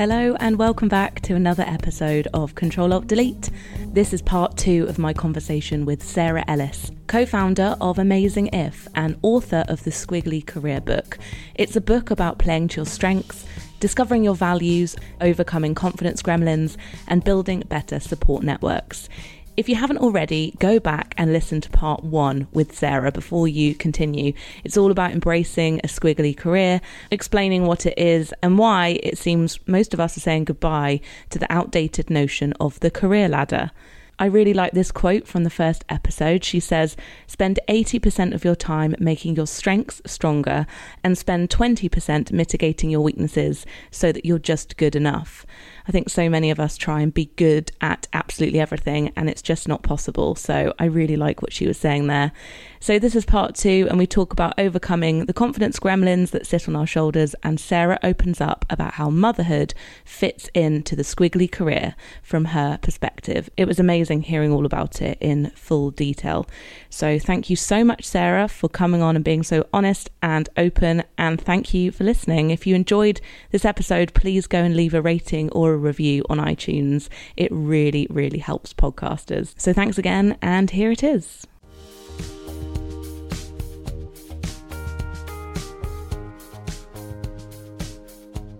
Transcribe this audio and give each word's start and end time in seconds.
Hello, 0.00 0.34
and 0.40 0.58
welcome 0.58 0.88
back 0.88 1.20
to 1.20 1.34
another 1.34 1.62
episode 1.64 2.26
of 2.32 2.54
Control 2.54 2.94
Alt 2.94 3.06
Delete. 3.06 3.50
This 3.88 4.14
is 4.14 4.22
part 4.22 4.56
two 4.56 4.86
of 4.88 4.98
my 4.98 5.12
conversation 5.12 5.84
with 5.84 6.02
Sarah 6.02 6.42
Ellis, 6.48 6.90
co 7.06 7.26
founder 7.26 7.76
of 7.82 7.98
Amazing 7.98 8.46
If 8.54 8.88
and 8.94 9.18
author 9.20 9.62
of 9.68 9.84
the 9.84 9.90
Squiggly 9.90 10.46
Career 10.46 10.80
Book. 10.80 11.18
It's 11.54 11.76
a 11.76 11.82
book 11.82 12.10
about 12.10 12.38
playing 12.38 12.68
to 12.68 12.76
your 12.76 12.86
strengths, 12.86 13.44
discovering 13.78 14.24
your 14.24 14.34
values, 14.34 14.96
overcoming 15.20 15.74
confidence 15.74 16.22
gremlins, 16.22 16.78
and 17.06 17.22
building 17.22 17.62
better 17.68 18.00
support 18.00 18.42
networks. 18.42 19.06
If 19.60 19.68
you 19.68 19.74
haven't 19.74 19.98
already, 19.98 20.54
go 20.58 20.80
back 20.80 21.14
and 21.18 21.34
listen 21.34 21.60
to 21.60 21.68
part 21.68 22.02
one 22.02 22.48
with 22.50 22.74
Sarah 22.74 23.12
before 23.12 23.46
you 23.46 23.74
continue. 23.74 24.32
It's 24.64 24.78
all 24.78 24.90
about 24.90 25.12
embracing 25.12 25.80
a 25.84 25.86
squiggly 25.86 26.34
career, 26.34 26.80
explaining 27.10 27.66
what 27.66 27.84
it 27.84 27.92
is, 27.98 28.32
and 28.42 28.56
why 28.56 28.98
it 29.02 29.18
seems 29.18 29.58
most 29.68 29.92
of 29.92 30.00
us 30.00 30.16
are 30.16 30.20
saying 30.20 30.44
goodbye 30.44 31.02
to 31.28 31.38
the 31.38 31.52
outdated 31.52 32.08
notion 32.08 32.54
of 32.54 32.80
the 32.80 32.90
career 32.90 33.28
ladder. 33.28 33.70
I 34.18 34.26
really 34.26 34.52
like 34.52 34.72
this 34.72 34.92
quote 34.92 35.26
from 35.26 35.44
the 35.44 35.50
first 35.50 35.82
episode. 35.88 36.44
She 36.44 36.60
says, 36.60 36.94
Spend 37.26 37.58
80% 37.68 38.34
of 38.34 38.44
your 38.44 38.54
time 38.54 38.94
making 38.98 39.36
your 39.36 39.46
strengths 39.46 40.02
stronger 40.04 40.66
and 41.02 41.16
spend 41.16 41.48
20% 41.48 42.30
mitigating 42.30 42.90
your 42.90 43.00
weaknesses 43.00 43.64
so 43.90 44.12
that 44.12 44.26
you're 44.26 44.38
just 44.38 44.76
good 44.76 44.94
enough. 44.94 45.46
I 45.90 45.92
think 45.92 46.08
so 46.08 46.30
many 46.30 46.52
of 46.52 46.60
us 46.60 46.76
try 46.76 47.00
and 47.00 47.12
be 47.12 47.32
good 47.34 47.72
at 47.80 48.06
absolutely 48.12 48.60
everything, 48.60 49.10
and 49.16 49.28
it's 49.28 49.42
just 49.42 49.66
not 49.66 49.82
possible. 49.82 50.36
So 50.36 50.72
I 50.78 50.84
really 50.84 51.16
like 51.16 51.42
what 51.42 51.52
she 51.52 51.66
was 51.66 51.78
saying 51.78 52.06
there. 52.06 52.30
So 52.78 53.00
this 53.00 53.16
is 53.16 53.24
part 53.24 53.56
two, 53.56 53.88
and 53.90 53.98
we 53.98 54.06
talk 54.06 54.32
about 54.32 54.54
overcoming 54.56 55.26
the 55.26 55.32
confidence 55.32 55.80
gremlins 55.80 56.30
that 56.30 56.46
sit 56.46 56.68
on 56.68 56.76
our 56.76 56.86
shoulders. 56.86 57.34
And 57.42 57.58
Sarah 57.58 57.98
opens 58.04 58.40
up 58.40 58.64
about 58.70 58.94
how 58.94 59.10
motherhood 59.10 59.74
fits 60.04 60.48
into 60.54 60.94
the 60.94 61.02
squiggly 61.02 61.50
career 61.50 61.96
from 62.22 62.44
her 62.46 62.78
perspective. 62.80 63.50
It 63.56 63.66
was 63.66 63.80
amazing 63.80 64.22
hearing 64.22 64.52
all 64.52 64.66
about 64.66 65.02
it 65.02 65.18
in 65.20 65.50
full 65.56 65.90
detail. 65.90 66.46
So 66.88 67.18
thank 67.18 67.50
you 67.50 67.56
so 67.56 67.82
much, 67.82 68.04
Sarah, 68.04 68.46
for 68.46 68.68
coming 68.68 69.02
on 69.02 69.16
and 69.16 69.24
being 69.24 69.42
so 69.42 69.66
honest 69.72 70.08
and 70.22 70.48
open. 70.56 71.02
And 71.18 71.40
thank 71.40 71.74
you 71.74 71.90
for 71.90 72.04
listening. 72.04 72.50
If 72.50 72.64
you 72.64 72.76
enjoyed 72.76 73.20
this 73.50 73.64
episode, 73.64 74.14
please 74.14 74.46
go 74.46 74.62
and 74.62 74.76
leave 74.76 74.94
a 74.94 75.02
rating 75.02 75.50
or 75.50 75.72
a 75.72 75.79
review 75.80 76.24
on 76.30 76.38
iTunes. 76.38 77.08
It 77.36 77.50
really, 77.52 78.06
really 78.10 78.38
helps 78.38 78.72
podcasters. 78.74 79.54
So 79.58 79.72
thanks 79.72 79.98
again, 79.98 80.36
and 80.42 80.70
here 80.70 80.90
it 80.90 81.02
is. 81.02 81.46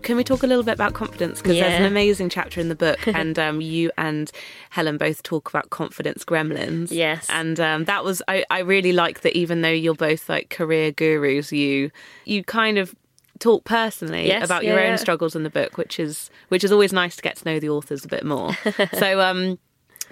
Can 0.03 0.17
we 0.17 0.23
talk 0.23 0.41
a 0.41 0.47
little 0.47 0.63
bit 0.63 0.73
about 0.73 0.93
confidence? 0.93 1.41
Because 1.41 1.55
Yeah. 1.57 1.69
there's 1.69 1.79
an 1.79 1.85
amazing 1.85 2.29
chapter 2.29 2.59
in 2.59 2.69
the 2.69 2.75
book, 2.75 3.07
and 3.07 3.37
um, 3.37 3.61
you 3.61 3.91
and 3.99 4.31
Helen 4.71 4.97
both 4.97 5.21
talk 5.21 5.47
about 5.47 5.69
confidence 5.69 6.25
gremlins. 6.25 6.87
Yes. 6.91 7.27
and 7.29 7.59
um, 7.59 7.85
that 7.85 8.03
was 8.03 8.21
I, 8.27 8.43
I 8.49 8.59
really 8.59 8.93
like 8.93 9.21
that. 9.21 9.37
Even 9.37 9.61
though 9.61 9.69
you're 9.69 9.93
both 9.93 10.27
like 10.27 10.49
career 10.49 10.91
gurus, 10.91 11.51
you 11.51 11.91
you 12.25 12.43
kind 12.43 12.79
of 12.79 12.95
talk 13.41 13.65
personally 13.65 14.27
Yes, 14.27 14.45
about 14.45 14.63
yeah, 14.63 14.69
your 14.71 14.81
yeah. 14.83 14.91
own 14.91 14.97
struggles 14.97 15.35
in 15.35 15.43
the 15.43 15.49
book, 15.49 15.77
which 15.77 15.99
is 15.99 16.29
which 16.47 16.63
is 16.63 16.71
always 16.71 16.93
nice 16.93 17.17
to 17.17 17.21
get 17.21 17.35
to 17.37 17.45
know 17.45 17.59
the 17.59 17.67
authors 17.69 18.05
a 18.05 18.07
bit 18.07 18.23
more. 18.23 18.53
so, 18.93 19.19
um, 19.19 19.59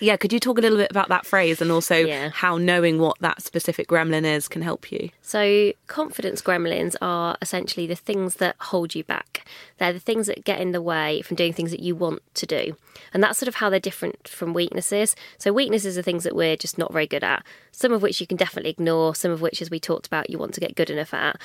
yeah, 0.02 0.16
could 0.16 0.32
you 0.32 0.40
talk 0.40 0.58
a 0.58 0.62
little 0.62 0.78
bit 0.78 0.90
about 0.92 1.10
that 1.10 1.26
phrase 1.26 1.62
and 1.62 1.72
also 1.72 1.96
Yeah. 1.98 2.30
how 2.34 2.58
knowing 2.58 3.00
what 3.00 3.20
that 3.20 3.42
specific 3.42 3.90
gremlin 3.90 4.24
is 4.24 4.48
can 4.48 4.62
help 4.62 4.92
you? 4.94 5.10
So, 5.22 5.74
confidence 5.88 6.42
gremlins 6.42 6.96
are 7.02 7.38
essentially 7.42 7.86
the 7.86 7.98
things 7.98 8.36
that 8.36 8.56
hold 8.60 8.96
you 8.96 9.04
back. 9.04 9.46
They're 9.78 9.92
the 9.94 10.00
things 10.00 10.28
that 10.28 10.46
get 10.46 10.62
in 10.62 10.72
the 10.72 10.82
way 10.82 11.22
from 11.22 11.36
doing 11.36 11.52
things 11.54 11.72
that 11.72 11.82
you 11.82 11.96
want 11.96 12.22
to 12.36 12.46
do. 12.46 12.78
And 13.14 13.22
that's 13.22 13.38
sort 13.40 13.48
of 13.50 13.56
how 13.56 13.70
they're 13.70 13.80
different 13.80 14.26
from 14.28 14.54
weaknesses. 14.54 15.16
So, 15.38 15.52
weaknesses 15.52 15.98
are 15.98 16.02
things 16.02 16.24
that 16.24 16.36
we're 16.36 16.56
just 16.56 16.78
not 16.78 16.94
very 16.94 17.08
good 17.08 17.24
at, 17.24 17.44
some 17.74 17.92
of 17.92 18.02
which 18.02 18.22
you 18.22 18.28
can 18.28 18.38
definitely 18.38 18.72
ignore, 18.72 19.16
some 19.16 19.32
of 19.32 19.42
which, 19.42 19.62
as 19.62 19.70
we 19.70 19.80
talked 19.82 20.08
about, 20.08 20.30
you 20.30 20.38
want 20.38 20.54
to 20.54 20.62
get 20.62 20.76
good 20.76 20.90
enough 20.90 21.14
at. 21.14 21.36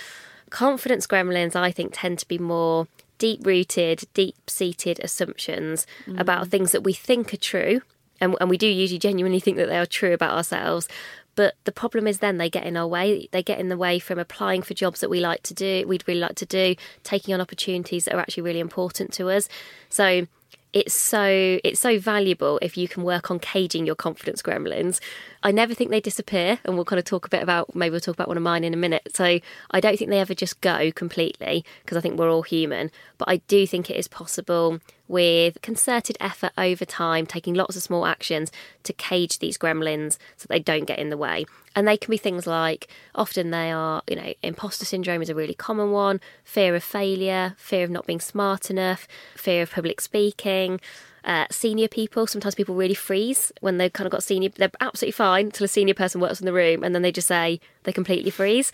Confidence 0.50 1.06
gremlins, 1.06 1.56
I 1.56 1.70
think, 1.70 1.92
tend 1.94 2.18
to 2.20 2.28
be 2.28 2.38
more 2.38 2.86
deep 3.18 3.46
rooted, 3.46 4.04
deep 4.14 4.36
seated 4.48 5.00
assumptions 5.02 5.86
mm. 6.06 6.18
about 6.18 6.48
things 6.48 6.72
that 6.72 6.82
we 6.82 6.92
think 6.92 7.32
are 7.32 7.38
true. 7.38 7.80
And, 8.20 8.36
and 8.40 8.48
we 8.48 8.58
do 8.58 8.66
usually 8.66 8.98
genuinely 8.98 9.40
think 9.40 9.56
that 9.56 9.68
they 9.68 9.78
are 9.78 9.86
true 9.86 10.12
about 10.12 10.32
ourselves. 10.32 10.88
But 11.36 11.54
the 11.64 11.72
problem 11.72 12.06
is 12.06 12.18
then 12.18 12.38
they 12.38 12.48
get 12.48 12.64
in 12.64 12.76
our 12.76 12.86
way. 12.86 13.28
They 13.32 13.42
get 13.42 13.58
in 13.58 13.68
the 13.68 13.76
way 13.76 13.98
from 13.98 14.18
applying 14.18 14.62
for 14.62 14.74
jobs 14.74 15.00
that 15.00 15.10
we 15.10 15.20
like 15.20 15.42
to 15.44 15.54
do, 15.54 15.84
we'd 15.86 16.06
really 16.06 16.20
like 16.20 16.36
to 16.36 16.46
do, 16.46 16.76
taking 17.02 17.34
on 17.34 17.40
opportunities 17.40 18.04
that 18.04 18.14
are 18.14 18.20
actually 18.20 18.44
really 18.44 18.60
important 18.60 19.12
to 19.14 19.30
us. 19.30 19.48
So 19.88 20.26
it's 20.74 20.92
so 20.92 21.60
it's 21.62 21.78
so 21.78 21.98
valuable 22.00 22.58
if 22.60 22.76
you 22.76 22.88
can 22.88 23.04
work 23.04 23.30
on 23.30 23.38
caging 23.38 23.86
your 23.86 23.94
confidence 23.94 24.42
gremlins. 24.42 25.00
I 25.44 25.52
never 25.52 25.72
think 25.72 25.90
they 25.90 26.00
disappear, 26.00 26.58
and 26.64 26.74
we'll 26.74 26.84
kind 26.84 26.98
of 26.98 27.04
talk 27.04 27.26
a 27.26 27.28
bit 27.30 27.42
about 27.42 27.74
maybe 27.76 27.92
we'll 27.92 28.00
talk 28.00 28.16
about 28.16 28.26
one 28.26 28.36
of 28.36 28.42
mine 28.42 28.64
in 28.64 28.74
a 28.74 28.76
minute. 28.76 29.08
So 29.14 29.38
I 29.70 29.80
don't 29.80 29.96
think 29.96 30.10
they 30.10 30.18
ever 30.18 30.34
just 30.34 30.60
go 30.60 30.90
completely 30.90 31.64
because 31.82 31.96
I 31.96 32.00
think 32.00 32.18
we're 32.18 32.30
all 32.30 32.42
human, 32.42 32.90
but 33.18 33.28
I 33.28 33.36
do 33.46 33.66
think 33.68 33.88
it 33.88 33.96
is 33.96 34.08
possible 34.08 34.80
with 35.08 35.60
concerted 35.62 36.16
effort 36.20 36.52
over 36.56 36.84
time, 36.84 37.26
taking 37.26 37.54
lots 37.54 37.76
of 37.76 37.82
small 37.82 38.06
actions 38.06 38.50
to 38.84 38.92
cage 38.92 39.38
these 39.38 39.58
gremlins 39.58 40.18
so 40.36 40.46
they 40.48 40.58
don't 40.58 40.84
get 40.84 40.98
in 40.98 41.10
the 41.10 41.16
way. 41.16 41.44
And 41.76 41.86
they 41.86 41.96
can 41.96 42.10
be 42.10 42.16
things 42.16 42.46
like 42.46 42.88
often 43.14 43.50
they 43.50 43.70
are, 43.70 44.02
you 44.08 44.16
know, 44.16 44.32
imposter 44.42 44.84
syndrome 44.84 45.22
is 45.22 45.28
a 45.28 45.34
really 45.34 45.54
common 45.54 45.90
one, 45.90 46.20
fear 46.44 46.74
of 46.74 46.84
failure, 46.84 47.54
fear 47.58 47.84
of 47.84 47.90
not 47.90 48.06
being 48.06 48.20
smart 48.20 48.70
enough, 48.70 49.06
fear 49.36 49.62
of 49.62 49.72
public 49.72 50.00
speaking. 50.00 50.80
Uh, 51.24 51.46
senior 51.50 51.88
people, 51.88 52.26
sometimes 52.26 52.54
people 52.54 52.74
really 52.74 52.94
freeze 52.94 53.50
when 53.60 53.78
they've 53.78 53.92
kind 53.92 54.06
of 54.06 54.10
got 54.10 54.22
senior, 54.22 54.50
they're 54.50 54.70
absolutely 54.80 55.12
fine 55.12 55.46
until 55.46 55.64
a 55.64 55.68
senior 55.68 55.94
person 55.94 56.20
works 56.20 56.38
in 56.38 56.44
the 56.44 56.52
room 56.52 56.84
and 56.84 56.94
then 56.94 57.00
they 57.00 57.10
just 57.12 57.28
say 57.28 57.58
they 57.84 57.92
completely 57.92 58.30
freeze. 58.30 58.72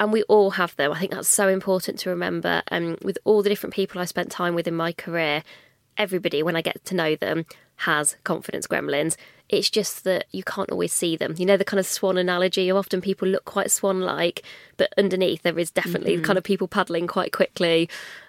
And 0.00 0.12
we 0.12 0.22
all 0.24 0.50
have 0.50 0.74
them. 0.76 0.92
I 0.92 0.98
think 0.98 1.12
that's 1.12 1.28
so 1.28 1.48
important 1.48 1.98
to 2.00 2.10
remember. 2.10 2.62
And 2.68 2.98
with 3.02 3.18
all 3.24 3.42
the 3.42 3.48
different 3.48 3.74
people 3.74 4.00
I 4.00 4.04
spent 4.04 4.30
time 4.30 4.54
with 4.54 4.66
in 4.66 4.74
my 4.74 4.92
career, 4.92 5.42
everybody, 5.96 6.42
when 6.42 6.56
I 6.56 6.62
get 6.62 6.84
to 6.86 6.94
know 6.94 7.14
them, 7.14 7.44
has 7.76 8.16
confidence 8.24 8.66
gremlins. 8.66 9.16
It's 9.48 9.68
just 9.68 10.04
that 10.04 10.26
you 10.30 10.42
can't 10.42 10.70
always 10.70 10.92
see 10.92 11.16
them. 11.16 11.34
You 11.36 11.46
know, 11.46 11.56
the 11.56 11.64
kind 11.64 11.80
of 11.80 11.86
swan 11.86 12.16
analogy, 12.16 12.70
often 12.70 13.00
people 13.00 13.28
look 13.28 13.44
quite 13.44 13.70
swan 13.70 14.00
like, 14.00 14.42
but 14.76 14.92
underneath 14.96 15.42
there 15.42 15.58
is 15.58 15.70
definitely 15.70 16.14
mm-hmm. 16.14 16.24
kind 16.24 16.38
of 16.38 16.44
people 16.44 16.68
paddling 16.68 17.06
quite 17.06 17.32
quickly. 17.32 17.88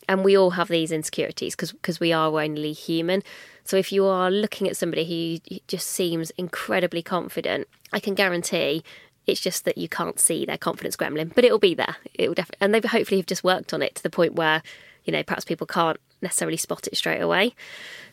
And 0.10 0.24
we 0.24 0.38
all 0.38 0.52
have 0.52 0.68
these 0.68 0.92
insecurities 0.92 1.56
because 1.56 2.00
we 2.00 2.12
are 2.12 2.28
only 2.40 2.74
human. 2.74 3.24
So 3.64 3.78
if 3.78 3.92
you 3.92 4.06
are 4.06 4.30
looking 4.30 4.68
at 4.68 4.76
somebody 4.76 5.40
who 5.50 5.58
just 5.68 5.88
seems 5.88 6.32
incredibly 6.32 7.02
confident, 7.02 7.68
I 7.94 8.00
can 8.00 8.16
guarantee 8.16 8.84
it's 9.26 9.40
just 9.40 9.66
that 9.66 9.78
you 9.78 9.88
can't 9.88 10.20
see 10.20 10.46
their 10.46 10.58
confidence 10.58 10.96
gremlin, 10.96 11.34
but 11.34 11.46
it'll 11.46 11.60
be 11.60 11.74
there. 11.74 11.96
It 12.14 12.28
will 12.28 12.36
definitely, 12.36 12.66
and 12.66 12.74
they've 12.74 12.84
hopefully 12.84 13.20
have 13.20 13.26
just 13.26 13.44
worked 13.44 13.74
on 13.74 13.82
it 13.82 13.96
to 13.96 14.04
the 14.04 14.10
point 14.10 14.36
where, 14.36 14.62
you 15.06 15.14
know, 15.14 15.24
perhaps 15.24 15.46
people 15.46 15.68
can't 15.68 16.00
necessarily 16.22 16.58
spot 16.58 16.88
it 16.88 16.98
straight 16.98 17.22
away. 17.22 17.54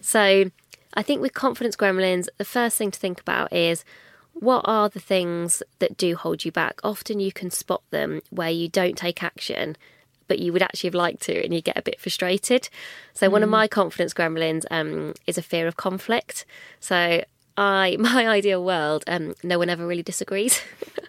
So 0.00 0.50
I 0.94 1.02
think 1.02 1.20
with 1.20 1.34
confidence 1.34 1.76
gremlins, 1.76 2.28
the 2.38 2.44
first 2.44 2.76
thing 2.76 2.90
to 2.90 2.98
think 2.98 3.20
about 3.20 3.52
is 3.52 3.84
what 4.34 4.62
are 4.64 4.88
the 4.88 5.00
things 5.00 5.62
that 5.80 5.96
do 5.96 6.16
hold 6.16 6.44
you 6.44 6.52
back? 6.52 6.80
Often 6.82 7.20
you 7.20 7.32
can 7.32 7.50
spot 7.50 7.82
them 7.90 8.20
where 8.30 8.50
you 8.50 8.68
don't 8.68 8.96
take 8.96 9.22
action, 9.22 9.76
but 10.28 10.38
you 10.38 10.52
would 10.52 10.62
actually 10.62 10.88
have 10.88 10.94
liked 10.94 11.22
to, 11.22 11.44
and 11.44 11.52
you 11.52 11.60
get 11.60 11.76
a 11.76 11.82
bit 11.82 12.00
frustrated. 12.00 12.68
So 13.14 13.28
one 13.28 13.42
of 13.42 13.48
my 13.48 13.66
confidence 13.66 14.14
gremlins 14.14 14.64
um, 14.70 15.14
is 15.26 15.36
a 15.36 15.42
fear 15.42 15.66
of 15.66 15.76
conflict. 15.76 16.46
So 16.78 17.24
I, 17.60 17.96
my 18.00 18.26
ideal 18.26 18.64
world, 18.64 19.04
um, 19.06 19.34
no 19.44 19.58
one 19.58 19.68
ever 19.68 19.86
really 19.86 20.02
disagrees. 20.02 20.60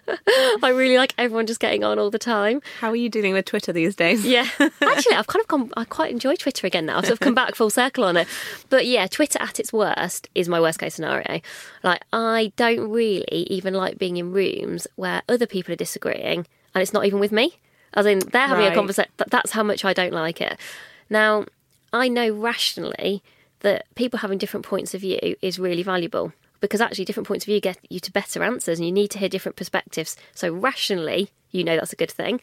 I 0.62 0.68
really 0.68 0.98
like 0.98 1.14
everyone 1.16 1.46
just 1.46 1.60
getting 1.60 1.82
on 1.82 1.98
all 1.98 2.10
the 2.10 2.18
time. 2.18 2.60
How 2.80 2.90
are 2.90 2.96
you 2.96 3.08
dealing 3.08 3.32
with 3.32 3.46
Twitter 3.46 3.72
these 3.72 3.96
days? 3.96 4.24
Yeah, 4.26 4.46
actually, 4.58 5.16
I've 5.16 5.26
kind 5.26 5.40
of 5.40 5.48
gone. 5.48 5.70
I 5.78 5.84
quite 5.84 6.12
enjoy 6.12 6.34
Twitter 6.36 6.66
again 6.66 6.84
now. 6.84 6.98
I've 6.98 7.06
sort 7.06 7.14
of 7.14 7.20
come 7.20 7.34
back 7.34 7.54
full 7.54 7.70
circle 7.70 8.04
on 8.04 8.18
it. 8.18 8.28
But 8.68 8.86
yeah, 8.86 9.06
Twitter 9.06 9.38
at 9.40 9.58
its 9.58 9.72
worst 9.72 10.28
is 10.34 10.46
my 10.46 10.60
worst 10.60 10.78
case 10.78 10.94
scenario. 10.94 11.40
Like, 11.82 12.02
I 12.12 12.52
don't 12.56 12.90
really 12.90 13.24
even 13.48 13.72
like 13.72 13.96
being 13.96 14.18
in 14.18 14.30
rooms 14.32 14.86
where 14.96 15.22
other 15.30 15.46
people 15.46 15.72
are 15.72 15.76
disagreeing, 15.76 16.46
and 16.74 16.82
it's 16.82 16.92
not 16.92 17.06
even 17.06 17.18
with 17.18 17.32
me. 17.32 17.58
As 17.94 18.04
in, 18.04 18.18
they're 18.18 18.46
having 18.48 18.64
Right. 18.64 18.72
a 18.72 18.76
conversation. 18.76 19.10
That's 19.30 19.52
how 19.52 19.62
much 19.62 19.86
I 19.86 19.94
don't 19.94 20.12
like 20.12 20.42
it. 20.42 20.58
Now, 21.08 21.46
I 21.94 22.08
know 22.08 22.30
rationally 22.30 23.22
that 23.60 23.86
people 23.94 24.18
having 24.18 24.38
different 24.38 24.66
points 24.66 24.92
of 24.92 25.00
view 25.00 25.36
is 25.40 25.58
really 25.58 25.82
valuable 25.82 26.32
because 26.62 26.80
actually 26.80 27.04
different 27.04 27.26
points 27.26 27.44
of 27.44 27.46
view 27.46 27.60
get 27.60 27.76
you 27.90 28.00
to 28.00 28.12
better 28.12 28.42
answers 28.42 28.78
and 28.78 28.86
you 28.86 28.92
need 28.92 29.10
to 29.10 29.18
hear 29.18 29.28
different 29.28 29.56
perspectives. 29.56 30.16
So 30.32 30.50
rationally, 30.50 31.30
you 31.50 31.64
know 31.64 31.76
that's 31.76 31.92
a 31.92 31.96
good 31.96 32.10
thing. 32.10 32.40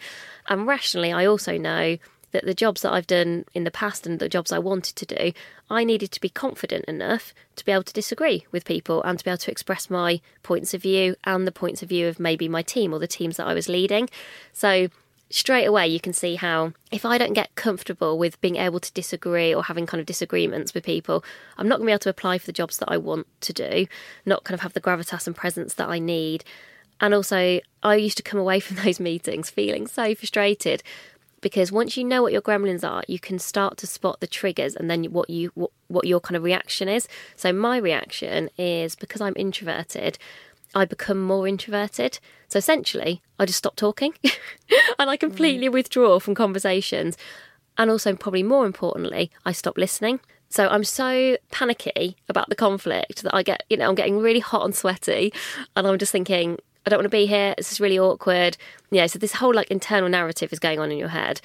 And 0.47 0.67
rationally, 0.67 1.11
I 1.11 1.25
also 1.25 1.57
know 1.57 1.97
that 2.31 2.45
the 2.45 2.53
jobs 2.53 2.81
that 2.81 2.93
I've 2.93 3.07
done 3.07 3.45
in 3.55 3.63
the 3.63 3.71
past 3.71 4.05
and 4.05 4.19
the 4.19 4.29
jobs 4.29 4.51
I 4.51 4.59
wanted 4.59 4.95
to 4.97 5.05
do, 5.05 5.31
I 5.69 5.83
needed 5.83 6.11
to 6.11 6.21
be 6.21 6.29
confident 6.29 6.85
enough 6.85 7.33
to 7.55 7.65
be 7.65 7.71
able 7.71 7.83
to 7.83 7.93
disagree 7.93 8.45
with 8.51 8.65
people 8.65 9.01
and 9.03 9.17
to 9.17 9.25
be 9.25 9.31
able 9.31 9.39
to 9.39 9.51
express 9.51 9.89
my 9.89 10.21
points 10.43 10.73
of 10.73 10.81
view 10.83 11.15
and 11.23 11.47
the 11.47 11.51
points 11.51 11.81
of 11.81 11.89
view 11.89 12.07
of 12.07 12.19
maybe 12.19 12.47
my 12.47 12.61
team 12.61 12.93
or 12.93 12.99
the 12.99 13.07
teams 13.07 13.37
that 13.37 13.47
I 13.47 13.53
was 13.53 13.69
leading. 13.69 14.09
So 14.53 14.89
straight 15.29 15.65
away 15.65 15.87
you 15.87 15.99
can 15.99 16.13
see 16.13 16.35
how 16.35 16.73
if 16.91 17.05
I 17.05 17.17
don't 17.17 17.33
get 17.33 17.53
comfortable 17.55 18.17
with 18.17 18.41
being 18.41 18.55
able 18.55 18.79
to 18.79 18.91
disagree 18.93 19.53
or 19.53 19.63
having 19.63 19.85
kind 19.85 19.99
of 19.99 20.07
disagreements 20.07 20.73
with 20.73 20.83
people, 20.83 21.23
I'm 21.57 21.67
not 21.67 21.77
going 21.77 21.85
to 21.85 21.89
be 21.89 21.93
able 21.93 21.99
to 21.99 22.09
apply 22.09 22.39
for 22.39 22.45
the 22.45 22.53
jobs 22.53 22.77
that 22.79 22.91
I 22.91 22.97
want 22.97 23.27
to 23.41 23.53
do, 23.53 23.87
not 24.25 24.43
kind 24.43 24.55
of 24.55 24.61
have 24.61 24.73
the 24.73 24.81
gravitas 24.81 25.27
and 25.27 25.35
presence 25.35 25.75
that 25.75 25.89
I 25.89 25.99
need. 25.99 26.43
And 27.01 27.13
also, 27.13 27.59
I 27.83 27.95
used 27.95 28.17
to 28.17 28.23
come 28.23 28.39
away 28.39 28.59
from 28.59 28.77
those 28.77 28.99
meetings 28.99 29.49
feeling 29.49 29.87
so 29.87 30.15
frustrated 30.15 30.83
because 31.41 31.71
once 31.71 31.95
you 31.95 32.03
know 32.03 32.21
what 32.21 32.33
your 32.33 32.41
gremlins 32.41 32.87
are, 32.87 33.03
you 33.07 33.19
can 33.19 33.39
start 33.39 33.77
to 33.77 33.87
spot 33.87 34.19
the 34.19 34.27
triggers 34.27 34.75
and 34.75 34.89
then 34.89 35.05
what 35.05 35.29
you 35.29 35.51
what, 35.55 35.71
what 35.87 36.05
your 36.05 36.19
kind 36.19 36.35
of 36.35 36.43
reaction 36.43 36.89
is. 36.89 37.07
So 37.35 37.53
my 37.53 37.77
reaction 37.77 38.49
is 38.57 38.95
because 38.95 39.21
I'm 39.21 39.33
introverted, 39.37 40.17
I 40.75 40.85
become 40.85 41.21
more 41.21 41.47
introverted. 41.47 42.19
So 42.47 42.57
essentially, 42.57 43.21
I 43.37 43.45
just 43.45 43.57
stop 43.57 43.75
talking 43.75 44.13
and 44.99 45.09
I 45.09 45.17
completely 45.17 45.67
mm. 45.67 45.73
withdraw 45.73 46.19
from 46.19 46.35
conversations. 46.35 47.17
And 47.77 47.89
also, 47.89 48.15
probably 48.15 48.43
more 48.43 48.65
importantly, 48.65 49.31
I 49.45 49.51
stop 49.51 49.77
listening. 49.77 50.19
So 50.49 50.67
I'm 50.67 50.83
so 50.83 51.37
panicky 51.51 52.17
about 52.27 52.49
the 52.49 52.55
conflict 52.55 53.23
that 53.23 53.35
I 53.35 53.43
get, 53.43 53.63
you 53.69 53.77
know, 53.77 53.87
I'm 53.87 53.95
getting 53.95 54.19
really 54.19 54.39
hot 54.39 54.65
and 54.65 54.75
sweaty. 54.75 55.31
And 55.75 55.87
I'm 55.87 55.97
just 55.97 56.11
thinking, 56.11 56.57
I 56.85 56.89
don't 56.89 56.99
want 56.99 57.05
to 57.05 57.09
be 57.09 57.27
here. 57.27 57.53
This 57.57 57.71
is 57.71 57.79
really 57.79 57.99
awkward. 57.99 58.57
Yeah, 58.89 59.05
so 59.05 59.19
this 59.19 59.33
whole 59.33 59.53
like 59.53 59.69
internal 59.69 60.09
narrative 60.09 60.51
is 60.51 60.59
going 60.59 60.79
on 60.79 60.91
in 60.91 60.97
your 60.97 61.09
head. 61.09 61.39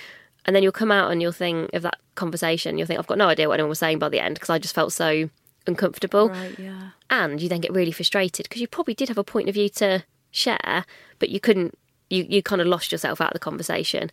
And 0.46 0.54
then 0.56 0.62
you'll 0.62 0.72
come 0.72 0.90
out 0.90 1.10
and 1.10 1.22
you'll 1.22 1.32
think 1.32 1.72
of 1.72 1.82
that 1.82 1.98
conversation. 2.14 2.76
You'll 2.78 2.86
think, 2.86 2.98
I've 2.98 3.06
got 3.06 3.18
no 3.18 3.28
idea 3.28 3.48
what 3.48 3.54
anyone 3.54 3.70
was 3.70 3.78
saying 3.78 3.98
by 3.98 4.08
the 4.08 4.20
end 4.20 4.34
because 4.34 4.50
I 4.50 4.58
just 4.58 4.74
felt 4.74 4.92
so 4.92 5.28
uncomfortable. 5.66 6.28
Right, 6.28 6.58
yeah. 6.58 6.90
And 7.10 7.40
you 7.40 7.48
then 7.48 7.60
get 7.60 7.72
really 7.72 7.92
frustrated 7.92 8.44
because 8.44 8.60
you 8.60 8.68
probably 8.68 8.94
did 8.94 9.08
have 9.08 9.18
a 9.18 9.24
point 9.24 9.48
of 9.48 9.54
view 9.54 9.68
to 9.70 10.04
share, 10.30 10.84
but 11.18 11.28
you 11.28 11.40
couldn't, 11.40 11.78
you, 12.10 12.26
you 12.28 12.42
kind 12.42 12.60
of 12.60 12.66
lost 12.66 12.92
yourself 12.92 13.20
out 13.20 13.28
of 13.28 13.34
the 13.34 13.38
conversation. 13.38 14.10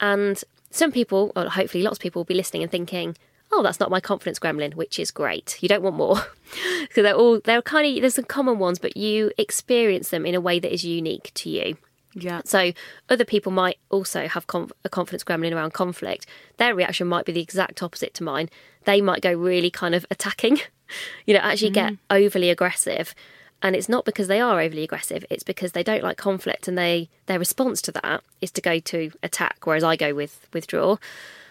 And 0.00 0.42
some 0.70 0.92
people, 0.92 1.32
or 1.36 1.48
hopefully 1.48 1.82
lots 1.82 1.98
of 1.98 2.02
people, 2.02 2.20
will 2.20 2.24
be 2.24 2.34
listening 2.34 2.62
and 2.62 2.70
thinking, 2.70 3.16
oh, 3.52 3.62
that's 3.62 3.80
not 3.80 3.90
my 3.90 4.00
confidence 4.00 4.38
gremlin, 4.38 4.74
which 4.74 4.98
is 4.98 5.10
great. 5.10 5.56
You 5.60 5.68
don't 5.68 5.82
want 5.82 5.96
more. 5.96 6.16
so 6.92 7.02
they're 7.02 7.14
all, 7.14 7.40
they're 7.40 7.62
kind 7.62 7.96
of, 7.96 8.00
there's 8.00 8.14
some 8.14 8.24
common 8.24 8.58
ones, 8.58 8.78
but 8.78 8.96
you 8.96 9.30
experience 9.38 10.10
them 10.10 10.26
in 10.26 10.34
a 10.34 10.40
way 10.40 10.58
that 10.58 10.72
is 10.72 10.84
unique 10.84 11.30
to 11.34 11.50
you. 11.50 11.76
Yeah. 12.14 12.42
So 12.44 12.72
other 13.08 13.24
people 13.24 13.50
might 13.52 13.78
also 13.90 14.28
have 14.28 14.46
conf- 14.46 14.72
a 14.84 14.88
confidence 14.88 15.24
gremlin 15.24 15.54
around 15.54 15.72
conflict. 15.72 16.26
Their 16.58 16.74
reaction 16.74 17.08
might 17.08 17.24
be 17.24 17.32
the 17.32 17.40
exact 17.40 17.82
opposite 17.82 18.14
to 18.14 18.24
mine. 18.24 18.48
They 18.84 19.00
might 19.00 19.22
go 19.22 19.32
really 19.32 19.70
kind 19.70 19.94
of 19.94 20.06
attacking, 20.10 20.60
you 21.26 21.34
know, 21.34 21.40
actually 21.40 21.70
mm. 21.70 21.74
get 21.74 21.92
overly 22.10 22.50
aggressive. 22.50 23.14
And 23.62 23.74
it's 23.74 23.88
not 23.88 24.04
because 24.04 24.28
they 24.28 24.40
are 24.40 24.60
overly 24.60 24.84
aggressive, 24.84 25.24
it's 25.30 25.42
because 25.42 25.72
they 25.72 25.82
don't 25.82 26.02
like 26.02 26.18
conflict 26.18 26.68
and 26.68 26.76
they 26.76 27.08
their 27.26 27.38
response 27.38 27.80
to 27.82 27.92
that 27.92 28.22
is 28.42 28.50
to 28.52 28.60
go 28.60 28.78
to 28.78 29.10
attack, 29.22 29.58
whereas 29.64 29.82
I 29.82 29.96
go 29.96 30.14
with 30.14 30.46
withdraw. 30.52 30.98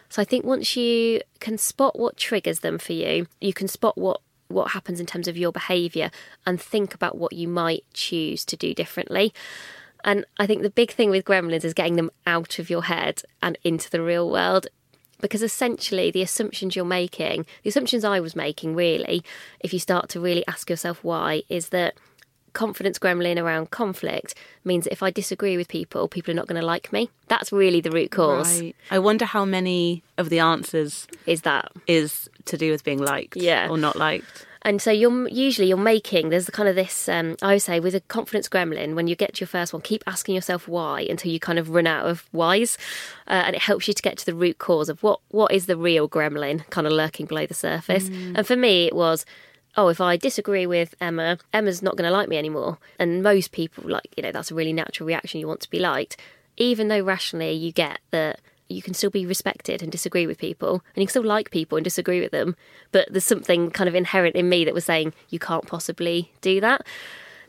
So 0.09 0.21
I 0.21 0.25
think 0.25 0.45
once 0.45 0.77
you 0.77 1.21
can 1.39 1.57
spot 1.57 1.97
what 1.97 2.17
triggers 2.17 2.59
them 2.59 2.77
for 2.77 2.93
you, 2.93 3.25
you 3.41 3.51
can 3.51 3.67
spot 3.67 3.97
what 3.97 4.21
what 4.47 4.71
happens 4.71 4.99
in 4.99 5.07
terms 5.07 5.27
of 5.27 5.37
your 5.37 5.51
behavior 5.51 6.11
and 6.45 6.61
think 6.61 6.93
about 6.93 7.17
what 7.17 7.33
you 7.33 7.47
might 7.47 7.83
choose 7.93 8.45
to 8.45 8.55
do 8.55 8.73
differently. 8.75 9.33
And 10.03 10.25
I 10.37 10.45
think 10.45 10.61
the 10.61 10.69
big 10.69 10.91
thing 10.91 11.09
with 11.09 11.25
gremlins 11.25 11.63
is 11.63 11.73
getting 11.73 11.95
them 11.95 12.11
out 12.27 12.59
of 12.59 12.69
your 12.69 12.83
head 12.83 13.23
and 13.41 13.57
into 13.63 13.89
the 13.89 14.01
real 14.01 14.29
world. 14.29 14.67
Because 15.21 15.41
essentially, 15.41 16.11
the 16.11 16.21
assumptions 16.21 16.75
you're 16.75 16.85
making, 16.85 17.45
the 17.63 17.69
assumptions 17.69 18.03
I 18.03 18.19
was 18.19 18.35
making 18.35 18.75
really, 18.75 19.23
if 19.61 19.71
you 19.71 19.79
start 19.79 20.09
to 20.09 20.19
really 20.19 20.45
ask 20.47 20.69
yourself 20.69 21.03
why, 21.03 21.43
is 21.49 21.69
that 21.69 21.95
confidence 22.53 22.99
gremlin 22.99 23.41
around 23.41 23.71
conflict 23.71 24.35
means 24.63 24.85
that 24.85 24.93
if 24.93 25.03
I 25.03 25.11
disagree 25.11 25.57
with 25.57 25.67
people, 25.67 26.07
people 26.07 26.31
are 26.31 26.35
not 26.35 26.47
going 26.47 26.59
to 26.59 26.65
like 26.65 26.93
me. 26.93 27.09
That's 27.27 27.51
really 27.51 27.81
the 27.81 27.91
root 27.91 28.11
cause. 28.11 28.61
Right. 28.61 28.75
I 28.91 28.99
wonder 28.99 29.25
how 29.25 29.43
many 29.43 30.03
of 30.17 30.29
the 30.29 30.39
answers 30.39 31.07
is 31.25 31.41
that 31.41 31.71
is 31.87 32.29
to 32.45 32.57
do 32.57 32.71
with 32.71 32.83
being 32.83 32.99
liked 32.99 33.35
yeah. 33.35 33.67
or 33.69 33.77
not 33.77 33.95
liked. 33.95 34.45
And 34.63 34.81
so 34.81 34.91
you're 34.91 35.27
usually 35.27 35.67
you're 35.67 35.77
making 35.77 36.29
there's 36.29 36.45
the 36.45 36.51
kind 36.51 36.69
of 36.69 36.75
this 36.75 37.09
um, 37.09 37.35
I 37.41 37.53
would 37.53 37.61
say 37.61 37.79
with 37.79 37.95
a 37.95 38.01
confidence 38.01 38.47
gremlin 38.47 38.95
when 38.95 39.07
you 39.07 39.15
get 39.15 39.35
to 39.35 39.41
your 39.41 39.47
first 39.47 39.73
one 39.73 39.81
keep 39.81 40.03
asking 40.07 40.35
yourself 40.35 40.67
why 40.67 41.01
until 41.01 41.31
you 41.31 41.39
kind 41.39 41.59
of 41.59 41.69
run 41.69 41.87
out 41.87 42.05
of 42.05 42.27
whys, 42.31 42.77
uh, 43.27 43.43
and 43.45 43.55
it 43.55 43.61
helps 43.61 43.87
you 43.87 43.93
to 43.93 44.01
get 44.01 44.17
to 44.19 44.25
the 44.25 44.35
root 44.35 44.57
cause 44.57 44.89
of 44.89 45.03
what 45.03 45.19
what 45.29 45.51
is 45.51 45.65
the 45.65 45.77
real 45.77 46.07
gremlin 46.07 46.67
kind 46.69 46.87
of 46.87 46.93
lurking 46.93 47.25
below 47.25 47.45
the 47.45 47.53
surface. 47.53 48.09
Mm. 48.09 48.37
And 48.37 48.47
for 48.47 48.55
me 48.55 48.85
it 48.85 48.95
was 48.95 49.25
oh, 49.75 49.87
if 49.87 49.99
I 49.99 50.17
disagree 50.17 50.67
with 50.67 50.93
Emma, 51.01 51.39
Emma's 51.51 51.81
not 51.81 51.95
going 51.95 52.07
to 52.07 52.15
like 52.15 52.29
me 52.29 52.37
anymore. 52.37 52.77
And 52.99 53.23
most 53.23 53.51
people, 53.51 53.89
like, 53.89 54.13
you 54.15 54.21
know, 54.21 54.31
that's 54.31 54.51
a 54.51 54.55
really 54.55 54.73
natural 54.73 55.07
reaction. 55.07 55.39
You 55.39 55.47
want 55.47 55.61
to 55.61 55.69
be 55.69 55.79
liked, 55.79 56.17
even 56.57 56.89
though 56.89 57.01
rationally 57.01 57.53
you 57.53 57.71
get 57.71 57.99
that 58.11 58.39
you 58.73 58.81
can 58.81 58.93
still 58.93 59.09
be 59.09 59.25
respected 59.25 59.81
and 59.81 59.91
disagree 59.91 60.27
with 60.27 60.37
people, 60.37 60.83
and 60.95 61.01
you 61.01 61.05
can 61.05 61.11
still 61.11 61.23
like 61.23 61.51
people 61.51 61.77
and 61.77 61.83
disagree 61.83 62.19
with 62.19 62.31
them. 62.31 62.55
But 62.91 63.07
there's 63.11 63.23
something 63.23 63.71
kind 63.71 63.87
of 63.87 63.95
inherent 63.95 64.35
in 64.35 64.49
me 64.49 64.65
that 64.65 64.73
was 64.73 64.85
saying 64.85 65.13
you 65.29 65.39
can't 65.39 65.67
possibly 65.67 66.31
do 66.41 66.59
that. 66.61 66.85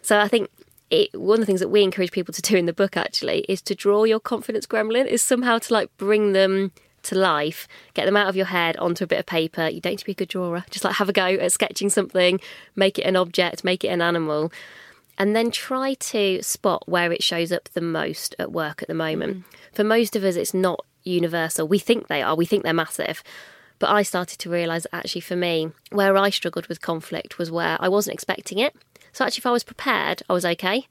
So 0.02 0.18
I 0.18 0.28
think 0.28 0.50
it, 0.90 1.18
one 1.18 1.34
of 1.34 1.40
the 1.40 1.46
things 1.46 1.60
that 1.60 1.68
we 1.68 1.82
encourage 1.82 2.12
people 2.12 2.34
to 2.34 2.42
do 2.42 2.56
in 2.56 2.66
the 2.66 2.72
book 2.72 2.96
actually 2.96 3.40
is 3.48 3.62
to 3.62 3.74
draw 3.74 4.04
your 4.04 4.20
confidence 4.20 4.66
gremlin, 4.66 5.06
is 5.06 5.22
somehow 5.22 5.58
to 5.58 5.72
like 5.72 5.96
bring 5.96 6.32
them 6.32 6.72
to 7.04 7.14
life, 7.14 7.68
get 7.94 8.06
them 8.06 8.16
out 8.16 8.28
of 8.28 8.36
your 8.36 8.46
head 8.46 8.76
onto 8.78 9.04
a 9.04 9.06
bit 9.06 9.18
of 9.18 9.26
paper. 9.26 9.68
You 9.68 9.80
don't 9.80 9.92
need 9.92 9.98
to 9.98 10.04
be 10.04 10.12
a 10.12 10.16
good 10.16 10.28
drawer. 10.28 10.64
Just 10.70 10.84
like 10.84 10.94
have 10.96 11.08
a 11.08 11.12
go 11.12 11.26
at 11.26 11.52
sketching 11.52 11.90
something, 11.90 12.40
make 12.76 12.98
it 12.98 13.02
an 13.02 13.16
object, 13.16 13.64
make 13.64 13.84
it 13.84 13.88
an 13.88 14.02
animal, 14.02 14.52
and 15.18 15.36
then 15.36 15.50
try 15.50 15.94
to 15.94 16.42
spot 16.42 16.88
where 16.88 17.12
it 17.12 17.22
shows 17.22 17.52
up 17.52 17.68
the 17.70 17.80
most 17.80 18.34
at 18.38 18.52
work 18.52 18.82
at 18.82 18.88
the 18.88 18.94
moment. 18.94 19.38
Mm. 19.38 19.44
For 19.72 19.84
most 19.84 20.16
of 20.16 20.24
us, 20.24 20.36
it's 20.36 20.54
not 20.54 20.84
universal. 21.04 21.68
We 21.68 21.78
think 21.78 22.08
they 22.08 22.22
are, 22.22 22.34
we 22.34 22.46
think 22.46 22.62
they're 22.62 22.72
massive. 22.72 23.22
But 23.78 23.90
I 23.90 24.02
started 24.02 24.38
to 24.38 24.50
realise 24.50 24.86
actually 24.92 25.20
for 25.22 25.36
me, 25.36 25.70
where 25.90 26.16
I 26.16 26.30
struggled 26.30 26.68
with 26.68 26.80
conflict 26.80 27.38
was 27.38 27.50
where 27.50 27.76
I 27.80 27.88
wasn't 27.88 28.14
expecting 28.14 28.58
it. 28.58 28.74
So 29.12 29.24
actually, 29.24 29.42
if 29.42 29.46
I 29.46 29.52
was 29.52 29.62
prepared, 29.62 30.22
I 30.28 30.32
was 30.32 30.44
okay. 30.44 30.88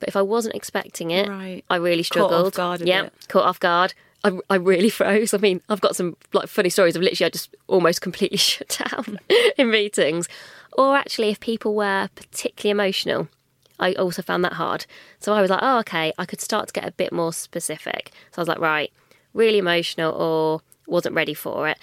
But 0.00 0.08
if 0.08 0.16
I 0.16 0.22
wasn't 0.22 0.54
expecting 0.54 1.10
it, 1.10 1.28
right. 1.28 1.62
I 1.68 1.76
really 1.76 2.02
struggled. 2.02 2.30
Caught 2.30 2.46
off 2.46 2.78
guard. 2.80 2.88
Yeah, 2.88 3.08
caught 3.28 3.44
off 3.44 3.60
guard. 3.60 3.94
I, 4.24 4.38
I 4.48 4.56
really 4.56 4.90
froze. 4.98 5.34
I 5.34 5.38
mean, 5.38 5.60
I've 5.68 5.80
got 5.80 5.94
some 5.94 6.16
like 6.32 6.48
funny 6.48 6.70
stories 6.70 6.96
of 6.96 7.02
literally 7.02 7.26
I 7.26 7.30
just 7.30 7.54
almost 7.66 8.00
completely 8.00 8.38
shut 8.38 8.80
down 8.90 9.18
in 9.58 9.70
meetings. 9.70 10.28
Or 10.72 10.96
actually, 10.96 11.28
if 11.30 11.40
people 11.40 11.74
were 11.74 12.08
particularly 12.14 12.70
emotional, 12.70 13.28
I 13.78 13.92
also 13.94 14.22
found 14.22 14.44
that 14.44 14.54
hard. 14.54 14.86
So 15.20 15.32
I 15.32 15.40
was 15.40 15.50
like, 15.50 15.60
oh, 15.62 15.78
okay, 15.80 16.12
I 16.18 16.24
could 16.24 16.40
start 16.40 16.68
to 16.68 16.72
get 16.72 16.86
a 16.86 16.92
bit 16.92 17.12
more 17.12 17.32
specific. 17.32 18.10
So 18.32 18.38
I 18.38 18.40
was 18.40 18.48
like, 18.48 18.58
right, 18.58 18.92
really 19.36 19.58
emotional 19.58 20.12
or 20.12 20.60
wasn't 20.86 21.14
ready 21.14 21.34
for 21.34 21.68
it. 21.68 21.78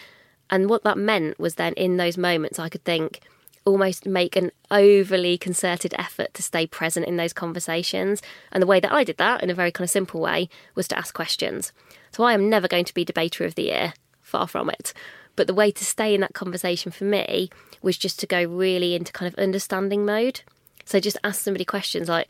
And 0.50 0.70
what 0.70 0.84
that 0.84 0.98
meant 0.98 1.40
was 1.40 1.56
then 1.56 1.74
in 1.74 1.98
those 1.98 2.18
moments, 2.18 2.60
I 2.60 2.70
could 2.70 2.84
think, 2.84 3.22
almost 3.66 4.06
make 4.06 4.36
an 4.36 4.52
overly 4.70 5.38
concerted 5.38 5.94
effort 5.98 6.34
to 6.34 6.44
stay 6.44 6.68
present 6.68 7.06
in 7.06 7.16
those 7.16 7.34
conversations. 7.34 8.22
And 8.52 8.62
the 8.62 8.68
way 8.68 8.80
that 8.80 8.92
I 8.92 9.04
did 9.04 9.18
that, 9.18 9.42
in 9.42 9.50
a 9.50 9.56
very 9.56 9.72
kind 9.72 9.86
of 9.86 9.92
simple 9.92 10.20
way, 10.20 10.50
was 10.76 10.88
to 10.90 10.98
ask 10.98 11.14
questions. 11.14 11.72
So 12.12 12.24
I 12.24 12.34
am 12.34 12.50
never 12.50 12.68
going 12.68 12.86
to 12.86 12.94
be 12.94 13.06
debater 13.06 13.46
of 13.46 13.56
the 13.56 13.64
year, 13.64 13.94
far 14.22 14.48
from 14.48 14.70
it. 14.70 14.94
But 15.36 15.48
the 15.48 15.54
way 15.54 15.72
to 15.72 15.86
stay 15.86 16.14
in 16.14 16.22
that 16.22 16.34
conversation 16.34 16.92
for 16.92 17.06
me 17.06 17.50
was 17.82 17.98
just 17.98 18.20
to 18.20 18.28
go 18.28 18.44
really 18.44 18.96
into 18.96 19.12
kind 19.12 19.32
of 19.32 19.40
understanding 19.40 20.06
mode. 20.06 20.42
So 20.86 21.00
just 21.00 21.18
ask 21.24 21.42
somebody 21.42 21.66
questions 21.66 22.10
like, 22.10 22.28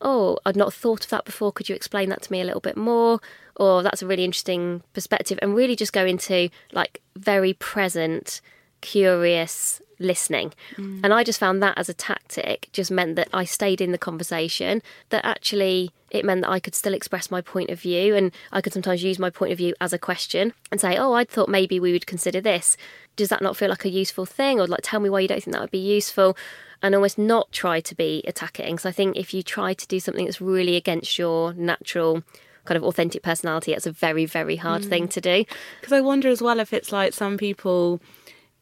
oh, 0.00 0.38
I'd 0.46 0.56
not 0.56 0.72
thought 0.72 1.04
of 1.04 1.10
that 1.10 1.24
before. 1.24 1.52
Could 1.52 1.68
you 1.68 1.74
explain 1.74 2.08
that 2.10 2.22
to 2.22 2.32
me 2.32 2.40
a 2.40 2.44
little 2.44 2.60
bit 2.60 2.76
more? 2.76 3.20
Or 3.58 3.82
that's 3.82 4.02
a 4.02 4.06
really 4.06 4.24
interesting 4.24 4.82
perspective. 4.92 5.38
And 5.42 5.54
really 5.54 5.76
just 5.76 5.92
go 5.92 6.06
into 6.06 6.48
like 6.72 7.00
very 7.16 7.52
present, 7.54 8.40
curious 8.80 9.80
listening. 9.98 10.52
Mm. 10.76 11.00
And 11.04 11.12
I 11.12 11.24
just 11.24 11.40
found 11.40 11.62
that 11.62 11.76
as 11.76 11.88
a 11.88 11.94
tactic 11.94 12.68
just 12.72 12.90
meant 12.90 13.16
that 13.16 13.28
I 13.32 13.44
stayed 13.44 13.80
in 13.80 13.92
the 13.92 13.98
conversation, 13.98 14.82
that 15.10 15.24
actually 15.24 15.90
it 16.10 16.24
meant 16.24 16.42
that 16.42 16.50
I 16.50 16.60
could 16.60 16.74
still 16.74 16.94
express 16.94 17.30
my 17.30 17.40
point 17.40 17.70
of 17.70 17.80
view 17.80 18.14
and 18.14 18.32
I 18.52 18.60
could 18.60 18.72
sometimes 18.72 19.02
use 19.02 19.18
my 19.18 19.30
point 19.30 19.52
of 19.52 19.58
view 19.58 19.74
as 19.80 19.92
a 19.92 19.98
question 19.98 20.54
and 20.70 20.80
say, 20.80 20.96
Oh, 20.96 21.12
I 21.12 21.24
thought 21.24 21.48
maybe 21.48 21.80
we 21.80 21.92
would 21.92 22.06
consider 22.06 22.40
this. 22.40 22.76
Does 23.16 23.28
that 23.28 23.42
not 23.42 23.56
feel 23.56 23.68
like 23.68 23.84
a 23.84 23.90
useful 23.90 24.26
thing? 24.26 24.60
Or 24.60 24.66
like 24.66 24.80
tell 24.82 25.00
me 25.00 25.10
why 25.10 25.20
you 25.20 25.28
don't 25.28 25.42
think 25.42 25.54
that 25.54 25.60
would 25.60 25.70
be 25.70 25.78
useful 25.78 26.36
and 26.82 26.94
almost 26.94 27.18
not 27.18 27.50
try 27.50 27.80
to 27.80 27.94
be 27.94 28.22
attacking. 28.26 28.78
So 28.78 28.88
I 28.88 28.92
think 28.92 29.16
if 29.16 29.34
you 29.34 29.42
try 29.42 29.74
to 29.74 29.86
do 29.86 29.98
something 29.98 30.24
that's 30.24 30.40
really 30.40 30.76
against 30.76 31.18
your 31.18 31.52
natural 31.54 32.22
kind 32.68 32.76
of 32.76 32.84
authentic 32.84 33.22
personality, 33.22 33.72
it's 33.72 33.86
a 33.86 33.92
very, 33.92 34.26
very 34.26 34.56
hard 34.56 34.82
mm. 34.82 34.88
thing 34.88 35.08
to 35.08 35.20
do. 35.20 35.44
Because 35.80 35.92
I 35.92 36.00
wonder 36.00 36.28
as 36.28 36.42
well 36.42 36.60
if 36.60 36.72
it's 36.72 36.92
like 36.92 37.12
some 37.12 37.36
people 37.36 38.00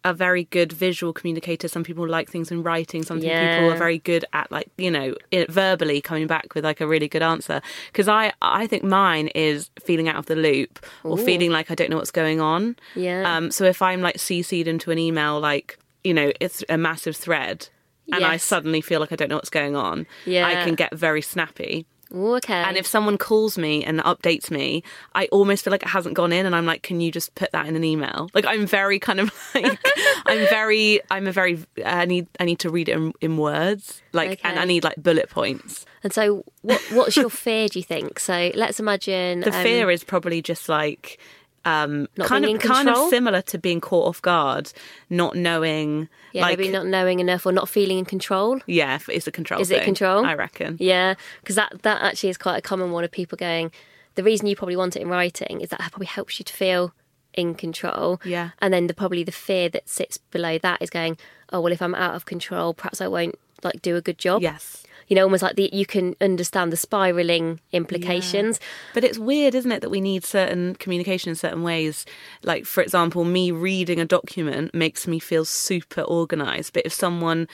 are 0.04 0.14
very 0.14 0.44
good 0.44 0.72
visual 0.72 1.12
communicators. 1.12 1.72
Some 1.72 1.82
people 1.82 2.08
like 2.08 2.30
things 2.30 2.52
in 2.52 2.62
writing. 2.62 3.02
Some 3.02 3.18
yeah. 3.18 3.56
people 3.56 3.72
are 3.72 3.76
very 3.76 3.98
good 3.98 4.24
at 4.32 4.50
like 4.52 4.70
you 4.78 4.90
know 4.90 5.14
verbally 5.48 6.00
coming 6.00 6.28
back 6.28 6.54
with 6.54 6.64
like 6.64 6.80
a 6.80 6.86
really 6.86 7.08
good 7.08 7.22
answer. 7.22 7.60
Because 7.88 8.08
I 8.08 8.32
I 8.40 8.68
think 8.68 8.84
mine 8.84 9.28
is 9.28 9.70
feeling 9.80 10.08
out 10.08 10.16
of 10.16 10.26
the 10.26 10.36
loop 10.36 10.84
or 11.02 11.18
Ooh. 11.18 11.24
feeling 11.24 11.50
like 11.50 11.70
I 11.70 11.74
don't 11.74 11.90
know 11.90 11.96
what's 11.96 12.12
going 12.12 12.40
on. 12.40 12.76
Yeah. 12.94 13.36
Um. 13.36 13.50
So 13.50 13.64
if 13.64 13.82
I'm 13.82 14.00
like 14.00 14.16
cc'd 14.16 14.68
into 14.68 14.92
an 14.92 14.98
email, 14.98 15.40
like 15.40 15.78
you 16.04 16.14
know 16.14 16.32
it's 16.40 16.62
a 16.68 16.78
massive 16.78 17.16
thread, 17.16 17.68
and 18.12 18.20
yes. 18.20 18.30
I 18.30 18.36
suddenly 18.36 18.80
feel 18.80 19.00
like 19.00 19.10
I 19.10 19.16
don't 19.16 19.28
know 19.28 19.36
what's 19.36 19.50
going 19.50 19.74
on, 19.74 20.06
yeah. 20.24 20.46
I 20.46 20.64
can 20.64 20.76
get 20.76 20.94
very 20.94 21.22
snappy. 21.22 21.84
Okay. 22.14 22.54
And 22.54 22.76
if 22.76 22.86
someone 22.86 23.18
calls 23.18 23.58
me 23.58 23.84
and 23.84 24.00
updates 24.00 24.50
me, 24.50 24.82
I 25.14 25.26
almost 25.26 25.64
feel 25.64 25.70
like 25.70 25.82
it 25.82 25.88
hasn't 25.88 26.14
gone 26.14 26.32
in, 26.32 26.46
and 26.46 26.54
I'm 26.54 26.66
like, 26.66 26.82
"Can 26.82 27.00
you 27.00 27.10
just 27.10 27.34
put 27.34 27.52
that 27.52 27.66
in 27.66 27.76
an 27.76 27.84
email?" 27.84 28.28
Like 28.34 28.46
I'm 28.46 28.66
very 28.66 28.98
kind 28.98 29.20
of 29.20 29.32
like 29.54 29.78
I'm 30.26 30.48
very 30.48 31.00
I'm 31.10 31.26
a 31.26 31.32
very 31.32 31.64
I 31.84 32.04
need 32.04 32.26
I 32.38 32.44
need 32.44 32.60
to 32.60 32.70
read 32.70 32.88
it 32.88 32.96
in, 32.96 33.12
in 33.20 33.36
words, 33.36 34.02
like, 34.12 34.40
and 34.44 34.58
I 34.58 34.64
need 34.64 34.84
like 34.84 34.96
bullet 34.96 35.30
points. 35.30 35.84
and 36.02 36.12
so, 36.12 36.44
what 36.62 36.80
what's 36.92 37.16
your 37.16 37.30
fear? 37.30 37.68
Do 37.68 37.78
you 37.78 37.84
think? 37.84 38.18
So 38.20 38.52
let's 38.54 38.78
imagine 38.80 39.40
The 39.40 39.56
um, 39.56 39.62
fear 39.62 39.90
is 39.90 40.04
probably 40.04 40.42
just 40.42 40.68
like 40.68 41.18
um, 41.66 42.08
Not 42.16 42.28
kind 42.28 42.44
of 42.44 42.50
in 42.50 42.58
kind 42.58 42.88
of 42.88 43.10
similar 43.10 43.42
to 43.42 43.58
being 43.58 43.80
caught 43.80 44.06
off 44.08 44.22
guard, 44.22 44.72
not 45.10 45.34
knowing. 45.34 46.08
yeah, 46.32 46.42
like, 46.42 46.58
maybe 46.58 46.70
not 46.70 46.86
knowing 46.86 47.20
enough 47.20 47.44
or 47.44 47.52
not 47.52 47.68
feeling 47.68 47.98
in 47.98 48.04
control. 48.04 48.60
Yeah, 48.66 48.94
if 48.94 49.08
it's 49.08 49.26
a 49.26 49.32
control. 49.32 49.60
Is 49.60 49.70
it 49.70 49.82
control? 49.82 50.24
I 50.24 50.34
reckon. 50.34 50.76
Yeah, 50.80 51.14
because 51.40 51.56
that 51.56 51.82
that 51.82 52.00
actually 52.02 52.30
is 52.30 52.38
quite 52.38 52.56
a 52.56 52.62
common 52.62 52.92
one 52.92 53.04
of 53.04 53.10
people 53.10 53.36
going. 53.36 53.72
The 54.14 54.22
reason 54.22 54.46
you 54.46 54.56
probably 54.56 54.76
want 54.76 54.96
it 54.96 55.02
in 55.02 55.08
writing 55.08 55.60
is 55.60 55.68
that 55.70 55.80
it 55.80 55.90
probably 55.90 56.06
helps 56.06 56.38
you 56.38 56.44
to 56.44 56.52
feel 56.52 56.94
in 57.34 57.54
control. 57.54 58.18
Yeah. 58.24 58.50
and 58.60 58.72
then 58.72 58.86
the 58.86 58.94
probably 58.94 59.22
the 59.24 59.32
fear 59.32 59.68
that 59.68 59.88
sits 59.88 60.16
below 60.16 60.56
that 60.58 60.80
is 60.80 60.88
going, 60.88 61.18
oh 61.52 61.60
well, 61.60 61.72
if 61.72 61.82
I'm 61.82 61.94
out 61.94 62.14
of 62.14 62.24
control, 62.24 62.72
perhaps 62.74 63.00
I 63.00 63.08
won't 63.08 63.34
like 63.62 63.82
do 63.82 63.96
a 63.96 64.00
good 64.00 64.18
job. 64.18 64.40
Yes. 64.40 64.84
You 65.08 65.14
know, 65.16 65.22
almost 65.22 65.42
like 65.42 65.56
the 65.56 65.70
you 65.72 65.86
can 65.86 66.14
understand 66.20 66.72
the 66.72 66.76
spiraling 66.76 67.60
implications. 67.72 68.60
But 68.94 69.04
it's 69.04 69.18
weird, 69.18 69.54
isn't 69.54 69.70
it, 69.70 69.80
that 69.82 69.90
we 69.90 70.00
need 70.00 70.24
certain 70.24 70.74
communication 70.76 71.30
in 71.30 71.36
certain 71.36 71.62
ways. 71.62 72.04
Like, 72.42 72.64
for 72.66 72.82
example, 72.82 73.24
me 73.24 73.50
reading 73.50 74.00
a 74.00 74.04
document 74.04 74.74
makes 74.74 75.06
me 75.06 75.18
feel 75.18 75.44
super 75.44 76.02
organized. 76.02 76.72
But 76.72 76.86
if 76.86 76.92
someone, 76.92 77.48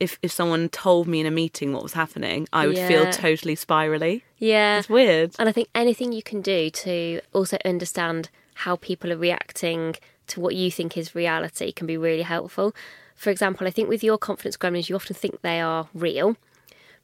if 0.00 0.18
if 0.22 0.32
someone 0.32 0.68
told 0.68 1.06
me 1.06 1.20
in 1.20 1.26
a 1.26 1.30
meeting 1.30 1.72
what 1.72 1.82
was 1.82 1.92
happening, 1.92 2.48
I 2.52 2.66
would 2.66 2.78
feel 2.78 3.10
totally 3.12 3.54
spirally. 3.54 4.24
Yeah, 4.38 4.78
It's 4.78 4.88
weird. 4.88 5.34
And 5.38 5.48
I 5.48 5.52
think 5.52 5.68
anything 5.74 6.12
you 6.12 6.22
can 6.22 6.42
do 6.42 6.70
to 6.70 7.20
also 7.32 7.56
understand 7.64 8.30
how 8.54 8.76
people 8.76 9.12
are 9.12 9.16
reacting 9.16 9.96
to 10.28 10.40
what 10.40 10.54
you 10.54 10.70
think 10.70 10.96
is 10.96 11.14
reality 11.14 11.72
can 11.72 11.86
be 11.86 11.96
really 11.96 12.22
helpful. 12.22 12.74
For 13.14 13.30
example, 13.30 13.66
I 13.66 13.70
think 13.70 13.88
with 13.88 14.02
your 14.02 14.18
confidence 14.18 14.56
gremlins, 14.56 14.88
you 14.88 14.96
often 14.96 15.14
think 15.14 15.42
they 15.42 15.60
are 15.60 15.88
real. 15.94 16.36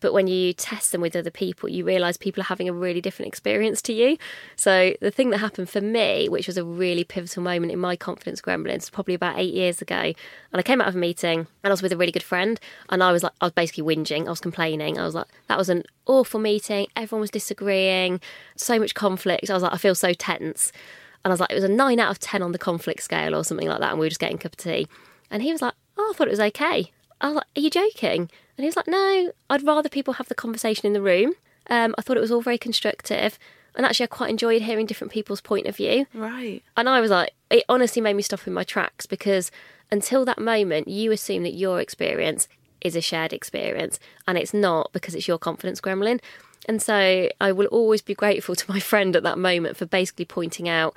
But 0.01 0.13
when 0.13 0.27
you 0.27 0.53
test 0.53 0.93
them 0.93 1.01
with 1.01 1.15
other 1.15 1.31
people, 1.31 1.69
you 1.69 1.85
realise 1.85 2.17
people 2.17 2.41
are 2.41 2.45
having 2.45 2.69
a 2.69 2.73
really 2.73 3.01
different 3.01 3.29
experience 3.29 3.81
to 3.83 3.93
you. 3.93 4.17
So 4.57 4.95
the 5.01 5.11
thing 5.11 5.31
that 5.31 5.39
happened 5.39 5.69
for 5.69 5.81
me, 5.81 6.29
which 6.29 6.47
was 6.47 6.57
a 6.57 6.65
really 6.65 7.05
pivotal 7.05 7.43
moment 7.43 7.71
in 7.71 7.79
my 7.79 7.97
confidence 7.97 8.41
gremlins, 8.41 8.91
probably 8.91 9.15
about 9.15 9.39
eight 9.39 9.55
years 9.55 9.83
ago, 9.83 9.95
and 9.95 10.15
I 10.53 10.63
came 10.63 10.81
out 10.81 10.89
of 10.89 10.97
a 10.97 10.99
meeting 10.99 11.41
and 11.63 11.71
I 11.71 11.71
was 11.71 11.83
with 11.83 11.93
a 11.93 11.97
really 11.97 12.13
good 12.13 12.23
friend, 12.23 12.59
and 12.89 13.03
I 13.03 13.13
was 13.13 13.23
like, 13.23 13.33
I 13.41 13.47
was 13.47 13.53
basically 13.53 13.85
whinging, 13.85 14.27
I 14.27 14.31
was 14.31 14.41
complaining, 14.41 14.99
I 14.99 15.05
was 15.05 15.15
like, 15.15 15.27
that 15.49 15.59
was 15.59 15.69
an 15.69 15.85
awful 16.07 16.41
meeting, 16.41 16.87
everyone 16.97 17.21
was 17.21 17.31
disagreeing, 17.31 18.21
so 18.57 18.79
much 18.79 18.95
conflict. 18.95 19.51
I 19.51 19.55
was 19.55 19.63
like, 19.63 19.75
I 19.75 19.77
feel 19.77 19.95
so 19.95 20.13
tense, 20.13 20.73
and 21.25 21.31
I 21.31 21.35
was 21.35 21.41
like, 21.41 21.51
it 21.51 21.55
was 21.55 21.65
a 21.65 21.69
nine 21.69 22.01
out 22.01 22.11
of 22.11 22.19
ten 22.19 22.43
on 22.43 22.53
the 22.53 22.59
conflict 22.59 23.03
scale 23.03 23.37
or 23.37 23.45
something 23.45 23.69
like 23.69 23.81
that, 23.81 23.91
and 23.91 24.01
we 24.01 24.07
were 24.07 24.11
just 24.11 24.21
getting 24.21 24.37
a 24.37 24.41
cup 24.41 24.53
of 24.53 24.59
tea, 24.59 24.87
and 25.31 25.43
he 25.43 25.53
was 25.53 25.63
like, 25.63 25.75
oh, 25.99 26.11
I 26.11 26.17
thought 26.17 26.29
it 26.29 26.31
was 26.33 26.41
okay. 26.41 26.91
I 27.21 27.29
was 27.29 27.37
like, 27.37 27.47
Are 27.57 27.61
you 27.61 27.71
joking? 27.71 28.21
And 28.21 28.65
he 28.65 28.67
was 28.67 28.77
like, 28.77 28.89
No, 28.89 29.33
I'd 29.49 29.63
rather 29.63 29.89
people 29.89 30.15
have 30.15 30.29
the 30.29 30.35
conversation 30.35 30.87
in 30.87 30.93
the 30.93 31.03
room. 31.03 31.35
Um, 31.69 31.95
I 31.99 32.03
thought 32.03 32.17
it 32.17 32.21
was 32.21 32.33
all 32.33 32.43
very 32.43 32.59
constructive. 32.59 33.39
And 33.77 33.87
actually, 33.87 34.05
I 34.05 34.09
quite 34.09 34.31
enjoyed 34.31 34.63
hearing 34.63 34.87
different 34.87 35.13
people's 35.13 35.41
point 35.41 35.67
of 35.67 35.77
view. 35.77 36.07
Right. 36.13 36.63
And 36.77 36.89
I 36.89 37.01
was 37.01 37.11
like, 37.11 37.33
it 37.51 37.65
honestly 37.69 38.03
made 38.03 38.15
me 38.15 38.23
stop 38.23 38.47
in 38.47 38.53
my 38.53 38.65
tracks 38.65 39.07
because 39.07 39.51
until 39.93 40.25
that 40.25 40.39
moment, 40.39 40.89
you 40.89 41.13
assume 41.13 41.45
that 41.45 41.55
your 41.55 41.81
experience 41.81 42.49
is 42.81 42.97
a 42.97 43.01
shared 43.01 43.33
experience 43.33 44.01
and 44.27 44.39
it's 44.39 44.55
not 44.55 44.93
because 44.93 45.15
it's 45.15 45.29
your 45.29 45.39
confidence 45.39 45.81
gremlin. 45.81 46.21
And 46.69 46.83
so 46.83 47.29
I 47.41 47.53
will 47.53 47.67
always 47.67 48.03
be 48.03 48.15
grateful 48.15 48.55
to 48.55 48.71
my 48.71 48.81
friend 48.91 49.15
at 49.17 49.23
that 49.23 49.39
moment 49.39 49.77
for 49.77 49.87
basically 49.87 50.25
pointing 50.25 50.69
out 50.69 50.95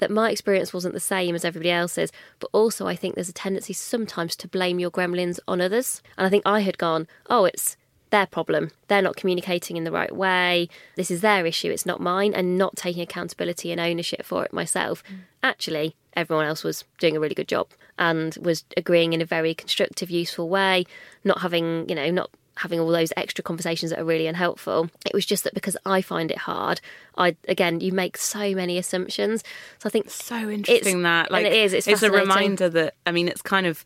that 0.00 0.10
my 0.10 0.30
experience 0.30 0.74
wasn't 0.74 0.94
the 0.94 1.00
same 1.00 1.34
as 1.34 1.44
everybody 1.44 1.70
else's. 1.70 2.10
But 2.40 2.50
also, 2.52 2.86
I 2.86 2.96
think 2.96 3.14
there's 3.14 3.28
a 3.28 3.34
tendency 3.34 3.72
sometimes 3.72 4.34
to 4.36 4.48
blame 4.48 4.78
your 4.78 4.90
gremlins 4.90 5.38
on 5.46 5.60
others. 5.60 6.02
And 6.18 6.26
I 6.26 6.30
think 6.30 6.42
I 6.44 6.60
had 6.60 6.78
gone, 6.78 7.06
oh, 7.28 7.44
it's 7.44 7.76
their 8.10 8.26
problem. 8.26 8.72
They're 8.88 9.00
not 9.02 9.16
communicating 9.16 9.76
in 9.76 9.84
the 9.84 9.92
right 9.92 10.14
way. 10.14 10.68
This 10.96 11.10
is 11.10 11.20
their 11.20 11.46
issue. 11.46 11.70
It's 11.70 11.86
not 11.86 12.00
mine. 12.00 12.34
And 12.34 12.58
not 12.58 12.76
taking 12.76 13.02
accountability 13.02 13.70
and 13.70 13.80
ownership 13.80 14.24
for 14.24 14.44
it 14.44 14.52
myself. 14.52 15.04
Mm. 15.04 15.18
Actually, 15.42 15.94
everyone 16.14 16.46
else 16.46 16.64
was 16.64 16.84
doing 16.98 17.16
a 17.16 17.20
really 17.20 17.34
good 17.34 17.48
job 17.48 17.68
and 17.98 18.36
was 18.40 18.64
agreeing 18.76 19.12
in 19.12 19.20
a 19.20 19.26
very 19.26 19.54
constructive, 19.54 20.10
useful 20.10 20.48
way, 20.48 20.84
not 21.22 21.40
having, 21.40 21.88
you 21.88 21.94
know, 21.94 22.10
not 22.10 22.30
having 22.60 22.78
all 22.78 22.88
those 22.88 23.12
extra 23.16 23.42
conversations 23.42 23.90
that 23.90 23.98
are 23.98 24.04
really 24.04 24.26
unhelpful. 24.26 24.90
It 25.06 25.14
was 25.14 25.24
just 25.24 25.44
that 25.44 25.54
because 25.54 25.76
I 25.86 26.02
find 26.02 26.30
it 26.30 26.38
hard, 26.38 26.80
I 27.16 27.36
again, 27.48 27.80
you 27.80 27.92
make 27.92 28.18
so 28.18 28.54
many 28.54 28.76
assumptions. 28.76 29.42
So 29.78 29.86
I 29.86 29.90
think 29.90 30.10
So 30.10 30.50
interesting 30.50 31.02
that. 31.02 31.30
Like, 31.30 31.46
it 31.46 31.54
is, 31.54 31.72
it's 31.72 32.02
a 32.02 32.10
reminder 32.10 32.68
that, 32.68 32.94
I 33.06 33.12
mean, 33.12 33.28
it's 33.28 33.40
kind 33.40 33.66
of 33.66 33.82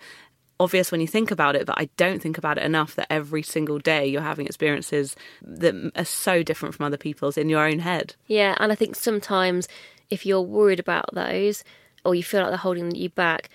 obvious 0.58 0.90
when 0.90 1.00
you 1.00 1.06
think 1.06 1.30
about 1.30 1.54
it, 1.54 1.66
but 1.66 1.78
I 1.78 1.88
don't 1.96 2.20
think 2.20 2.36
about 2.36 2.58
it 2.58 2.64
enough 2.64 2.96
that 2.96 3.06
every 3.10 3.42
single 3.42 3.78
day 3.78 4.06
you're 4.06 4.22
having 4.22 4.46
experiences 4.46 5.14
that 5.42 5.92
are 5.94 6.04
so 6.04 6.42
different 6.42 6.74
from 6.74 6.86
other 6.86 6.96
people's 6.96 7.38
in 7.38 7.48
your 7.48 7.64
own 7.64 7.78
head. 7.78 8.16
Yeah, 8.26 8.56
and 8.58 8.72
I 8.72 8.74
think 8.74 8.96
sometimes 8.96 9.68
if 10.10 10.26
you're 10.26 10.42
worried 10.42 10.80
about 10.80 11.06
those 11.12 11.62
or 12.04 12.14
you 12.14 12.22
feel 12.22 12.40
like 12.40 12.50
they're 12.50 12.58
holding 12.58 12.94
you 12.94 13.08
back, 13.08 13.50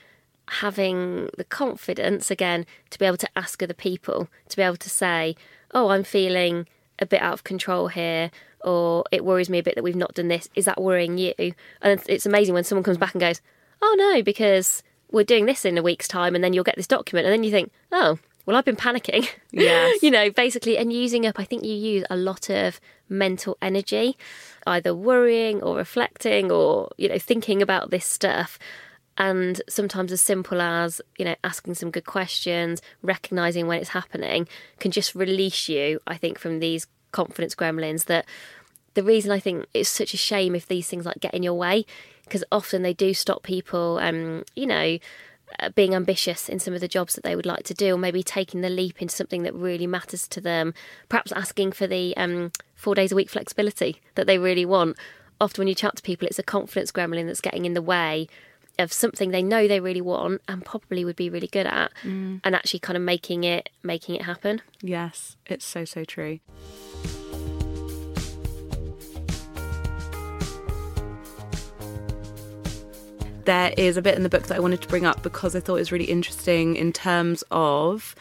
having 0.54 1.30
the 1.38 1.44
confidence 1.44 2.32
again 2.32 2.66
to 2.90 3.00
be 3.00 3.06
able 3.06 3.18
to 3.18 3.30
ask 3.36 3.62
other 3.62 3.74
people, 3.74 4.30
to 4.50 4.58
be 4.58 4.64
able 4.64 4.78
to 4.78 4.90
say, 4.90 5.36
Oh, 5.72 5.90
I'm 5.90 6.04
feeling 6.04 6.68
a 6.98 7.06
bit 7.06 7.22
out 7.22 7.34
of 7.34 7.44
control 7.44 7.88
here, 7.88 8.32
or 8.62 9.04
it 9.12 9.24
worries 9.24 9.50
me 9.50 9.60
a 9.60 9.64
bit 9.64 9.76
that 9.76 9.84
we've 9.84 9.96
not 9.96 10.16
done 10.16 10.28
this. 10.28 10.50
Is 10.56 10.66
that 10.66 10.82
worrying 10.82 11.18
you? 11.18 11.34
And 11.82 12.02
it's 12.08 12.26
amazing 12.26 12.54
when 12.54 12.64
someone 12.64 12.84
comes 12.84 12.98
back 12.98 13.14
and 13.14 13.22
goes, 13.22 13.42
Oh, 13.82 13.96
no, 13.98 14.22
because 14.22 14.84
we're 15.12 15.24
doing 15.24 15.46
this 15.46 15.66
in 15.66 15.78
a 15.78 15.84
week's 15.84 16.08
time, 16.08 16.36
and 16.36 16.44
then 16.44 16.54
you'll 16.54 16.64
get 16.64 16.76
this 16.76 16.88
document, 16.88 17.26
and 17.26 17.34
then 17.34 17.44
you 17.44 17.52
think, 17.52 17.72
Oh, 17.92 18.20
well, 18.46 18.58
I've 18.58 18.66
been 18.66 18.76
panicking. 18.76 19.30
Yes. 19.52 20.00
you 20.02 20.10
know, 20.10 20.32
basically, 20.32 20.78
and 20.78 20.92
using 20.92 21.26
up, 21.26 21.40
I 21.40 21.44
think 21.44 21.64
you 21.64 21.74
use 21.74 22.04
a 22.10 22.16
lot 22.16 22.50
of 22.50 22.82
mental 23.08 23.58
energy, 23.62 24.18
either 24.66 24.96
worrying 24.96 25.62
or 25.62 25.78
reflecting 25.78 26.52
or, 26.52 26.90
you 26.98 27.10
know, 27.10 27.20
thinking 27.20 27.62
about 27.62 27.92
this 27.92 28.06
stuff. 28.06 28.58
And 29.20 29.62
sometimes, 29.68 30.14
as 30.14 30.22
simple 30.22 30.62
as, 30.62 31.02
you 31.18 31.26
know, 31.26 31.36
asking 31.44 31.76
some 31.76 31.92
good 31.92 32.06
questions, 32.06 32.82
recognizing 33.04 33.68
when 33.68 33.80
it's 33.80 33.90
happening, 33.90 34.48
can 34.80 34.92
just 34.92 35.14
release 35.14 35.68
you, 35.68 36.00
I 36.08 36.16
think, 36.16 36.40
from 36.40 36.60
these 36.60 36.88
confidence 37.12 37.54
gremlins 37.54 38.06
that 38.06 38.26
the 38.94 39.04
reason 39.04 39.32
I 39.32 39.40
think 39.40 39.66
it's 39.74 39.90
such 39.90 40.14
a 40.14 40.18
shame 40.18 40.56
if 40.56 40.68
these 40.68 40.88
things 40.88 41.06
like 41.06 41.20
get 41.20 41.34
in 41.34 41.44
your 41.44 41.54
way, 41.54 41.86
because 42.24 42.46
often 42.50 42.82
they 42.82 42.94
do 42.94 43.14
stop 43.14 43.44
people, 43.44 44.00
um, 44.02 44.46
you 44.56 44.66
know, 44.66 44.98
uh, 45.60 45.70
being 45.70 45.96
ambitious 45.96 46.48
in 46.48 46.60
some 46.60 46.74
of 46.74 46.80
the 46.80 46.88
jobs 46.88 47.16
that 47.16 47.24
they 47.24 47.36
would 47.36 47.46
like 47.46 47.64
to 47.64 47.74
do, 47.74 47.96
or 47.96 47.98
maybe 47.98 48.24
taking 48.24 48.62
the 48.62 48.70
leap 48.70 49.02
into 49.02 49.16
something 49.16 49.44
that 49.44 49.54
really 49.54 49.88
matters 49.88 50.30
to 50.30 50.40
them. 50.40 50.74
Perhaps 51.10 51.34
asking 51.34 51.74
for 51.74 51.88
the 51.88 52.16
um, 52.16 52.54
four 52.76 52.96
days 52.96 53.12
a 53.12 53.16
week 53.16 53.30
flexibility 53.30 54.02
that 54.16 54.28
they 54.28 54.38
really 54.38 54.66
want. 54.66 54.96
Often, 55.42 55.62
when 55.62 55.68
you 55.68 55.76
chat 55.76 55.98
to 55.98 56.04
people, 56.04 56.28
it's 56.28 56.40
a 56.40 56.44
confidence 56.44 56.92
gremlin 56.92 57.26
that's 57.26 57.42
getting 57.42 57.66
in 57.66 57.74
the 57.74 57.82
way 57.82 58.30
of 58.80 58.94
something 58.94 59.32
they 59.32 59.44
know 59.44 59.68
they 59.68 59.80
really 59.80 60.02
want 60.02 60.42
and 60.48 60.64
probably 60.64 61.06
would 61.06 61.16
be 61.16 61.30
really 61.30 61.48
good 61.48 61.68
at, 61.68 61.92
mm. 62.04 62.40
and 62.44 62.56
actually 62.56 62.80
kind 62.80 62.98
of 62.98 63.04
making 63.04 63.44
it 63.44 63.70
making 63.84 64.16
it 64.16 64.24
happen. 64.24 64.62
Yes, 64.82 65.36
it's 65.46 65.66
so, 65.66 65.86
so 65.86 66.04
true. 66.04 66.40
There 73.46 73.74
is 73.78 73.98
a 73.98 74.02
bit 74.02 74.16
in 74.16 74.24
the 74.24 74.30
book 74.30 74.44
that 74.48 74.58
I 74.58 74.60
wanted 74.60 74.82
to 74.82 74.88
bring 74.88 75.06
up 75.06 75.24
because 75.24 75.56
I 75.56 75.60
thought 75.60 75.76
it 75.76 75.80
was 75.80 75.92
really 75.92 76.06
interesting 76.06 76.76
in 76.76 76.94
terms 76.94 77.44
of 77.50 78.16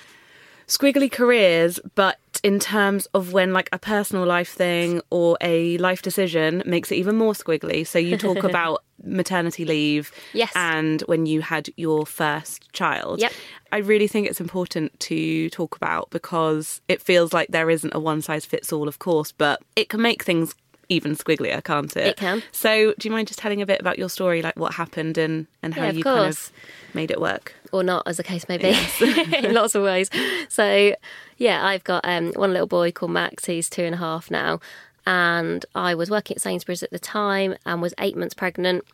squiggly 0.66 1.10
careers, 1.10 1.78
but 1.94 2.18
in 2.42 2.58
terms 2.58 3.06
of 3.14 3.32
when 3.32 3.52
like 3.52 3.68
a 3.72 3.78
personal 3.78 4.24
life 4.26 4.50
thing 4.52 5.00
or 5.10 5.36
a 5.40 5.76
life 5.78 6.02
decision 6.02 6.62
makes 6.66 6.90
it 6.92 6.96
even 6.96 7.16
more 7.16 7.32
squiggly. 7.32 7.86
So 7.86 7.98
you 7.98 8.16
talk 8.16 8.42
about 8.50 8.84
maternity 9.04 9.64
leave 9.64 10.10
Yes. 10.32 10.52
and 10.56 11.00
when 11.02 11.26
you 11.26 11.40
had 11.40 11.68
your 11.76 12.04
first 12.06 12.72
child. 12.72 13.20
Yep. 13.20 13.32
I 13.72 13.78
really 13.78 14.08
think 14.08 14.26
it's 14.28 14.40
important 14.40 14.98
to 15.00 15.50
talk 15.50 15.76
about 15.76 16.10
because 16.10 16.80
it 16.88 17.00
feels 17.02 17.32
like 17.32 17.48
there 17.48 17.70
isn't 17.70 17.94
a 17.94 18.00
one 18.00 18.22
size 18.22 18.44
fits 18.46 18.72
all, 18.72 18.88
of 18.88 18.98
course, 18.98 19.32
but 19.32 19.60
it 19.76 19.88
can 19.88 20.00
make 20.02 20.22
things 20.24 20.54
even 20.90 21.14
squigglier, 21.14 21.62
can't 21.62 21.94
it? 21.98 22.06
It 22.06 22.16
can. 22.16 22.42
So, 22.50 22.94
do 22.98 23.06
you 23.08 23.12
mind 23.12 23.28
just 23.28 23.38
telling 23.38 23.60
a 23.60 23.66
bit 23.66 23.78
about 23.78 23.98
your 23.98 24.08
story, 24.08 24.40
like 24.40 24.56
what 24.58 24.72
happened 24.72 25.18
and, 25.18 25.46
and 25.62 25.74
how 25.74 25.84
Yeah, 25.84 25.90
you 25.92 26.02
kind 26.02 26.30
of 26.30 26.50
made 26.94 27.10
it 27.10 27.20
work? 27.20 27.54
or 27.72 27.82
not, 27.82 28.02
as 28.06 28.16
the 28.16 28.22
case 28.22 28.48
may 28.48 28.56
be, 28.56 28.74
in 29.36 29.52
lots 29.52 29.74
of 29.74 29.82
ways. 29.82 30.08
So, 30.48 30.94
yeah, 31.38 31.64
I've 31.64 31.84
got 31.84 32.04
um, 32.04 32.32
one 32.34 32.52
little 32.52 32.66
boy 32.66 32.92
called 32.92 33.12
Max. 33.12 33.46
He's 33.46 33.70
two 33.70 33.84
and 33.84 33.94
a 33.94 33.98
half 33.98 34.30
now, 34.30 34.60
and 35.06 35.64
I 35.74 35.94
was 35.94 36.10
working 36.10 36.36
at 36.36 36.42
Sainsbury's 36.42 36.82
at 36.82 36.90
the 36.90 36.98
time 36.98 37.54
and 37.64 37.80
was 37.80 37.94
eight 37.98 38.16
months 38.16 38.34
pregnant. 38.34 38.84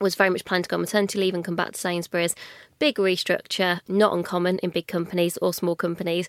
Was 0.00 0.16
very 0.16 0.30
much 0.30 0.44
planning 0.44 0.64
to 0.64 0.68
go 0.68 0.76
on 0.76 0.80
maternity 0.80 1.20
leave 1.20 1.34
and 1.34 1.44
come 1.44 1.54
back 1.54 1.72
to 1.72 1.78
Sainsbury's. 1.78 2.34
Big 2.80 2.96
restructure, 2.96 3.80
not 3.86 4.12
uncommon 4.12 4.58
in 4.58 4.70
big 4.70 4.88
companies 4.88 5.36
or 5.36 5.54
small 5.54 5.76
companies. 5.76 6.26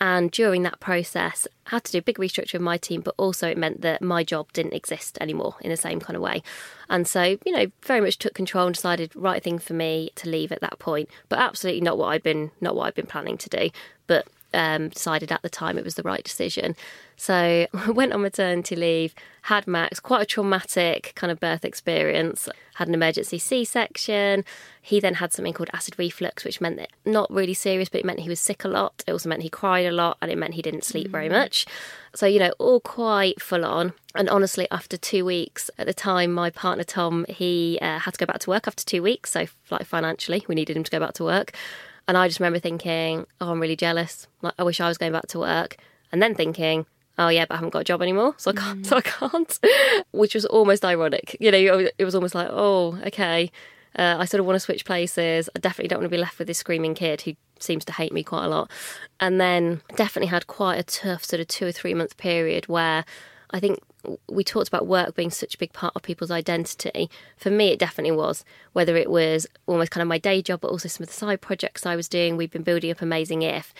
And 0.00 0.30
during 0.30 0.62
that 0.62 0.80
process, 0.80 1.46
I 1.66 1.70
had 1.70 1.84
to 1.84 1.92
do 1.92 1.98
a 1.98 2.02
big 2.02 2.16
restructure 2.16 2.54
of 2.54 2.62
my 2.62 2.78
team, 2.78 3.02
but 3.02 3.14
also 3.18 3.48
it 3.48 3.58
meant 3.58 3.82
that 3.82 4.02
my 4.02 4.24
job 4.24 4.52
didn't 4.52 4.72
exist 4.72 5.18
anymore 5.20 5.56
in 5.60 5.70
the 5.70 5.76
same 5.76 6.00
kind 6.00 6.16
of 6.16 6.22
way. 6.22 6.42
And 6.88 7.06
so, 7.06 7.36
you 7.44 7.52
know, 7.52 7.66
very 7.84 8.00
much 8.00 8.18
took 8.18 8.34
control 8.34 8.66
and 8.66 8.74
decided 8.74 9.14
right 9.14 9.42
thing 9.42 9.58
for 9.58 9.74
me 9.74 10.10
to 10.16 10.28
leave 10.28 10.50
at 10.50 10.60
that 10.60 10.78
point. 10.78 11.08
But 11.28 11.38
absolutely 11.38 11.82
not 11.82 11.98
what 11.98 12.06
I'd 12.06 12.22
been 12.22 12.50
not 12.60 12.74
what 12.74 12.86
I'd 12.86 12.94
been 12.94 13.06
planning 13.06 13.36
to 13.38 13.48
do. 13.48 13.70
But 14.06 14.26
um, 14.54 14.88
decided 14.88 15.32
at 15.32 15.42
the 15.42 15.48
time 15.48 15.78
it 15.78 15.84
was 15.84 15.94
the 15.94 16.02
right 16.02 16.22
decision. 16.22 16.76
So 17.16 17.66
I 17.74 17.90
went 17.90 18.12
on 18.12 18.22
maternity 18.22 18.76
leave, 18.76 19.14
had 19.42 19.66
Max, 19.66 20.00
quite 20.00 20.22
a 20.22 20.26
traumatic 20.26 21.12
kind 21.14 21.30
of 21.30 21.40
birth 21.40 21.64
experience, 21.64 22.48
had 22.74 22.88
an 22.88 22.94
emergency 22.94 23.38
C 23.38 23.64
section. 23.64 24.44
He 24.80 24.98
then 24.98 25.14
had 25.14 25.32
something 25.32 25.52
called 25.52 25.70
acid 25.72 25.98
reflux, 25.98 26.44
which 26.44 26.60
meant 26.60 26.76
that 26.76 26.90
not 27.04 27.30
really 27.30 27.54
serious, 27.54 27.88
but 27.88 28.00
it 28.00 28.04
meant 28.04 28.20
he 28.20 28.28
was 28.28 28.40
sick 28.40 28.64
a 28.64 28.68
lot. 28.68 29.04
It 29.06 29.12
also 29.12 29.28
meant 29.28 29.42
he 29.42 29.48
cried 29.48 29.86
a 29.86 29.92
lot 29.92 30.18
and 30.20 30.30
it 30.30 30.38
meant 30.38 30.54
he 30.54 30.62
didn't 30.62 30.84
sleep 30.84 31.08
very 31.08 31.28
mm. 31.28 31.32
much. 31.32 31.66
So, 32.14 32.26
you 32.26 32.38
know, 32.38 32.52
all 32.58 32.80
quite 32.80 33.40
full 33.40 33.64
on. 33.64 33.94
And 34.14 34.28
honestly, 34.28 34.68
after 34.70 34.96
two 34.96 35.24
weeks, 35.24 35.70
at 35.78 35.86
the 35.86 35.94
time, 35.94 36.32
my 36.32 36.50
partner 36.50 36.84
Tom, 36.84 37.24
he 37.28 37.78
uh, 37.80 38.00
had 38.00 38.14
to 38.14 38.18
go 38.18 38.26
back 38.26 38.40
to 38.40 38.50
work 38.50 38.66
after 38.66 38.84
two 38.84 39.02
weeks. 39.02 39.30
So, 39.30 39.46
like 39.70 39.86
financially, 39.86 40.44
we 40.48 40.54
needed 40.54 40.76
him 40.76 40.84
to 40.84 40.90
go 40.90 41.00
back 41.00 41.14
to 41.14 41.24
work. 41.24 41.52
And 42.08 42.16
I 42.16 42.28
just 42.28 42.40
remember 42.40 42.58
thinking, 42.58 43.26
oh, 43.40 43.50
I'm 43.50 43.60
really 43.60 43.76
jealous. 43.76 44.26
Like, 44.42 44.54
I 44.58 44.62
wish 44.62 44.80
I 44.80 44.88
was 44.88 44.98
going 44.98 45.12
back 45.12 45.26
to 45.28 45.38
work. 45.38 45.76
And 46.10 46.22
then 46.22 46.34
thinking, 46.34 46.86
oh 47.18 47.28
yeah, 47.28 47.46
but 47.46 47.54
I 47.54 47.56
haven't 47.58 47.70
got 47.70 47.80
a 47.80 47.84
job 47.84 48.02
anymore, 48.02 48.34
so 48.36 48.50
I 48.50 48.54
can't. 48.54 48.82
Mm. 48.82 48.86
So 48.88 48.96
I 48.96 49.00
can't. 49.00 49.60
Which 50.12 50.34
was 50.34 50.44
almost 50.46 50.84
ironic. 50.84 51.36
You 51.40 51.50
know, 51.50 51.88
it 51.98 52.04
was 52.04 52.14
almost 52.14 52.34
like, 52.34 52.48
oh, 52.50 52.98
okay. 53.06 53.50
Uh, 53.96 54.16
I 54.18 54.24
sort 54.24 54.40
of 54.40 54.46
want 54.46 54.56
to 54.56 54.60
switch 54.60 54.84
places. 54.84 55.50
I 55.54 55.58
definitely 55.58 55.88
don't 55.88 55.98
want 55.98 56.10
to 56.10 56.16
be 56.16 56.20
left 56.20 56.38
with 56.38 56.48
this 56.48 56.58
screaming 56.58 56.94
kid 56.94 57.22
who 57.22 57.34
seems 57.60 57.84
to 57.84 57.92
hate 57.92 58.12
me 58.12 58.22
quite 58.22 58.44
a 58.44 58.48
lot. 58.48 58.70
And 59.20 59.40
then 59.40 59.82
definitely 59.96 60.28
had 60.28 60.46
quite 60.46 60.76
a 60.76 60.82
tough 60.82 61.24
sort 61.24 61.40
of 61.40 61.48
two 61.48 61.66
or 61.66 61.72
three 61.72 61.94
month 61.94 62.16
period 62.16 62.68
where 62.68 63.04
I 63.50 63.60
think 63.60 63.80
we 64.28 64.44
talked 64.44 64.68
about 64.68 64.86
work 64.86 65.14
being 65.14 65.30
such 65.30 65.54
a 65.54 65.58
big 65.58 65.72
part 65.72 65.94
of 65.94 66.02
people's 66.02 66.30
identity. 66.30 67.10
For 67.36 67.50
me, 67.50 67.68
it 67.68 67.78
definitely 67.78 68.16
was. 68.16 68.44
Whether 68.72 68.96
it 68.96 69.10
was 69.10 69.46
almost 69.66 69.90
kind 69.90 70.02
of 70.02 70.08
my 70.08 70.18
day 70.18 70.42
job, 70.42 70.60
but 70.60 70.70
also 70.70 70.88
some 70.88 71.04
of 71.04 71.08
the 71.08 71.14
side 71.14 71.40
projects 71.40 71.86
I 71.86 71.96
was 71.96 72.08
doing. 72.08 72.36
We've 72.36 72.50
been 72.50 72.62
building 72.62 72.90
up 72.90 73.02
Amazing 73.02 73.42
If. 73.42 73.72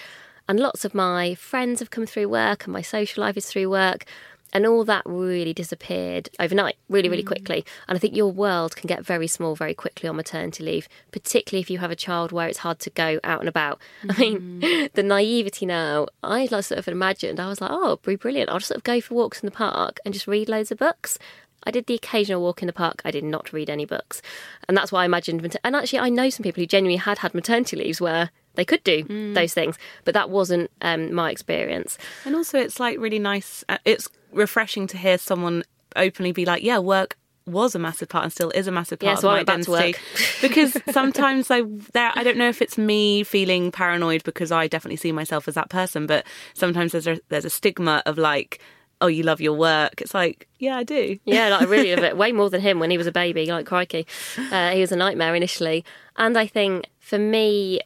And 0.49 0.59
lots 0.59 0.85
of 0.85 0.95
my 0.95 1.35
friends 1.35 1.81
have 1.81 1.91
come 1.91 2.07
through 2.07 2.29
work, 2.29 2.65
and 2.65 2.73
my 2.73 2.83
social 2.83 3.23
life 3.23 3.37
is 3.37 3.47
through 3.47 3.71
work 3.71 4.05
and 4.53 4.67
all 4.67 4.85
that 4.85 5.03
really 5.07 5.55
disappeared 5.55 6.29
overnight, 6.39 6.77
really, 6.89 7.09
really 7.09 7.23
mm. 7.23 7.29
quickly. 7.29 7.65
And 7.89 7.97
I 7.97 7.99
think 7.99 8.15
your 8.15 8.31
world 8.31 8.77
can 8.77 8.87
get 8.87 9.05
very 9.05 9.27
small 9.27 9.55
very 9.55 9.75
quickly 9.75 10.09
on 10.09 10.17
maternity 10.17 10.65
leave, 10.65 10.89
particularly 11.11 11.63
if 11.63 11.71
you 11.71 11.79
have 11.79 11.91
a 11.91 11.97
child 11.97 12.33
where 12.33 12.49
it's 12.49 12.59
hard 12.59 12.79
to 12.81 12.91
go 12.91 13.19
out 13.25 13.41
and 13.41 13.49
about. 13.49 13.81
Mm. 14.05 14.11
I 14.17 14.21
mean, 14.21 14.41
mm-hmm. 14.61 14.87
the 14.95 15.03
naivety 15.03 15.67
now, 15.67 16.07
I 16.23 16.49
like 16.51 16.65
sort 16.65 16.79
of 16.79 16.89
imagined, 16.89 17.41
I 17.41 17.49
was 17.49 17.61
like, 17.61 17.71
oh, 17.73 17.99
be 18.05 18.17
brilliant. 18.17 18.51
I'll 18.51 18.59
just 18.59 18.69
sort 18.69 18.79
of 18.79 18.85
go 18.85 19.01
for 19.01 19.15
walks 19.15 19.41
in 19.41 19.47
the 19.47 19.53
park 19.53 19.99
and 20.05 20.13
just 20.13 20.27
read 20.27 20.49
loads 20.49 20.71
of 20.71 20.79
books. 20.79 21.19
I 21.65 21.71
did 21.71 21.87
the 21.87 21.95
occasional 21.95 22.43
walk 22.43 22.61
in 22.63 22.67
the 22.67 22.73
park. 22.73 23.03
I 23.05 23.11
did 23.11 23.25
not 23.25 23.53
read 23.53 23.71
any 23.71 23.85
books. 23.85 24.21
And 24.69 24.77
that's 24.77 24.91
why 24.91 25.03
I 25.03 25.05
imagined. 25.05 25.57
And 25.63 25.77
actually, 25.77 26.01
I 26.01 26.09
know 26.09 26.29
some 26.29 26.43
people 26.43 26.61
who 26.61 26.67
genuinely 26.67 26.97
had 26.97 27.19
had 27.19 27.35
maternity 27.35 27.77
leaves 27.77 28.01
where 28.01 28.31
they 28.55 28.65
could 28.65 28.85
do 28.85 29.05
mm. 29.05 29.35
those 29.35 29.55
things, 29.55 29.79
but 30.05 30.15
that 30.15 30.31
wasn't 30.31 30.71
um, 30.81 31.15
my 31.15 31.31
experience. 31.31 31.99
And 32.25 32.35
also, 32.35 32.59
it's 32.59 32.79
like 32.79 32.99
really 32.99 33.19
nice. 33.19 33.65
Uh, 33.69 33.79
it's 33.85 34.09
refreshing 34.33 34.87
to 34.89 34.97
hear 34.97 35.19
someone 35.19 35.65
openly 35.97 36.33
be 36.33 36.45
like, 36.45 36.63
"Yeah, 36.63 36.79
work 36.79 37.17
was 37.45 37.75
a 37.75 37.79
massive 37.79 38.09
part 38.09 38.23
and 38.23 38.33
still 38.33 38.51
is 38.51 38.69
a 38.69 38.73
massive 38.73 38.99
part 38.99 39.13
yeah, 39.13 39.19
of 39.19 39.25
my 39.25 39.41
identity." 39.41 39.95
because 40.41 40.77
sometimes 40.91 41.51
I, 41.51 41.63
there, 41.93 42.13
I 42.15 42.23
don't 42.23 42.37
know 42.37 42.49
if 42.49 42.63
it's 42.63 42.79
me 42.79 43.25
feeling 43.25 43.73
paranoid 43.73 44.25
because 44.25 44.53
I 44.53 44.67
definitely 44.69 44.97
see 44.97 45.13
myself 45.13 45.49
as 45.49 45.55
that 45.55 45.71
person, 45.71 46.07
but 46.07 46.27
sometimes 46.55 46.93
there's 46.93 47.07
a, 47.07 47.21
there's 47.29 47.45
a 47.45 47.51
stigma 47.51 48.03
of 48.07 48.19
like 48.19 48.61
oh, 49.03 49.09
you 49.09 49.25
love 49.25 49.41
your 49.41 49.55
work. 49.55 50.01
It's 50.01 50.15
like, 50.15 50.49
yeah, 50.61 50.77
I 50.77 50.85
do. 50.85 51.19
Yeah, 51.25 51.49
like, 51.49 51.63
I 51.63 51.65
really 51.65 51.95
love 51.95 52.05
it. 52.05 52.17
Way 52.23 52.31
more 52.31 52.49
than 52.49 52.61
him 52.61 52.79
when 52.79 52.91
he 52.91 52.97
was 52.97 53.09
a 53.09 53.13
baby, 53.13 53.47
like 53.47 53.67
crikey. 53.67 54.07
Uh, 54.39 54.71
he 54.71 54.81
was 54.81 54.93
a 54.93 54.97
nightmare 54.97 55.35
initially. 55.35 55.85
And 56.17 56.39
I 56.39 56.47
think 56.47 56.87
for 57.01 57.19
me, 57.19 57.81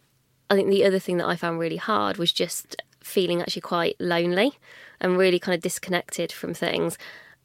I 0.51 0.55
think 0.55 0.69
the 0.69 0.85
other 0.85 0.99
thing 0.99 1.17
that 1.19 1.27
I 1.27 1.37
found 1.37 1.59
really 1.59 1.77
hard 1.77 2.19
was 2.19 2.33
just 2.33 2.81
feeling 3.03 3.41
actually 3.41 3.63
quite 3.63 3.97
lonely 4.01 4.53
and 5.01 5.17
really 5.17 5.39
kind 5.39 5.55
of 5.55 5.63
disconnected 5.63 6.33
from 6.33 6.55
things. 6.55 6.99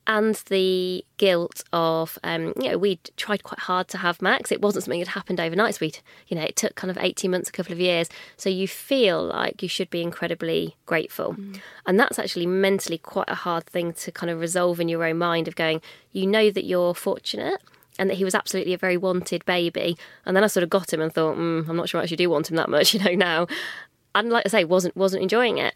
And 0.08 0.36
the 0.50 1.06
guilt 1.18 1.64
of, 1.72 2.18
um, 2.24 2.54
you 2.58 2.70
know, 2.70 2.78
we'd 2.78 3.12
tried 3.18 3.44
quite 3.44 3.60
hard 3.60 3.88
to 3.90 4.00
have 4.00 4.22
Max. 4.22 4.52
It 4.52 4.60
wasn't 4.60 4.86
something 4.86 5.00
that 5.00 5.10
happened 5.10 5.40
overnight. 5.40 5.76
So 5.76 5.80
we'd, 5.82 6.00
you 6.28 6.36
know, 6.36 6.44
it 6.44 6.56
took 6.56 6.74
kind 6.74 6.90
of 6.90 6.98
18 6.98 7.30
months, 7.30 7.50
a 7.50 7.52
couple 7.52 7.72
of 7.72 7.80
years. 7.80 8.10
So 8.36 8.50
you 8.50 8.68
feel 8.68 9.24
like 9.24 9.62
you 9.62 9.70
should 9.70 9.92
be 9.92 10.02
incredibly 10.02 10.76
grateful. 10.88 11.36
Mm. 11.36 11.60
And 11.86 12.00
that's 12.00 12.18
actually 12.18 12.48
mentally 12.48 12.98
quite 12.98 13.30
a 13.30 13.36
hard 13.36 13.68
thing 13.68 13.94
to 13.94 14.12
kind 14.12 14.32
of 14.32 14.40
resolve 14.40 14.80
in 14.80 14.90
your 14.90 15.04
own 15.04 15.20
mind 15.20 15.48
of 15.48 15.56
going, 15.56 15.82
you 16.12 16.26
know 16.26 16.50
that 16.50 16.66
you're 16.66 16.96
fortunate 16.96 17.62
and 18.02 18.10
that 18.10 18.16
he 18.16 18.24
was 18.24 18.34
absolutely 18.34 18.74
a 18.74 18.80
very 18.80 18.98
wanted 18.98 19.46
baby. 19.46 19.96
And 20.26 20.36
then 20.36 20.44
I 20.44 20.48
sort 20.48 20.64
of 20.64 20.72
got 20.72 20.92
him 20.92 21.02
and 21.02 21.14
thought, 21.14 21.38
mm, 21.38 21.70
I'm 21.70 21.76
not 21.76 21.88
sure 21.88 22.00
I 22.00 22.04
actually 22.04 22.18
do 22.18 22.32
want 22.32 22.50
him 22.50 22.58
that 22.58 22.68
much, 22.68 22.94
you 22.96 23.00
know, 23.00 23.14
now. 23.14 23.48
And 24.16 24.32
like 24.32 24.44
I 24.48 24.50
say, 24.50 24.64
wasn't 24.64 24.98
wasn't 24.98 25.22
enjoying 25.22 25.60
it. 25.60 25.76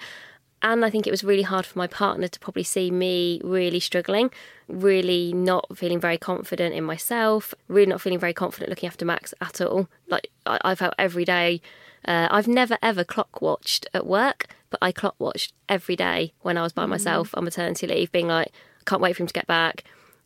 And 0.64 0.84
I 0.84 0.90
think 0.90 1.06
it 1.06 1.12
was 1.12 1.24
really 1.24 1.44
hard 1.44 1.68
for 1.68 1.78
my 1.78 1.86
partner 1.86 2.28
to 2.28 2.40
probably 2.40 2.64
see 2.64 2.90
me 2.90 3.40
really 3.44 3.80
struggling, 3.80 4.32
really 4.68 5.34
not 5.34 5.78
feeling 5.78 6.00
very 6.00 6.18
confident 6.18 6.74
in 6.74 6.84
myself, 6.84 7.54
really 7.68 7.86
not 7.86 8.02
feeling 8.02 8.18
very 8.18 8.34
confident 8.34 8.72
looking 8.72 8.88
after 8.88 9.06
Max 9.06 9.32
at 9.40 9.62
all. 9.62 9.88
Like 10.08 10.32
I, 10.48 10.60
I 10.66 10.76
felt 10.76 10.96
every 10.98 11.26
day. 11.26 11.62
Uh, 12.08 12.28
I've 12.32 12.48
never 12.48 12.80
ever 12.82 13.04
clock 13.04 13.40
watched 13.40 13.86
at 13.94 14.08
work, 14.08 14.48
but 14.72 14.80
I 14.82 14.92
clock 14.92 15.14
watched 15.20 15.54
every 15.70 15.96
day 15.96 16.34
when 16.42 16.58
I 16.58 16.64
was 16.64 16.74
by 16.74 16.86
mm. 16.86 16.90
myself 16.90 17.36
on 17.36 17.44
maternity 17.44 17.86
leave, 17.86 18.12
being 18.12 18.28
like, 18.28 18.48
I 18.48 18.84
can't 18.90 19.02
wait 19.02 19.16
for 19.16 19.22
him 19.22 19.28
to 19.28 19.34
get 19.34 19.46
back 19.46 19.84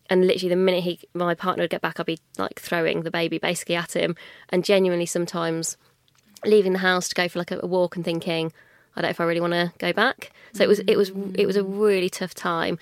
and 0.09 0.25
literally 0.25 0.49
the 0.49 0.55
minute 0.55 0.83
he 0.83 0.99
my 1.13 1.35
partner 1.35 1.63
would 1.63 1.69
get 1.69 1.81
back 1.81 1.99
i'd 1.99 2.05
be 2.05 2.19
like 2.37 2.59
throwing 2.59 3.01
the 3.01 3.11
baby 3.11 3.37
basically 3.37 3.75
at 3.75 3.95
him. 3.95 4.15
And 4.49 4.63
genuinely 4.63 5.05
sometimes 5.05 5.77
leaving 6.45 6.73
the 6.73 6.79
house 6.79 7.09
to 7.09 7.15
go 7.15 7.27
for 7.27 7.39
like 7.39 7.51
a, 7.51 7.65
walk 7.65 7.95
and 7.95 8.05
thinking 8.05 8.51
i 8.95 9.01
don't 9.01 9.07
know 9.07 9.11
if 9.11 9.19
i 9.19 9.23
really 9.25 9.41
want 9.41 9.53
to 9.53 9.71
go 9.77 9.93
back. 9.93 10.31
So 10.53 10.63
it 10.63 10.67
was 10.67 10.79
it 10.79 10.97
was 10.97 11.11
it 11.35 11.45
was 11.45 11.55
a 11.55 11.63
really 11.63 12.09
tough 12.09 12.33
time. 12.33 12.79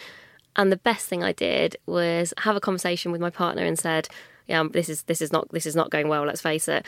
And 0.56 0.72
the 0.72 0.78
best 0.78 1.08
thing 1.08 1.24
i 1.24 1.32
did 1.32 1.78
was 1.86 2.34
have 2.40 2.56
a 2.56 2.62
conversation 2.62 3.12
with 3.12 3.22
my 3.22 3.30
partner 3.30 3.64
and 3.64 3.78
said 3.78 4.08
yeah 4.48 4.60
um, 4.60 4.70
this 4.70 4.90
is 4.90 5.04
this 5.04 5.22
is 5.22 5.32
not 5.32 5.50
this 5.52 5.66
is 5.66 5.76
not 5.76 5.92
going 5.92 6.08
well 6.08 6.24
let's 6.24 6.42
face 6.42 6.68
it. 6.68 6.86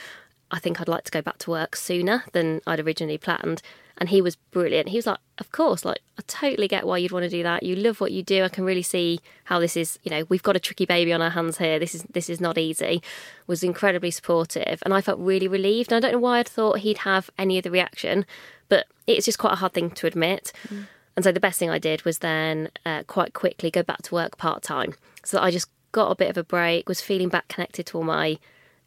I 0.52 0.58
think 0.58 0.82
i'd 0.82 0.88
like 0.88 1.04
to 1.04 1.12
go 1.12 1.22
back 1.22 1.38
to 1.40 1.52
work 1.52 1.76
sooner 1.76 2.24
than 2.32 2.62
i'd 2.66 2.80
originally 2.80 3.20
planned 3.20 3.62
and 4.00 4.10
he 4.10 4.22
was 4.22 4.38
brilliant. 4.38 4.90
He 4.90 4.98
was 4.98 5.06
like, 5.06 5.20
Of 5.38 5.52
course, 5.52 5.84
like, 5.84 6.00
I 6.18 6.24
totally 6.26 6.68
get 6.68 6.88
why 6.88 6.98
you'd 6.98 7.12
want 7.12 7.24
to 7.24 7.30
do 7.30 7.44
that. 7.44 7.64
You 7.64 7.76
love 7.76 8.00
what 8.00 8.14
you 8.14 8.24
do. 8.24 8.44
I 8.44 8.50
can 8.50 8.64
really 8.64 8.82
see 8.82 9.20
how 9.44 9.60
this 9.60 9.76
is, 9.76 10.00
you 10.04 10.10
know, 10.10 10.26
we've 10.30 10.42
got 10.42 10.56
a 10.56 10.60
tricky 10.60 10.86
baby 10.86 11.12
on 11.12 11.22
our 11.22 11.30
hands 11.30 11.58
here. 11.58 11.78
This 11.78 11.94
is 11.94 12.04
this 12.04 12.30
is 12.30 12.40
not 12.40 12.58
easy. 12.58 13.04
Was 13.46 13.62
incredibly 13.62 14.12
supportive. 14.12 14.82
And 14.84 14.94
I 14.94 15.02
felt 15.02 15.20
really 15.20 15.48
relieved. 15.48 15.92
And 15.92 15.98
I 15.98 16.08
don't 16.08 16.14
know 16.18 16.24
why 16.24 16.40
I'd 16.40 16.48
thought 16.48 16.80
he'd 16.80 17.00
have 17.00 17.30
any 17.38 17.58
other 17.58 17.70
reaction, 17.70 18.26
but 18.70 18.88
it's 19.06 19.26
just 19.26 19.38
quite 19.38 19.54
a 19.54 19.58
hard 19.58 19.74
thing 19.74 19.92
to 19.92 20.08
admit. 20.08 20.54
Mm. 20.70 20.88
And 21.16 21.24
so 21.26 21.34
the 21.34 21.42
best 21.42 21.60
thing 21.60 21.70
I 21.70 21.80
did 21.80 22.04
was 22.04 22.20
then 22.20 22.70
uh, 22.86 23.04
quite 23.04 23.34
quickly 23.34 23.70
go 23.70 23.84
back 23.84 24.02
to 24.04 24.16
work 24.16 24.38
part 24.38 24.64
time. 24.64 24.94
So 25.26 25.36
that 25.38 25.44
I 25.44 25.52
just 25.52 25.68
got 25.92 26.12
a 26.12 26.16
bit 26.16 26.30
of 26.30 26.38
a 26.38 26.44
break, 26.44 26.88
was 26.88 27.02
feeling 27.02 27.28
back 27.28 27.50
connected 27.50 27.88
to 27.88 27.98
all 27.98 28.04
my, 28.04 28.38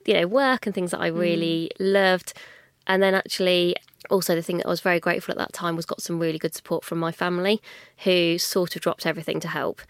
you 0.07 0.15
know, 0.15 0.27
work 0.27 0.65
and 0.65 0.75
things 0.75 0.93
that 0.93 1.01
I 1.01 1.09
really 1.09 1.71
mm. 1.79 1.93
loved. 1.93 2.33
And 2.87 3.03
then 3.03 3.15
actually 3.15 3.77
also 4.11 4.35
the 4.35 4.43
thing 4.43 4.59
that 4.59 4.67
I 4.67 4.71
was 4.71 4.81
very 4.81 5.01
grateful 5.01 5.33
at 5.33 5.39
that 5.39 5.53
time 5.53 5.77
was 5.77 5.87
got 5.87 6.03
some 6.03 6.19
really 6.19 6.39
good 6.39 6.55
support 6.55 6.85
from 6.85 6.99
my 6.99 7.13
family 7.13 7.61
who 7.99 8.39
sort 8.39 8.77
of 8.77 8.83
dropped 8.83 9.07
everything 9.07 9.41
to 9.41 9.49
help 9.49 9.83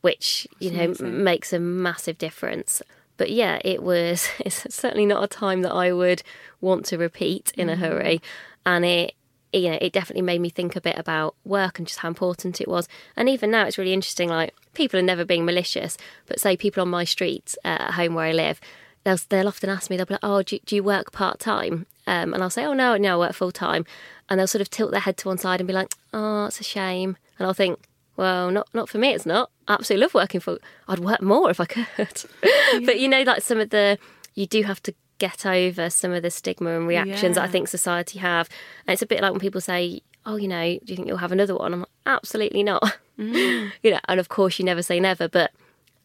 which 0.00 0.46
you 0.58 0.70
know 0.70 0.84
amazing. 0.84 1.24
makes 1.24 1.52
a 1.52 1.58
massive 1.58 2.18
difference 2.18 2.82
but 3.16 3.30
yeah 3.30 3.58
it 3.64 3.82
was 3.82 4.28
it's 4.40 4.74
certainly 4.74 5.06
not 5.06 5.22
a 5.22 5.28
time 5.28 5.62
that 5.62 5.72
I 5.72 5.92
would 5.92 6.22
want 6.60 6.84
to 6.86 6.98
repeat 6.98 7.52
in 7.56 7.68
mm-hmm. 7.68 7.82
a 7.82 7.86
hurry 7.86 8.22
and 8.64 8.84
it 8.84 9.14
you 9.52 9.70
know 9.70 9.78
it 9.80 9.92
definitely 9.92 10.22
made 10.22 10.40
me 10.40 10.48
think 10.48 10.76
a 10.76 10.80
bit 10.80 10.96
about 10.96 11.34
work 11.44 11.78
and 11.78 11.86
just 11.86 12.00
how 12.00 12.08
important 12.08 12.60
it 12.60 12.68
was 12.68 12.88
and 13.16 13.28
even 13.28 13.50
now 13.50 13.64
it's 13.64 13.78
really 13.78 13.92
interesting 13.92 14.28
like 14.28 14.54
people 14.74 14.98
are 14.98 15.02
never 15.02 15.24
being 15.24 15.44
malicious 15.44 15.96
but 16.26 16.40
say 16.40 16.56
people 16.56 16.80
on 16.80 16.88
my 16.88 17.04
street 17.04 17.56
uh, 17.64 17.76
at 17.80 17.90
home 17.92 18.14
where 18.14 18.26
I 18.26 18.32
live 18.32 18.60
they'll, 19.04 19.18
they'll 19.28 19.48
often 19.48 19.70
ask 19.70 19.90
me, 19.90 19.96
they'll 19.96 20.06
be 20.06 20.14
like, 20.14 20.20
oh, 20.22 20.42
do, 20.42 20.58
do 20.64 20.76
you 20.76 20.82
work 20.82 21.12
part 21.12 21.38
time? 21.38 21.86
Um, 22.10 22.34
and 22.34 22.42
I'll 22.42 22.50
say, 22.50 22.64
oh, 22.64 22.72
no, 22.72 22.96
no, 22.96 23.14
I 23.14 23.26
work 23.28 23.34
full 23.34 23.52
time. 23.52 23.86
And 24.28 24.40
they'll 24.40 24.48
sort 24.48 24.62
of 24.62 24.68
tilt 24.68 24.90
their 24.90 25.00
head 25.00 25.16
to 25.18 25.28
one 25.28 25.38
side 25.38 25.60
and 25.60 25.68
be 25.68 25.72
like, 25.72 25.94
oh, 26.12 26.46
it's 26.46 26.58
a 26.58 26.64
shame. 26.64 27.16
And 27.38 27.46
I'll 27.46 27.54
think, 27.54 27.78
well, 28.16 28.50
not 28.50 28.68
not 28.74 28.88
for 28.88 28.98
me, 28.98 29.14
it's 29.14 29.24
not. 29.24 29.48
I 29.68 29.74
absolutely 29.74 30.02
love 30.02 30.14
working 30.14 30.40
for, 30.40 30.58
I'd 30.88 30.98
work 30.98 31.22
more 31.22 31.50
if 31.50 31.60
I 31.60 31.66
could. 31.66 31.86
Yeah. 31.96 32.80
but 32.84 32.98
you 32.98 33.08
know, 33.08 33.22
like 33.22 33.42
some 33.42 33.60
of 33.60 33.70
the, 33.70 33.96
you 34.34 34.46
do 34.46 34.64
have 34.64 34.82
to 34.82 34.94
get 35.18 35.46
over 35.46 35.88
some 35.88 36.10
of 36.10 36.24
the 36.24 36.32
stigma 36.32 36.76
and 36.76 36.88
reactions 36.88 37.36
yeah. 37.36 37.42
that 37.42 37.44
I 37.44 37.48
think 37.48 37.68
society 37.68 38.18
have. 38.18 38.48
And 38.88 38.92
it's 38.92 39.02
a 39.02 39.06
bit 39.06 39.22
like 39.22 39.30
when 39.30 39.40
people 39.40 39.60
say, 39.60 40.02
oh, 40.26 40.34
you 40.34 40.48
know, 40.48 40.64
do 40.64 40.80
you 40.86 40.96
think 40.96 41.06
you'll 41.06 41.18
have 41.18 41.30
another 41.30 41.54
one? 41.54 41.72
I'm 41.72 41.80
like, 41.80 41.88
absolutely 42.06 42.64
not. 42.64 42.98
Mm. 43.20 43.70
you 43.84 43.92
know, 43.92 44.00
and 44.08 44.18
of 44.18 44.28
course 44.28 44.58
you 44.58 44.64
never 44.64 44.82
say 44.82 44.98
never, 44.98 45.28
but 45.28 45.52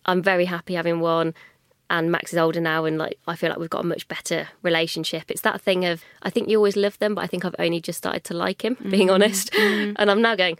I'm 0.05 0.21
very 0.21 0.45
happy 0.45 0.75
having 0.75 0.99
one 0.99 1.33
and 1.89 2.11
Max 2.11 2.33
is 2.33 2.39
older 2.39 2.59
now, 2.59 2.85
and 2.85 2.97
like 2.97 3.19
I 3.27 3.35
feel 3.35 3.49
like 3.49 3.59
we've 3.59 3.69
got 3.69 3.83
a 3.83 3.87
much 3.87 4.07
better 4.07 4.49
relationship. 4.61 5.29
It's 5.29 5.41
that 5.41 5.61
thing 5.61 5.85
of 5.85 6.03
I 6.21 6.29
think 6.29 6.49
you 6.49 6.57
always 6.57 6.75
love 6.75 6.97
them, 6.99 7.15
but 7.15 7.23
I 7.23 7.27
think 7.27 7.45
I've 7.45 7.55
only 7.59 7.79
just 7.79 7.97
started 7.97 8.23
to 8.25 8.33
like 8.33 8.63
him, 8.63 8.77
being 8.89 9.09
mm. 9.09 9.13
honest. 9.13 9.51
Mm. 9.53 9.95
And 9.97 10.11
I'm 10.11 10.21
now 10.21 10.35
going. 10.35 10.57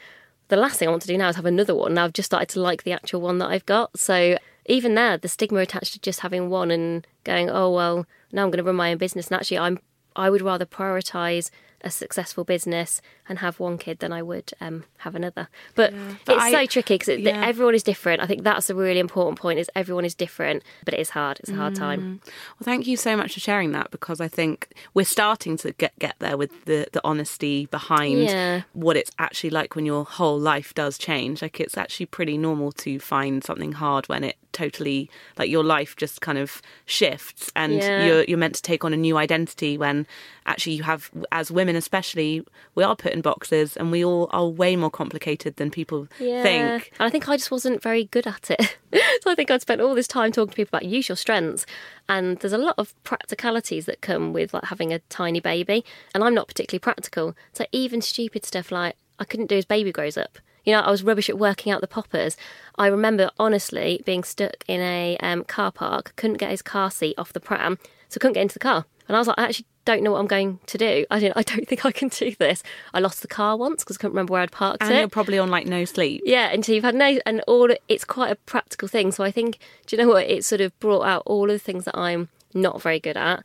The 0.47 0.57
last 0.57 0.77
thing 0.77 0.87
I 0.87 0.91
want 0.91 1.01
to 1.01 1.07
do 1.07 1.17
now 1.17 1.29
is 1.29 1.35
have 1.37 1.45
another 1.45 1.73
one. 1.73 1.95
Now 1.95 2.05
I've 2.05 2.13
just 2.13 2.27
started 2.27 2.49
to 2.49 2.59
like 2.59 2.83
the 2.83 2.91
actual 2.91 3.19
one 3.19 3.39
that 3.39 3.47
I've 3.47 3.65
got. 3.65 3.97
So 3.97 4.37
even 4.67 4.93
there, 4.93 5.17
the 5.17 5.27
stigma 5.27 5.59
attached 5.61 5.93
to 5.93 5.99
just 5.99 6.19
having 6.19 6.51
one 6.51 6.69
and 6.69 7.07
going, 7.23 7.49
oh 7.49 7.71
well, 7.71 8.05
now 8.31 8.43
I'm 8.43 8.51
going 8.51 8.59
to 8.59 8.63
run 8.63 8.75
my 8.75 8.91
own 8.91 8.99
business. 8.99 9.29
And 9.29 9.37
actually, 9.37 9.57
I'm 9.57 9.79
I 10.15 10.29
would 10.29 10.41
rather 10.41 10.65
prioritize 10.65 11.49
a 11.85 11.91
successful 11.91 12.43
business 12.43 13.01
and 13.29 13.39
have 13.39 13.59
one 13.59 13.77
kid 13.77 13.99
than 13.99 14.11
I 14.11 14.21
would 14.21 14.51
um, 14.59 14.83
have 14.97 15.15
another. 15.15 15.47
But, 15.75 15.93
But 16.25 16.35
it's 16.37 16.45
I- 16.45 16.51
so 16.51 16.65
tricky 16.65 16.95
because 16.97 17.19
yeah. 17.19 17.45
everyone 17.45 17.75
is 17.75 17.83
different. 17.83 18.21
I 18.21 18.25
think 18.27 18.43
that's 18.43 18.69
a 18.69 18.75
really 18.75 18.99
important 18.99 19.39
point. 19.39 19.59
Is 19.59 19.69
everyone 19.75 20.03
is 20.03 20.15
different, 20.15 20.63
but 20.83 20.93
it 20.95 20.99
is 20.99 21.11
hard. 21.11 21.39
It's 21.39 21.49
a 21.51 21.55
hard 21.55 21.75
time. 21.75 22.21
Well, 22.25 22.65
thank 22.65 22.87
you 22.87 22.97
so 22.97 23.15
much 23.15 23.33
for 23.35 23.39
sharing 23.39 23.71
that 23.73 23.91
because 23.91 24.19
I 24.19 24.27
think 24.27 24.73
we're 24.93 25.05
starting 25.05 25.57
to 25.57 25.71
get 25.73 25.97
get 25.99 26.15
there 26.19 26.37
with 26.37 26.65
the 26.65 26.87
the 26.91 27.01
honesty 27.03 27.67
behind 27.67 28.23
Yeah. 28.23 28.61
what 28.73 28.97
it's 28.97 29.11
actually 29.19 29.51
like 29.51 29.75
when 29.75 29.85
your 29.85 30.03
whole 30.05 30.39
life 30.39 30.73
does 30.73 30.97
change. 30.97 31.41
Like 31.41 31.59
it's 31.59 31.77
actually 31.77 32.07
pretty 32.07 32.37
normal 32.37 32.71
to 32.73 32.99
find 32.99 33.43
something 33.43 33.73
hard 33.73 34.09
when 34.09 34.23
it 34.23 34.37
totally 34.55 35.09
like 35.37 35.49
your 35.49 35.63
life 35.63 35.95
just 35.95 36.21
kind 36.21 36.37
of 36.37 36.61
shifts 36.85 37.51
and 37.55 37.73
Yeah. 37.73 38.05
you're 38.05 38.23
you're 38.23 38.37
meant 38.37 38.55
to 38.55 38.61
take 38.61 38.83
on 38.85 38.93
a 38.93 38.97
new 38.97 39.17
identity 39.17 39.77
when 39.77 40.07
actually 40.45 40.73
you 40.77 40.83
have 40.83 41.11
as 41.31 41.51
women 41.51 41.75
especially 41.75 42.43
we 42.75 42.83
are 42.83 42.95
put 42.95 43.11
in 43.11 43.21
boxes 43.21 43.75
and 43.77 43.91
we 43.91 44.03
all 44.05 44.29
are 44.31 44.47
way 44.47 44.75
more 44.75 44.89
complicated 44.91 45.55
than 45.57 45.69
people 45.71 46.07
Yeah. 46.19 46.41
think. 46.43 46.91
And 46.99 47.07
I 47.07 47.09
think 47.09 47.27
I 47.29 47.35
just 47.37 47.51
wasn't 47.51 47.81
very 47.81 48.05
good 48.05 48.27
at 48.27 48.49
it. 48.51 48.77
so 49.23 49.31
I 49.31 49.35
think 49.35 49.51
I'd 49.51 49.61
spent 49.61 49.81
all 49.81 49.95
this 49.95 50.07
time 50.07 50.31
talking 50.31 50.51
to 50.51 50.55
people 50.55 50.77
about 50.77 50.85
use 50.89 51.09
your 51.09 51.15
strengths. 51.17 51.65
And 52.07 52.37
there's 52.39 52.53
a 52.53 52.57
lot 52.69 52.75
of 52.77 52.93
practicalities 53.03 53.85
that 53.87 54.01
come 54.01 54.31
with 54.33 54.53
like 54.53 54.65
having 54.65 54.93
a 54.93 54.99
tiny 55.09 55.39
baby. 55.39 55.83
And 56.13 56.23
I'm 56.23 56.33
not 56.35 56.47
particularly 56.47 56.79
practical. 56.79 57.35
So 57.53 57.65
even 57.71 58.01
stupid 58.01 58.45
stuff 58.45 58.71
like 58.71 58.95
I 59.19 59.25
couldn't 59.25 59.47
do 59.47 59.57
as 59.57 59.65
baby 59.65 59.91
grows 59.91 60.17
up. 60.17 60.37
You 60.65 60.73
know, 60.73 60.81
I 60.81 60.91
was 60.91 61.03
rubbish 61.03 61.29
at 61.29 61.37
working 61.37 61.71
out 61.71 61.81
the 61.81 61.87
poppers. 61.87 62.35
I 62.77 62.87
remember 62.87 63.29
honestly 63.39 64.01
being 64.05 64.23
stuck 64.23 64.63
in 64.67 64.81
a 64.81 65.17
um, 65.21 65.43
car 65.43 65.71
park, 65.71 66.13
couldn't 66.15 66.37
get 66.37 66.51
his 66.51 66.61
car 66.61 66.91
seat 66.91 67.15
off 67.17 67.33
the 67.33 67.39
pram, 67.39 67.77
so 68.09 68.19
couldn't 68.19 68.33
get 68.33 68.41
into 68.41 68.55
the 68.55 68.59
car. 68.59 68.85
And 69.07 69.15
I 69.15 69.19
was 69.19 69.27
like, 69.27 69.37
I 69.37 69.43
actually 69.45 69.67
don't 69.85 70.01
know 70.03 70.11
what 70.11 70.19
I'm 70.19 70.27
going 70.27 70.59
to 70.65 70.77
do. 70.77 71.05
I 71.09 71.19
didn't. 71.19 71.37
I 71.37 71.43
don't 71.43 71.65
think 71.67 71.85
I 71.85 71.91
can 71.91 72.09
do 72.09 72.35
this. 72.37 72.63
I 72.93 72.99
lost 72.99 73.21
the 73.21 73.27
car 73.27 73.55
once 73.55 73.83
because 73.83 73.97
I 73.97 73.99
couldn't 73.99 74.13
remember 74.13 74.33
where 74.33 74.41
I'd 74.41 74.51
parked 74.51 74.81
And 74.81 74.91
it. 74.91 74.93
And 74.93 74.99
you're 75.01 75.09
probably 75.09 75.37
on 75.37 75.49
like 75.49 75.67
no 75.67 75.85
sleep. 75.85 76.23
Yeah, 76.25 76.47
and 76.47 76.65
so 76.65 76.73
you've 76.73 76.83
had 76.83 76.95
no, 76.95 77.19
and 77.25 77.41
all 77.47 77.69
it's 77.87 78.03
quite 78.03 78.31
a 78.31 78.35
practical 78.35 78.87
thing. 78.87 79.11
So 79.11 79.23
I 79.23 79.31
think, 79.31 79.59
do 79.85 79.95
you 79.95 80.03
know 80.03 80.09
what? 80.09 80.25
It 80.25 80.43
sort 80.43 80.61
of 80.61 80.77
brought 80.79 81.03
out 81.03 81.23
all 81.25 81.45
of 81.45 81.51
the 81.51 81.59
things 81.59 81.85
that 81.85 81.97
I'm 81.97 82.29
not 82.53 82.81
very 82.81 82.99
good 82.99 83.17
at, 83.17 83.43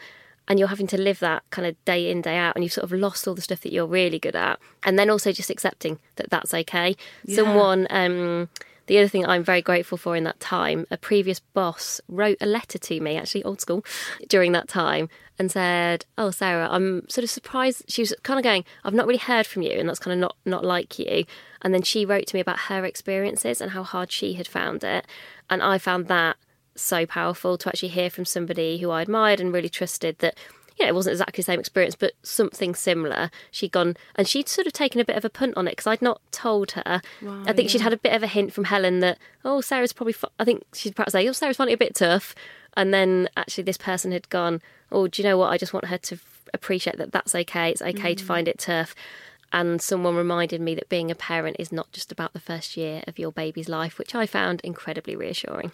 and 0.50 0.58
you're 0.58 0.68
having 0.68 0.88
to 0.88 1.00
live 1.00 1.20
that 1.20 1.44
kind 1.50 1.66
of 1.66 1.82
day 1.84 2.10
in 2.10 2.20
day 2.20 2.36
out, 2.36 2.56
and 2.56 2.64
you've 2.64 2.72
sort 2.72 2.84
of 2.84 2.92
lost 2.92 3.28
all 3.28 3.36
the 3.36 3.40
stuff 3.40 3.60
that 3.60 3.72
you're 3.72 3.86
really 3.86 4.18
good 4.18 4.34
at, 4.34 4.58
and 4.82 4.98
then 4.98 5.08
also 5.08 5.30
just 5.30 5.48
accepting 5.48 6.00
that 6.16 6.28
that's 6.28 6.52
okay. 6.52 6.96
Someone, 7.28 7.86
um, 7.88 8.48
the 8.86 8.98
other 8.98 9.06
thing 9.06 9.24
I'm 9.24 9.44
very 9.44 9.62
grateful 9.62 9.96
for 9.96 10.16
in 10.16 10.24
that 10.24 10.40
time, 10.40 10.86
a 10.90 10.96
previous 10.96 11.38
boss 11.38 12.00
wrote 12.08 12.36
a 12.40 12.46
letter 12.46 12.78
to 12.78 13.00
me, 13.00 13.16
actually 13.16 13.44
old 13.44 13.60
school, 13.60 13.84
during 14.28 14.50
that 14.50 14.66
time, 14.66 15.08
and 15.38 15.52
said, 15.52 16.04
"Oh, 16.18 16.32
Sarah, 16.32 16.68
I'm 16.68 17.08
sort 17.08 17.22
of 17.22 17.30
surprised." 17.30 17.84
She 17.86 18.02
was 18.02 18.12
kind 18.24 18.40
of 18.40 18.42
going, 18.42 18.64
"I've 18.82 18.92
not 18.92 19.06
really 19.06 19.20
heard 19.20 19.46
from 19.46 19.62
you, 19.62 19.78
and 19.78 19.88
that's 19.88 20.00
kind 20.00 20.14
of 20.14 20.18
not 20.18 20.36
not 20.44 20.64
like 20.64 20.98
you." 20.98 21.26
And 21.62 21.72
then 21.72 21.82
she 21.82 22.04
wrote 22.04 22.26
to 22.26 22.36
me 22.36 22.40
about 22.40 22.58
her 22.70 22.84
experiences 22.84 23.60
and 23.60 23.70
how 23.70 23.84
hard 23.84 24.10
she 24.10 24.32
had 24.32 24.48
found 24.48 24.82
it, 24.82 25.06
and 25.48 25.62
I 25.62 25.78
found 25.78 26.08
that 26.08 26.36
so 26.80 27.06
powerful 27.06 27.58
to 27.58 27.68
actually 27.68 27.88
hear 27.90 28.10
from 28.10 28.24
somebody 28.24 28.78
who 28.78 28.90
I 28.90 29.02
admired 29.02 29.40
and 29.40 29.52
really 29.52 29.68
trusted 29.68 30.18
that 30.18 30.36
you 30.80 30.86
know, 30.86 30.90
it 30.90 30.94
wasn't 30.94 31.12
exactly 31.12 31.42
the 31.42 31.46
same 31.46 31.60
experience, 31.60 31.94
but 31.94 32.12
something 32.22 32.74
similar. 32.74 33.30
She'd 33.50 33.72
gone 33.72 33.96
and 34.14 34.26
she'd 34.26 34.48
sort 34.48 34.66
of 34.66 34.72
taken 34.72 34.98
a 34.98 35.04
bit 35.04 35.16
of 35.16 35.26
a 35.26 35.30
punt 35.30 35.54
on 35.56 35.68
it 35.68 35.72
because 35.72 35.86
I'd 35.86 36.00
not 36.00 36.22
told 36.32 36.72
her. 36.72 37.02
I 37.46 37.52
think 37.52 37.68
she'd 37.68 37.82
had 37.82 37.92
a 37.92 37.98
bit 37.98 38.14
of 38.14 38.22
a 38.22 38.26
hint 38.26 38.54
from 38.54 38.64
Helen 38.64 39.00
that, 39.00 39.18
oh, 39.44 39.60
Sarah's 39.60 39.92
probably. 39.92 40.14
I 40.38 40.44
think 40.44 40.64
she'd 40.72 40.96
perhaps 40.96 41.12
say, 41.12 41.28
oh, 41.28 41.32
Sarah's 41.32 41.58
finding 41.58 41.72
it 41.72 41.76
a 41.76 41.84
bit 41.84 41.94
tough. 41.94 42.34
And 42.78 42.94
then 42.94 43.28
actually, 43.36 43.64
this 43.64 43.76
person 43.76 44.12
had 44.12 44.28
gone, 44.30 44.62
oh, 44.90 45.06
do 45.06 45.20
you 45.20 45.28
know 45.28 45.36
what? 45.36 45.50
I 45.50 45.58
just 45.58 45.74
want 45.74 45.86
her 45.86 45.98
to 45.98 46.18
appreciate 46.54 46.96
that 46.96 47.12
that's 47.12 47.34
okay. 47.34 47.70
It's 47.70 47.82
okay 47.82 48.14
to 48.14 48.24
find 48.24 48.46
mm. 48.46 48.50
it 48.50 48.58
tough. 48.58 48.94
And 49.52 49.82
someone 49.82 50.14
reminded 50.14 50.60
me 50.60 50.76
that 50.76 50.88
being 50.88 51.10
a 51.10 51.14
parent 51.16 51.56
is 51.58 51.72
not 51.72 51.90
just 51.90 52.12
about 52.12 52.32
the 52.32 52.40
first 52.40 52.76
year 52.76 53.02
of 53.08 53.18
your 53.18 53.32
baby's 53.32 53.68
life, 53.68 53.98
which 53.98 54.14
I 54.14 54.24
found 54.26 54.60
incredibly 54.62 55.16
reassuring. 55.16 55.72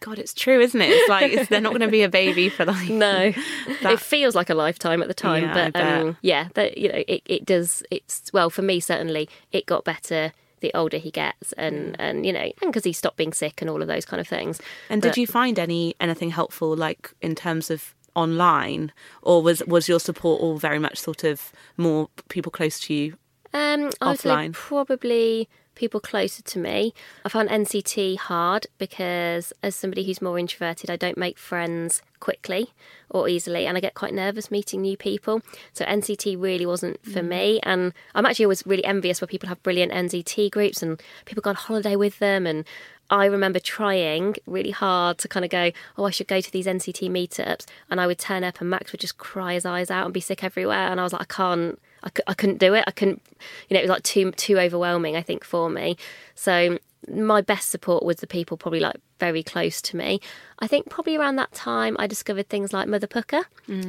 God, 0.00 0.18
it's 0.18 0.34
true, 0.34 0.60
isn't 0.60 0.80
it? 0.80 0.90
It's 0.90 1.08
like 1.08 1.32
it's, 1.32 1.48
they're 1.48 1.60
not 1.60 1.70
going 1.70 1.82
to 1.82 1.88
be 1.88 2.02
a 2.02 2.08
baby 2.08 2.48
for 2.48 2.64
like 2.64 2.88
No, 2.90 3.32
That- 3.82 3.92
it 3.92 4.00
feels 4.00 4.34
like 4.34 4.50
a 4.50 4.54
lifetime 4.54 5.02
at 5.02 5.08
the 5.08 5.14
time, 5.14 5.44
Yeah, 5.44 5.70
but 5.70 5.80
um, 5.80 6.16
yeah, 6.22 6.48
that 6.54 6.78
you 6.78 6.88
know, 6.88 7.02
it, 7.06 7.22
it 7.26 7.44
does. 7.46 7.82
It's 7.90 8.32
well 8.32 8.50
for 8.50 8.62
me 8.62 8.80
certainly. 8.80 9.28
It 9.52 9.66
got 9.66 9.84
better 9.84 10.32
the 10.60 10.72
older 10.74 10.96
he 10.98 11.10
gets, 11.10 11.52
and 11.52 11.96
and 12.00 12.24
you 12.26 12.32
know, 12.32 12.40
and 12.40 12.72
because 12.72 12.84
he 12.84 12.92
stopped 12.92 13.16
being 13.16 13.32
sick 13.32 13.60
and 13.60 13.68
all 13.70 13.82
of 13.82 13.88
those 13.88 14.04
kind 14.04 14.20
of 14.20 14.26
things. 14.28 14.60
And 14.88 15.00
But- 15.02 15.08
did 15.14 15.20
you 15.20 15.26
find 15.26 15.58
any 15.58 15.94
anything 16.00 16.30
helpful, 16.30 16.74
like 16.76 17.12
in 17.20 17.34
terms 17.34 17.70
of 17.70 17.94
online, 18.14 18.92
or 19.22 19.42
was 19.42 19.62
was 19.66 19.88
your 19.88 20.00
support 20.00 20.40
all 20.40 20.56
very 20.56 20.78
much 20.78 20.98
sort 20.98 21.24
of 21.24 21.52
more 21.76 22.08
people 22.28 22.52
close 22.52 22.78
to 22.80 22.94
you? 22.94 23.16
Um, 23.54 23.90
I 24.00 24.14
Offline. 24.14 24.52
probably 24.52 25.48
people 25.74 26.00
closer 26.00 26.42
to 26.42 26.58
me. 26.58 26.92
I 27.24 27.28
found 27.28 27.48
NCT 27.48 28.16
hard 28.18 28.66
because, 28.78 29.52
as 29.62 29.74
somebody 29.74 30.04
who's 30.04 30.22
more 30.22 30.38
introverted, 30.38 30.90
I 30.90 30.96
don't 30.96 31.16
make 31.16 31.38
friends 31.38 32.02
quickly 32.20 32.72
or 33.10 33.28
easily, 33.28 33.66
and 33.66 33.76
I 33.76 33.80
get 33.80 33.94
quite 33.94 34.14
nervous 34.14 34.50
meeting 34.50 34.82
new 34.82 34.96
people. 34.96 35.42
So 35.72 35.84
NCT 35.84 36.40
really 36.40 36.66
wasn't 36.66 37.04
for 37.04 37.22
me, 37.22 37.60
and 37.62 37.92
I'm 38.14 38.26
actually 38.26 38.46
always 38.46 38.66
really 38.66 38.84
envious 38.84 39.20
where 39.20 39.28
people 39.28 39.48
have 39.48 39.62
brilliant 39.62 39.92
NCT 39.92 40.50
groups 40.50 40.82
and 40.82 41.00
people 41.24 41.42
go 41.42 41.50
on 41.50 41.56
holiday 41.56 41.96
with 41.96 42.18
them 42.18 42.46
and. 42.46 42.64
I 43.12 43.26
remember 43.26 43.58
trying 43.58 44.36
really 44.46 44.70
hard 44.70 45.18
to 45.18 45.28
kind 45.28 45.44
of 45.44 45.50
go, 45.50 45.70
oh, 45.98 46.04
I 46.04 46.10
should 46.10 46.28
go 46.28 46.40
to 46.40 46.50
these 46.50 46.66
NCT 46.66 47.10
meetups, 47.10 47.66
and 47.90 48.00
I 48.00 48.06
would 48.06 48.18
turn 48.18 48.42
up, 48.42 48.58
and 48.62 48.70
Max 48.70 48.90
would 48.90 49.02
just 49.02 49.18
cry 49.18 49.52
his 49.52 49.66
eyes 49.66 49.90
out 49.90 50.06
and 50.06 50.14
be 50.14 50.20
sick 50.20 50.42
everywhere, 50.42 50.88
and 50.88 50.98
I 50.98 51.02
was 51.02 51.12
like, 51.12 51.20
I 51.20 51.26
can't, 51.26 51.78
I, 52.02 52.10
I 52.26 52.32
couldn't 52.32 52.56
do 52.56 52.72
it. 52.72 52.84
I 52.86 52.90
couldn't, 52.90 53.20
you 53.68 53.74
know, 53.74 53.80
it 53.80 53.82
was 53.82 53.90
like 53.90 54.02
too 54.02 54.32
too 54.32 54.58
overwhelming. 54.58 55.14
I 55.14 55.20
think 55.20 55.44
for 55.44 55.68
me. 55.68 55.98
So 56.34 56.78
my 57.08 57.40
best 57.40 57.70
support 57.70 58.04
was 58.04 58.16
the 58.16 58.26
people 58.26 58.56
probably 58.56 58.80
like 58.80 58.96
very 59.18 59.42
close 59.42 59.80
to 59.82 59.96
me. 59.96 60.20
I 60.58 60.66
think 60.66 60.88
probably 60.88 61.16
around 61.16 61.36
that 61.36 61.52
time 61.52 61.96
I 61.98 62.06
discovered 62.06 62.48
things 62.48 62.72
like 62.72 62.88
Mother 62.88 63.06
Pukka. 63.06 63.44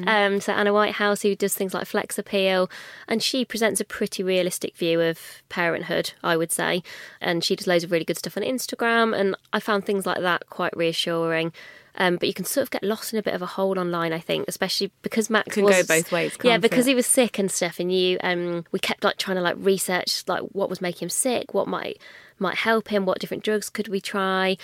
Um, 0.08 0.39
so 0.39 0.54
Anna 0.54 0.73
Whitehouse, 0.73 1.21
who 1.21 1.36
does 1.36 1.54
things 1.54 1.73
like 1.73 1.88
Flex 1.88 2.17
Appeal, 2.17 2.69
and 3.08 3.21
she 3.21 3.45
presents 3.45 3.80
a 3.80 3.86
pretty 3.86 4.23
realistic 4.23 4.76
view 4.76 5.02
of 5.02 5.19
parenthood, 5.49 6.13
I 6.23 6.38
would 6.38 6.52
say. 6.52 6.84
And 7.21 7.43
she 7.43 7.56
does 7.56 7.67
loads 7.67 7.84
of 7.84 7.91
really 7.91 8.06
good 8.06 8.17
stuff 8.17 8.38
on 8.38 8.43
Instagram, 8.43 9.17
and 9.17 9.36
I 9.52 9.60
found 9.60 9.86
things 9.86 10.06
like 10.06 10.21
that 10.21 10.49
quite 10.49 10.76
reassuring. 10.76 11.54
Um, 11.95 12.15
but 12.15 12.28
you 12.28 12.34
can 12.34 12.45
sort 12.45 12.63
of 12.63 12.71
get 12.71 12.84
lost 12.84 13.13
in 13.13 13.19
a 13.19 13.23
bit 13.23 13.36
of 13.36 13.43
a 13.43 13.45
hole 13.45 13.78
online, 13.78 14.13
I 14.13 14.19
think, 14.19 14.45
especially 14.47 14.91
because 15.04 15.30
Max 15.30 15.54
Can 15.54 15.63
was 15.63 15.76
go 15.76 15.95
both 15.95 16.12
ways, 16.12 16.36
yeah, 16.43 16.58
because 16.58 16.88
it? 16.88 16.91
he 16.91 16.95
was 16.95 17.06
sick 17.06 17.38
and 17.38 17.52
stuff, 17.52 17.80
and 17.80 17.91
you 17.91 18.17
um, 18.23 18.65
we 18.71 18.80
kept 18.80 19.04
like 19.04 19.17
trying 19.17 19.38
to 19.38 19.41
like 19.41 19.56
research 19.60 20.23
like 20.28 20.41
what 20.54 20.71
was 20.71 20.82
making 20.82 21.06
him 21.06 21.10
sick, 21.10 21.54
what 21.54 21.67
might 21.67 22.02
might 22.39 22.56
help 22.56 22.89
him, 22.89 23.06
what 23.06 23.19
different 23.19 23.43
drugs 23.43 23.69
could 23.69 23.88
we 23.88 24.02
try, 24.02 24.58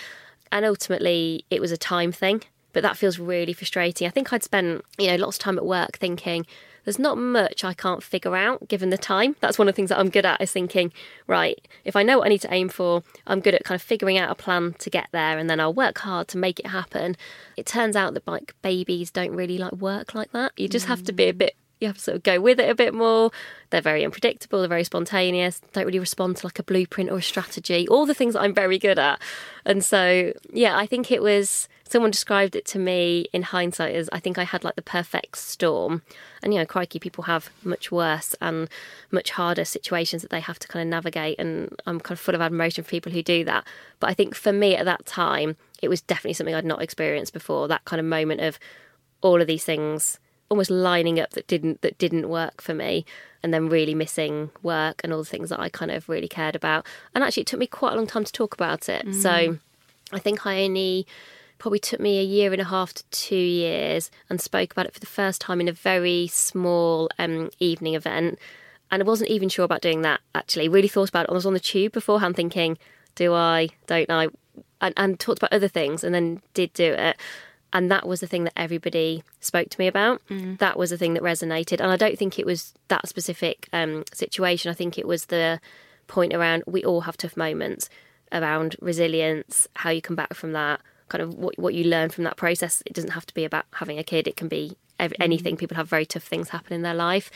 and 0.52 0.64
ultimately 0.64 1.44
it 1.50 1.60
was 1.60 1.72
a 1.72 1.76
time 1.76 2.12
thing. 2.12 2.42
But 2.72 2.82
that 2.82 2.96
feels 2.96 3.18
really 3.18 3.52
frustrating. 3.52 4.06
I 4.06 4.10
think 4.10 4.32
I'd 4.32 4.44
spent 4.44 4.84
you 4.98 5.08
know 5.08 5.16
lots 5.16 5.36
of 5.36 5.42
time 5.42 5.58
at 5.58 5.66
work 5.66 5.98
thinking 5.98 6.46
there's 6.84 6.98
not 6.98 7.18
much 7.18 7.64
I 7.64 7.74
can't 7.74 8.02
figure 8.02 8.36
out 8.36 8.68
given 8.68 8.90
the 8.90 8.98
time. 8.98 9.36
That's 9.40 9.58
one 9.58 9.68
of 9.68 9.74
the 9.74 9.76
things 9.76 9.90
that 9.90 9.98
I'm 9.98 10.10
good 10.10 10.26
at 10.26 10.40
is 10.40 10.52
thinking, 10.52 10.92
right, 11.26 11.66
if 11.84 11.96
I 11.96 12.02
know 12.02 12.18
what 12.18 12.26
I 12.26 12.30
need 12.30 12.42
to 12.42 12.52
aim 12.52 12.68
for, 12.68 13.02
I'm 13.26 13.40
good 13.40 13.54
at 13.54 13.64
kind 13.64 13.76
of 13.76 13.82
figuring 13.82 14.18
out 14.18 14.30
a 14.30 14.34
plan 14.34 14.74
to 14.78 14.90
get 14.90 15.08
there 15.12 15.38
and 15.38 15.48
then 15.48 15.60
I'll 15.60 15.74
work 15.74 15.98
hard 15.98 16.28
to 16.28 16.38
make 16.38 16.58
it 16.58 16.68
happen. 16.68 17.16
It 17.56 17.66
turns 17.66 17.96
out 17.96 18.14
that 18.14 18.26
like 18.26 18.54
babies 18.62 19.10
don't 19.10 19.32
really 19.32 19.58
like 19.58 19.72
work 19.72 20.14
like 20.14 20.32
that. 20.32 20.52
You 20.56 20.68
just 20.68 20.86
have 20.86 21.02
to 21.04 21.12
be 21.12 21.24
a 21.24 21.32
mm. 21.32 21.38
bit 21.38 21.56
you 21.80 21.88
have 21.88 21.96
to 21.96 22.02
sort 22.02 22.16
of 22.16 22.22
go 22.22 22.40
with 22.40 22.60
it 22.60 22.68
a 22.68 22.74
bit 22.74 22.94
more. 22.94 23.30
They're 23.70 23.80
very 23.80 24.04
unpredictable, 24.04 24.60
they're 24.60 24.68
very 24.68 24.84
spontaneous, 24.84 25.60
don't 25.72 25.86
really 25.86 25.98
respond 25.98 26.36
to 26.38 26.46
like 26.46 26.58
a 26.58 26.62
blueprint 26.62 27.10
or 27.10 27.18
a 27.18 27.22
strategy, 27.22 27.88
all 27.88 28.06
the 28.06 28.14
things 28.14 28.34
that 28.34 28.40
I'm 28.40 28.54
very 28.54 28.78
good 28.78 28.98
at. 28.98 29.20
And 29.64 29.84
so, 29.84 30.32
yeah, 30.52 30.76
I 30.76 30.86
think 30.86 31.10
it 31.10 31.22
was 31.22 31.68
someone 31.90 32.10
described 32.10 32.54
it 32.54 32.64
to 32.64 32.78
me 32.78 33.26
in 33.32 33.42
hindsight 33.42 33.94
as 33.96 34.08
I 34.12 34.20
think 34.20 34.38
I 34.38 34.44
had 34.44 34.62
like 34.62 34.76
the 34.76 34.82
perfect 34.82 35.36
storm. 35.38 36.02
And, 36.42 36.54
you 36.54 36.60
know, 36.60 36.66
crikey, 36.66 37.00
people 37.00 37.24
have 37.24 37.50
much 37.64 37.90
worse 37.90 38.34
and 38.40 38.68
much 39.10 39.30
harder 39.30 39.64
situations 39.64 40.22
that 40.22 40.30
they 40.30 40.40
have 40.40 40.58
to 40.60 40.68
kind 40.68 40.82
of 40.82 40.88
navigate. 40.88 41.38
And 41.40 41.74
I'm 41.86 41.98
kind 41.98 42.16
of 42.16 42.20
full 42.20 42.36
of 42.36 42.40
admiration 42.40 42.84
for 42.84 42.90
people 42.90 43.10
who 43.10 43.22
do 43.22 43.44
that. 43.44 43.66
But 43.98 44.08
I 44.08 44.14
think 44.14 44.36
for 44.36 44.52
me 44.52 44.76
at 44.76 44.84
that 44.84 45.04
time, 45.04 45.56
it 45.82 45.88
was 45.88 46.00
definitely 46.00 46.34
something 46.34 46.54
I'd 46.54 46.64
not 46.64 46.80
experienced 46.80 47.32
before 47.32 47.66
that 47.66 47.84
kind 47.84 47.98
of 47.98 48.06
moment 48.06 48.40
of 48.40 48.58
all 49.20 49.40
of 49.40 49.48
these 49.48 49.64
things 49.64 50.20
almost 50.50 50.70
lining 50.70 51.18
up 51.20 51.30
that 51.30 51.46
didn't 51.46 51.80
that 51.82 51.96
didn't 51.98 52.28
work 52.28 52.60
for 52.60 52.74
me 52.74 53.06
and 53.42 53.54
then 53.54 53.68
really 53.68 53.94
missing 53.94 54.50
work 54.62 55.00
and 55.02 55.12
all 55.12 55.20
the 55.20 55.24
things 55.24 55.48
that 55.48 55.60
I 55.60 55.68
kind 55.68 55.90
of 55.90 56.08
really 56.08 56.28
cared 56.28 56.56
about 56.56 56.86
and 57.14 57.24
actually 57.24 57.42
it 57.42 57.46
took 57.46 57.60
me 57.60 57.66
quite 57.66 57.92
a 57.92 57.96
long 57.96 58.06
time 58.06 58.24
to 58.24 58.32
talk 58.32 58.52
about 58.52 58.88
it 58.88 59.14
so 59.14 59.58
I 60.12 60.18
think 60.18 60.46
I 60.46 60.62
only 60.64 61.06
probably 61.58 61.78
took 61.78 62.00
me 62.00 62.18
a 62.18 62.24
year 62.24 62.52
and 62.52 62.60
a 62.60 62.64
half 62.64 62.92
to 62.94 63.04
two 63.10 63.36
years 63.36 64.10
and 64.28 64.40
spoke 64.40 64.72
about 64.72 64.86
it 64.86 64.94
for 64.94 65.00
the 65.00 65.06
first 65.06 65.40
time 65.40 65.60
in 65.60 65.68
a 65.68 65.72
very 65.72 66.26
small 66.26 67.08
um, 67.18 67.50
evening 67.60 67.94
event. 67.94 68.38
And 68.90 69.02
I 69.02 69.06
wasn't 69.06 69.30
even 69.30 69.48
sure 69.48 69.64
about 69.64 69.82
doing 69.82 70.02
that 70.02 70.20
actually. 70.34 70.68
Really 70.68 70.88
thought 70.88 71.10
about 71.10 71.26
it. 71.26 71.30
I 71.30 71.34
was 71.34 71.46
on 71.46 71.52
the 71.52 71.60
tube 71.60 71.92
beforehand 71.92 72.34
thinking, 72.34 72.78
do 73.14 73.34
I, 73.34 73.68
don't 73.86 74.10
I? 74.10 74.28
And, 74.80 74.94
and 74.96 75.20
talked 75.20 75.38
about 75.38 75.52
other 75.52 75.68
things 75.68 76.02
and 76.02 76.14
then 76.14 76.40
did 76.54 76.72
do 76.72 76.92
it. 76.94 77.16
And 77.72 77.90
that 77.90 78.06
was 78.06 78.20
the 78.20 78.26
thing 78.26 78.44
that 78.44 78.52
everybody 78.56 79.22
spoke 79.40 79.70
to 79.70 79.80
me 79.80 79.86
about. 79.86 80.20
Mm. 80.28 80.58
That 80.58 80.76
was 80.76 80.90
the 80.90 80.98
thing 80.98 81.14
that 81.14 81.22
resonated. 81.22 81.80
And 81.80 81.90
I 81.90 81.96
don't 81.96 82.18
think 82.18 82.38
it 82.38 82.46
was 82.46 82.74
that 82.88 83.08
specific 83.08 83.68
um, 83.72 84.04
situation. 84.12 84.70
I 84.70 84.74
think 84.74 84.98
it 84.98 85.06
was 85.06 85.26
the 85.26 85.60
point 86.08 86.34
around 86.34 86.64
we 86.66 86.84
all 86.84 87.02
have 87.02 87.16
tough 87.16 87.36
moments 87.36 87.88
around 88.32 88.76
resilience, 88.80 89.68
how 89.76 89.90
you 89.90 90.02
come 90.02 90.16
back 90.16 90.34
from 90.34 90.52
that, 90.52 90.80
kind 91.08 91.22
of 91.22 91.34
what, 91.34 91.58
what 91.58 91.74
you 91.74 91.84
learn 91.84 92.08
from 92.10 92.24
that 92.24 92.36
process. 92.36 92.82
It 92.86 92.92
doesn't 92.92 93.12
have 93.12 93.26
to 93.26 93.34
be 93.34 93.44
about 93.44 93.66
having 93.74 93.98
a 93.98 94.04
kid, 94.04 94.26
it 94.26 94.36
can 94.36 94.48
be 94.48 94.76
mm. 94.98 95.12
anything. 95.20 95.56
People 95.56 95.76
have 95.76 95.88
very 95.88 96.06
tough 96.06 96.24
things 96.24 96.48
happen 96.48 96.72
in 96.72 96.82
their 96.82 96.94
life. 96.94 97.30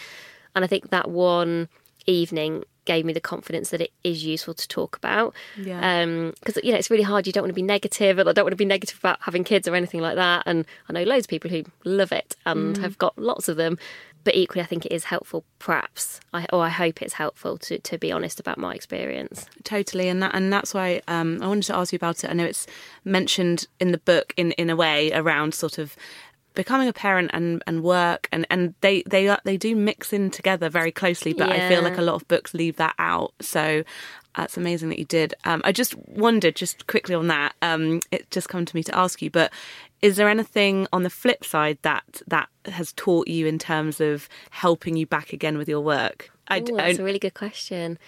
And 0.54 0.64
I 0.64 0.68
think 0.68 0.90
that 0.90 1.10
one 1.10 1.68
evening 2.06 2.64
gave 2.84 3.04
me 3.04 3.12
the 3.12 3.20
confidence 3.20 3.70
that 3.70 3.80
it 3.80 3.92
is 4.02 4.24
useful 4.24 4.54
to 4.54 4.68
talk 4.68 4.96
about. 4.96 5.34
Yeah. 5.56 6.04
Because, 6.30 6.56
um, 6.56 6.62
you 6.62 6.72
know, 6.72 6.78
it's 6.78 6.90
really 6.90 7.02
hard. 7.02 7.26
You 7.26 7.32
don't 7.32 7.42
want 7.42 7.50
to 7.50 7.54
be 7.54 7.62
negative, 7.62 8.18
and 8.18 8.28
I 8.28 8.32
don't 8.32 8.44
want 8.44 8.52
to 8.52 8.56
be 8.56 8.64
negative 8.64 8.98
about 8.98 9.18
having 9.22 9.44
kids 9.44 9.68
or 9.68 9.74
anything 9.74 10.00
like 10.00 10.16
that. 10.16 10.44
And 10.46 10.64
I 10.88 10.92
know 10.92 11.02
loads 11.02 11.26
of 11.26 11.30
people 11.30 11.50
who 11.50 11.64
love 11.84 12.12
it 12.12 12.36
and 12.46 12.76
mm. 12.76 12.80
have 12.80 12.98
got 12.98 13.16
lots 13.18 13.48
of 13.48 13.56
them. 13.56 13.78
But 14.24 14.34
equally, 14.34 14.62
I 14.62 14.66
think 14.66 14.86
it 14.86 14.92
is 14.92 15.04
helpful, 15.04 15.44
perhaps, 15.58 16.18
I, 16.32 16.46
or 16.50 16.62
I 16.62 16.70
hope 16.70 17.02
it's 17.02 17.12
helpful 17.12 17.58
to, 17.58 17.78
to 17.78 17.98
be 17.98 18.10
honest 18.10 18.40
about 18.40 18.56
my 18.56 18.74
experience. 18.74 19.44
Totally, 19.64 20.08
and 20.08 20.22
that 20.22 20.34
and 20.34 20.50
that's 20.50 20.72
why 20.72 21.02
um, 21.08 21.42
I 21.42 21.46
wanted 21.46 21.64
to 21.64 21.76
ask 21.76 21.92
you 21.92 21.96
about 21.96 22.24
it. 22.24 22.30
I 22.30 22.32
know 22.32 22.46
it's 22.46 22.66
mentioned 23.04 23.66
in 23.80 23.92
the 23.92 23.98
book 23.98 24.32
in 24.38 24.52
in 24.52 24.70
a 24.70 24.76
way 24.76 25.12
around 25.12 25.54
sort 25.54 25.76
of 25.76 25.94
becoming 26.54 26.88
a 26.88 26.92
parent 26.92 27.30
and, 27.32 27.62
and 27.66 27.82
work 27.82 28.28
and, 28.32 28.46
and 28.48 28.74
they 28.80 29.02
they 29.02 29.36
they 29.44 29.56
do 29.56 29.74
mix 29.74 30.12
in 30.12 30.30
together 30.30 30.68
very 30.68 30.92
closely 30.92 31.32
but 31.32 31.48
yeah. 31.48 31.66
I 31.66 31.68
feel 31.68 31.82
like 31.82 31.98
a 31.98 32.02
lot 32.02 32.14
of 32.14 32.26
books 32.28 32.54
leave 32.54 32.76
that 32.76 32.94
out. 32.98 33.32
So 33.40 33.84
that's 34.36 34.56
amazing 34.56 34.88
that 34.88 34.98
you 34.98 35.04
did. 35.04 35.34
Um, 35.44 35.62
I 35.64 35.72
just 35.72 35.96
wondered 36.08 36.56
just 36.56 36.86
quickly 36.86 37.14
on 37.14 37.28
that 37.28 37.54
um, 37.62 38.00
it 38.10 38.30
just 38.30 38.48
come 38.48 38.64
to 38.64 38.76
me 38.76 38.82
to 38.84 38.96
ask 38.96 39.20
you 39.20 39.30
but 39.30 39.52
is 40.00 40.16
there 40.16 40.28
anything 40.28 40.86
on 40.92 41.02
the 41.02 41.10
flip 41.10 41.44
side 41.44 41.78
that 41.82 42.22
that 42.28 42.48
has 42.66 42.92
taught 42.92 43.28
you 43.28 43.46
in 43.46 43.58
terms 43.58 44.00
of 44.00 44.28
helping 44.50 44.96
you 44.96 45.06
back 45.06 45.32
again 45.32 45.58
with 45.58 45.68
your 45.68 45.80
work? 45.80 46.30
I, 46.48 46.60
Ooh, 46.60 46.76
that's 46.76 46.98
I, 46.98 47.02
a 47.02 47.04
really 47.04 47.18
good 47.18 47.34
question. 47.34 47.98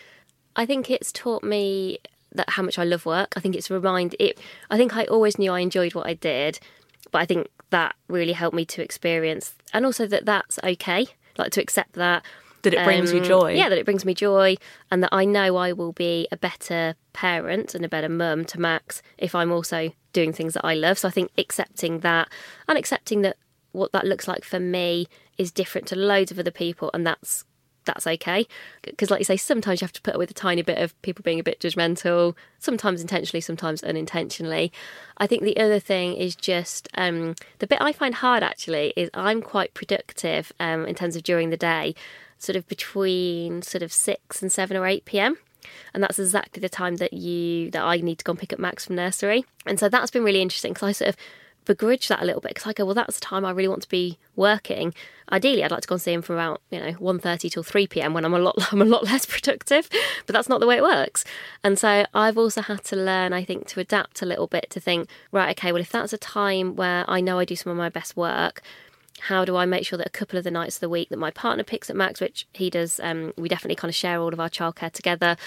I 0.55 0.67
think 0.67 0.91
it's 0.91 1.11
taught 1.11 1.43
me 1.43 1.99
that 2.33 2.51
how 2.51 2.63
much 2.63 2.79
I 2.79 2.85
love 2.85 3.07
work. 3.07 3.33
I 3.37 3.41
think 3.41 3.57
it's 3.57 3.71
remind 3.71 4.15
it 4.21 4.39
I 4.71 4.77
think 4.77 4.97
I 4.97 5.05
always 5.07 5.39
knew 5.39 5.51
I 5.51 5.61
enjoyed 5.61 5.95
what 5.95 6.07
I 6.07 6.15
did 6.15 6.61
but 7.11 7.23
I 7.23 7.27
think 7.27 7.49
that 7.71 7.95
really 8.09 8.33
helped 8.33 8.57
me 8.57 8.65
to 8.67 8.83
experience, 8.83 9.55
and 9.73 9.85
also 9.85 10.07
that 10.07 10.25
that's 10.25 10.59
okay, 10.63 11.07
like 11.37 11.53
to 11.53 11.63
accept 11.63 11.95
that. 11.95 12.25
That 12.63 12.75
it 12.75 12.85
brings 12.85 13.13
um, 13.13 13.19
you 13.19 13.23
joy. 13.23 13.55
Yeah, 13.55 13.69
that 13.69 13.79
it 13.79 13.85
brings 13.85 14.05
me 14.05 14.13
joy, 14.13 14.57
and 14.91 15.03
that 15.03 15.11
I 15.13 15.25
know 15.25 15.57
I 15.57 15.73
will 15.73 15.93
be 15.93 16.27
a 16.33 16.37
better 16.37 16.97
parent 17.13 17.75
and 17.75 17.85
a 17.85 17.89
better 17.89 18.09
mum 18.09 18.45
to 18.47 18.61
Max 18.61 19.03
if 19.19 19.35
I'm 19.35 19.53
also 19.53 19.93
doing 20.13 20.33
things 20.33 20.55
that 20.55 20.65
I 20.65 20.75
love. 20.75 20.99
So 20.99 21.07
I 21.07 21.13
think 21.13 21.31
accepting 21.39 22.01
that 22.01 22.29
and 22.67 22.77
accepting 22.77 23.23
that 23.23 23.37
what 23.73 23.93
that 23.93 24.05
looks 24.05 24.27
like 24.27 24.45
for 24.45 24.59
me 24.59 25.07
is 25.39 25.53
different 25.53 25.87
to 25.89 25.97
loads 25.97 26.33
of 26.33 26.39
other 26.39 26.51
people, 26.51 26.91
and 26.93 27.07
that's 27.07 27.45
that's 27.87 28.07
okay. 28.07 28.47
Because, 28.83 29.11
like 29.11 29.21
you 29.21 29.25
say, 29.25 29.37
sometimes 29.37 29.81
you 29.81 29.85
have 29.85 29.93
to 29.93 30.03
put 30.03 30.15
up 30.15 30.19
with 30.19 30.31
a 30.31 30.35
tiny 30.35 30.63
bit 30.63 30.79
of 30.79 31.01
people 31.03 31.23
being 31.23 31.41
a 31.41 31.45
bit 31.45 31.61
judgmental, 31.61 32.35
sometimes 32.59 33.01
intentionally, 33.01 33.41
sometimes 33.41 33.83
unintentionally. 33.83 34.73
I 35.17 35.27
think 35.27 35.43
the 35.43 35.57
other 35.57 35.81
thing 35.81 36.15
is 36.15 36.37
just 36.37 36.89
um, 36.95 37.35
the 37.59 37.67
bit 37.67 37.81
I 37.81 37.93
find 37.93 38.15
hard 38.15 38.43
actually 38.43 38.93
is 38.97 39.09
I'm 39.15 39.41
quite 39.41 39.73
productive 39.75 40.53
um, 40.61 40.87
in 40.87 40.95
terms 40.95 41.17
of 41.17 41.23
during 41.23 41.51
the 41.51 41.57
day, 41.57 41.95
sort 42.39 42.57
of 42.57 42.69
between 42.69 43.63
sort 43.63 43.83
of 43.83 43.93
six 43.93 44.43
and 44.43 44.53
seven 44.53 44.77
or 44.77 44.87
eight 44.87 45.07
pm 45.07 45.39
and 45.95 46.03
that's 46.03 46.19
exactly 46.19 46.61
the 46.61 46.69
time 46.69 46.97
that 46.97 47.13
you 47.13 47.71
that 47.71 47.83
I 47.83 47.97
need 47.97 48.19
to 48.19 48.25
go 48.25 48.33
and 48.33 48.39
pick 48.39 48.53
up 48.53 48.59
Max 48.59 48.87
from 48.87 48.97
nursery. 48.97 49.45
And 49.65 49.79
so 49.79 49.89
that's 49.89 50.11
been 50.11 50.25
really 50.25 50.43
interesting 50.43 50.73
because 50.73 50.89
I 50.89 50.93
sort 50.93 51.09
of 51.11 51.17
begrudge 51.67 52.09
that 52.09 52.23
a 52.23 52.25
little 52.25 52.41
bit 52.41 52.51
because 52.51 52.67
I 52.67 52.73
go, 52.73 52.87
well, 52.87 52.95
that's 52.95 53.17
the 53.17 53.21
time 53.21 53.45
I 53.45 53.51
really 53.51 53.69
want 53.69 53.83
to 53.83 53.89
be 53.89 54.19
working. 54.35 54.95
Ideally, 55.31 55.65
I'd 55.65 55.71
like 55.71 55.83
to 55.83 55.89
go 55.89 55.97
and 55.97 56.03
see 56.03 56.13
him 56.13 56.23
from 56.23 56.37
about 56.37 56.63
you 56.71 56.79
know 56.79 56.93
1.30 56.93 57.51
till 57.51 57.63
three 57.63 57.87
pm 57.87 58.15
when 58.15 58.25
I'm 58.25 58.33
a 58.33 58.39
lot 58.39 58.57
I'm 58.73 58.81
a 58.81 58.87
lot 58.87 59.05
less 59.05 59.27
productive, 59.27 59.91
but 60.25 60.33
that's 60.33 60.49
not 60.49 60.61
the 60.61 60.67
way 60.67 60.77
it 60.77 60.83
works. 60.83 61.25
And 61.63 61.79
so 61.79 62.07
I've 62.15 62.39
also 62.39 62.63
had 62.63 62.85
to 62.85 62.97
learn, 62.97 63.33
I 63.33 63.45
think, 63.45 63.67
to 63.69 63.81
adapt 63.81 64.23
a 64.23 64.27
little 64.27 64.47
bit 64.47 64.71
to 64.71 64.81
think, 64.81 65.09
right, 65.33 65.51
okay, 65.59 65.73
well, 65.73 65.83
if 65.83 65.91
that's 65.91 66.13
a 66.13 66.19
time 66.19 66.77
where 66.77 67.05
I 67.09 67.21
know 67.21 67.39
I 67.39 67.45
do 67.45 67.57
some 67.57 67.71
of 67.71 67.77
my 67.77 67.91
best 67.91 68.17
work. 68.17 68.63
How 69.19 69.47
do 69.47 69.57
I 69.57 69.65
make 69.65 69.87
sure 69.87 69.97
that 69.97 70.07
a 70.07 70.11
couple 70.11 70.37
of 70.37 70.45
the 70.45 70.51
nights 70.51 70.77
of 70.77 70.81
the 70.81 70.91
week 70.91 71.09
that 71.09 71.19
my 71.19 71.31
partner 71.31 71.65
picks 71.65 71.89
at 71.89 71.97
Max, 71.97 72.21
which 72.21 72.47
he 72.53 72.69
does, 72.69 73.01
um, 73.03 73.33
we 73.39 73.49
definitely 73.49 73.75
kind 73.75 73.89
of 73.89 73.95
share 73.95 74.21
all 74.21 74.31
of 74.31 74.39
our 74.39 74.51
childcare 74.51 74.93
together. 74.93 75.39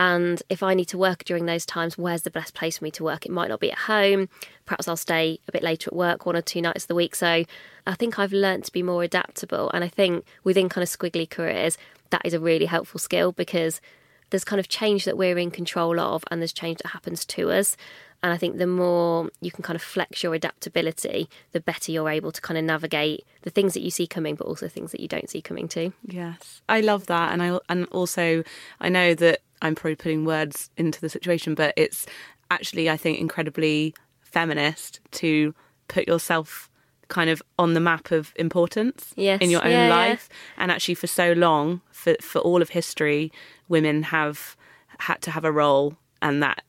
And 0.00 0.42
if 0.48 0.62
I 0.62 0.72
need 0.72 0.86
to 0.86 0.98
work 0.98 1.24
during 1.24 1.44
those 1.44 1.66
times, 1.66 1.98
where's 1.98 2.22
the 2.22 2.30
best 2.30 2.54
place 2.54 2.78
for 2.78 2.84
me 2.84 2.90
to 2.92 3.04
work? 3.04 3.26
It 3.26 3.32
might 3.32 3.48
not 3.48 3.60
be 3.60 3.70
at 3.70 3.80
home. 3.80 4.30
Perhaps 4.64 4.88
I'll 4.88 4.96
stay 4.96 5.38
a 5.46 5.52
bit 5.52 5.62
later 5.62 5.90
at 5.90 5.94
work 5.94 6.24
one 6.24 6.34
or 6.34 6.40
two 6.40 6.62
nights 6.62 6.84
of 6.84 6.88
the 6.88 6.94
week. 6.94 7.14
So 7.14 7.44
I 7.86 7.94
think 7.96 8.18
I've 8.18 8.32
learned 8.32 8.64
to 8.64 8.72
be 8.72 8.82
more 8.82 9.02
adaptable. 9.02 9.70
And 9.74 9.84
I 9.84 9.88
think 9.88 10.24
within 10.42 10.70
kind 10.70 10.82
of 10.82 10.88
squiggly 10.88 11.28
careers, 11.28 11.76
that 12.08 12.22
is 12.24 12.32
a 12.32 12.40
really 12.40 12.64
helpful 12.64 12.98
skill 12.98 13.32
because 13.32 13.82
there's 14.30 14.44
kind 14.44 14.60
of 14.60 14.68
change 14.68 15.04
that 15.04 15.16
we're 15.16 15.38
in 15.38 15.50
control 15.50 16.00
of 16.00 16.24
and 16.30 16.40
there's 16.40 16.52
change 16.52 16.78
that 16.78 16.88
happens 16.88 17.24
to 17.26 17.50
us. 17.50 17.76
And 18.22 18.32
I 18.32 18.36
think 18.36 18.58
the 18.58 18.66
more 18.66 19.30
you 19.40 19.50
can 19.50 19.62
kind 19.62 19.76
of 19.76 19.82
flex 19.82 20.22
your 20.22 20.34
adaptability, 20.34 21.28
the 21.52 21.60
better 21.60 21.90
you're 21.90 22.10
able 22.10 22.32
to 22.32 22.40
kind 22.40 22.58
of 22.58 22.64
navigate 22.64 23.24
the 23.42 23.50
things 23.50 23.72
that 23.74 23.80
you 23.80 23.90
see 23.90 24.06
coming, 24.06 24.34
but 24.34 24.46
also 24.46 24.68
things 24.68 24.92
that 24.92 25.00
you 25.00 25.08
don't 25.08 25.30
see 25.30 25.40
coming 25.40 25.68
too. 25.68 25.92
Yes, 26.04 26.60
I 26.68 26.80
love 26.80 27.06
that, 27.06 27.32
and 27.32 27.42
I 27.42 27.58
and 27.70 27.86
also 27.86 28.44
I 28.78 28.90
know 28.90 29.14
that 29.14 29.40
I'm 29.62 29.74
probably 29.74 29.96
putting 29.96 30.24
words 30.26 30.70
into 30.76 31.00
the 31.00 31.08
situation, 31.08 31.54
but 31.54 31.72
it's 31.76 32.06
actually, 32.50 32.90
I 32.90 32.96
think, 32.96 33.20
incredibly 33.20 33.94
feminist 34.20 35.00
to 35.12 35.54
put 35.88 36.06
yourself 36.06 36.69
kind 37.10 37.28
of 37.28 37.42
on 37.58 37.74
the 37.74 37.80
map 37.80 38.10
of 38.10 38.32
importance 38.36 39.12
yes. 39.16 39.42
in 39.42 39.50
your 39.50 39.62
own 39.62 39.70
yeah, 39.70 39.88
life. 39.88 40.28
Yeah. 40.30 40.62
And 40.62 40.70
actually, 40.72 40.94
for 40.94 41.06
so 41.06 41.32
long, 41.32 41.82
for, 41.90 42.14
for 42.22 42.38
all 42.38 42.62
of 42.62 42.70
history, 42.70 43.30
women 43.68 44.04
have 44.04 44.56
had 44.98 45.20
to 45.22 45.30
have 45.30 45.44
a 45.44 45.52
role, 45.52 45.96
and 46.22 46.42
that 46.42 46.62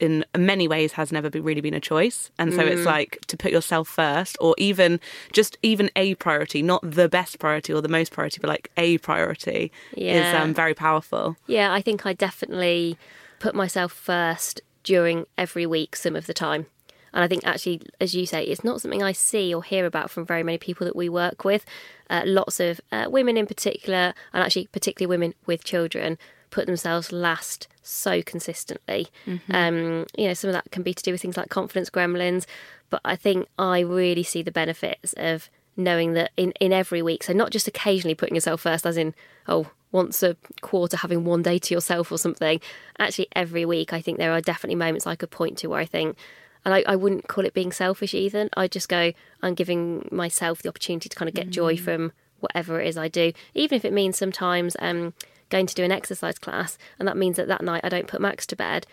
in 0.00 0.24
many 0.36 0.66
ways 0.68 0.92
has 0.92 1.12
never 1.12 1.30
been, 1.30 1.42
really 1.42 1.60
been 1.60 1.72
a 1.72 1.80
choice 1.80 2.30
and 2.38 2.52
so 2.52 2.58
mm. 2.58 2.66
it's 2.66 2.84
like 2.84 3.18
to 3.28 3.36
put 3.36 3.52
yourself 3.52 3.88
first 3.88 4.36
or 4.40 4.52
even 4.58 4.98
just 5.32 5.56
even 5.62 5.88
a 5.94 6.16
priority 6.16 6.62
not 6.62 6.80
the 6.82 7.08
best 7.08 7.38
priority 7.38 7.72
or 7.72 7.80
the 7.80 7.88
most 7.88 8.10
priority 8.10 8.38
but 8.40 8.48
like 8.48 8.70
a 8.76 8.98
priority 8.98 9.70
yeah. 9.94 10.30
is 10.30 10.42
um, 10.42 10.52
very 10.52 10.74
powerful 10.74 11.36
yeah 11.46 11.72
i 11.72 11.80
think 11.80 12.04
i 12.04 12.12
definitely 12.12 12.98
put 13.38 13.54
myself 13.54 13.92
first 13.92 14.60
during 14.82 15.26
every 15.38 15.64
week 15.64 15.94
some 15.94 16.16
of 16.16 16.26
the 16.26 16.34
time 16.34 16.66
and 17.14 17.24
I 17.24 17.28
think 17.28 17.46
actually, 17.46 17.80
as 18.00 18.14
you 18.14 18.26
say, 18.26 18.42
it's 18.42 18.64
not 18.64 18.80
something 18.80 19.02
I 19.02 19.12
see 19.12 19.54
or 19.54 19.62
hear 19.62 19.86
about 19.86 20.10
from 20.10 20.26
very 20.26 20.42
many 20.42 20.58
people 20.58 20.84
that 20.84 20.96
we 20.96 21.08
work 21.08 21.44
with. 21.44 21.64
Uh, 22.10 22.22
lots 22.26 22.60
of 22.60 22.80
uh, 22.92 23.06
women 23.08 23.36
in 23.36 23.46
particular, 23.46 24.12
and 24.32 24.42
actually 24.42 24.66
particularly 24.66 25.08
women 25.08 25.34
with 25.46 25.64
children, 25.64 26.18
put 26.50 26.66
themselves 26.66 27.12
last 27.12 27.68
so 27.82 28.20
consistently. 28.20 29.08
Mm-hmm. 29.26 29.54
Um, 29.54 30.06
you 30.18 30.26
know, 30.26 30.34
some 30.34 30.48
of 30.48 30.54
that 30.54 30.70
can 30.70 30.82
be 30.82 30.92
to 30.92 31.02
do 31.02 31.12
with 31.12 31.22
things 31.22 31.36
like 31.36 31.48
confidence 31.48 31.88
gremlins, 31.88 32.46
but 32.90 33.00
I 33.04 33.16
think 33.16 33.48
I 33.58 33.80
really 33.80 34.22
see 34.22 34.42
the 34.42 34.52
benefits 34.52 35.14
of 35.16 35.48
knowing 35.76 36.14
that 36.14 36.30
in, 36.36 36.52
in 36.60 36.72
every 36.72 37.02
week, 37.02 37.22
so 37.22 37.32
not 37.32 37.50
just 37.50 37.68
occasionally 37.68 38.14
putting 38.14 38.34
yourself 38.34 38.60
first, 38.60 38.86
as 38.86 38.96
in, 38.96 39.14
oh, 39.48 39.70
once 39.92 40.22
a 40.24 40.36
quarter 40.60 40.96
having 40.96 41.24
one 41.24 41.42
day 41.42 41.58
to 41.58 41.72
yourself 41.72 42.10
or 42.10 42.18
something. 42.18 42.60
Actually, 42.98 43.28
every 43.32 43.64
week, 43.64 43.92
I 43.92 44.00
think 44.00 44.18
there 44.18 44.32
are 44.32 44.40
definitely 44.40 44.74
moments 44.74 45.06
I 45.06 45.14
could 45.14 45.30
point 45.30 45.58
to 45.58 45.68
where 45.68 45.80
I 45.80 45.84
think, 45.84 46.16
and 46.64 46.74
I, 46.74 46.84
I 46.86 46.96
wouldn't 46.96 47.28
call 47.28 47.44
it 47.44 47.54
being 47.54 47.72
selfish 47.72 48.14
either. 48.14 48.48
I 48.56 48.68
just 48.68 48.88
go, 48.88 49.12
I'm 49.42 49.54
giving 49.54 50.08
myself 50.10 50.62
the 50.62 50.68
opportunity 50.68 51.08
to 51.08 51.16
kind 51.16 51.28
of 51.28 51.34
get 51.34 51.48
mm. 51.48 51.50
joy 51.50 51.76
from 51.76 52.12
whatever 52.40 52.80
it 52.80 52.88
is 52.88 52.96
I 52.96 53.08
do, 53.08 53.32
even 53.54 53.76
if 53.76 53.84
it 53.84 53.92
means 53.92 54.16
sometimes 54.16 54.76
um, 54.78 55.14
going 55.50 55.66
to 55.66 55.74
do 55.74 55.84
an 55.84 55.92
exercise 55.92 56.38
class, 56.38 56.78
and 56.98 57.08
that 57.08 57.16
means 57.16 57.36
that 57.36 57.48
that 57.48 57.62
night 57.62 57.82
I 57.84 57.88
don't 57.88 58.06
put 58.06 58.20
Max 58.20 58.46
to 58.46 58.56
bed. 58.56 58.86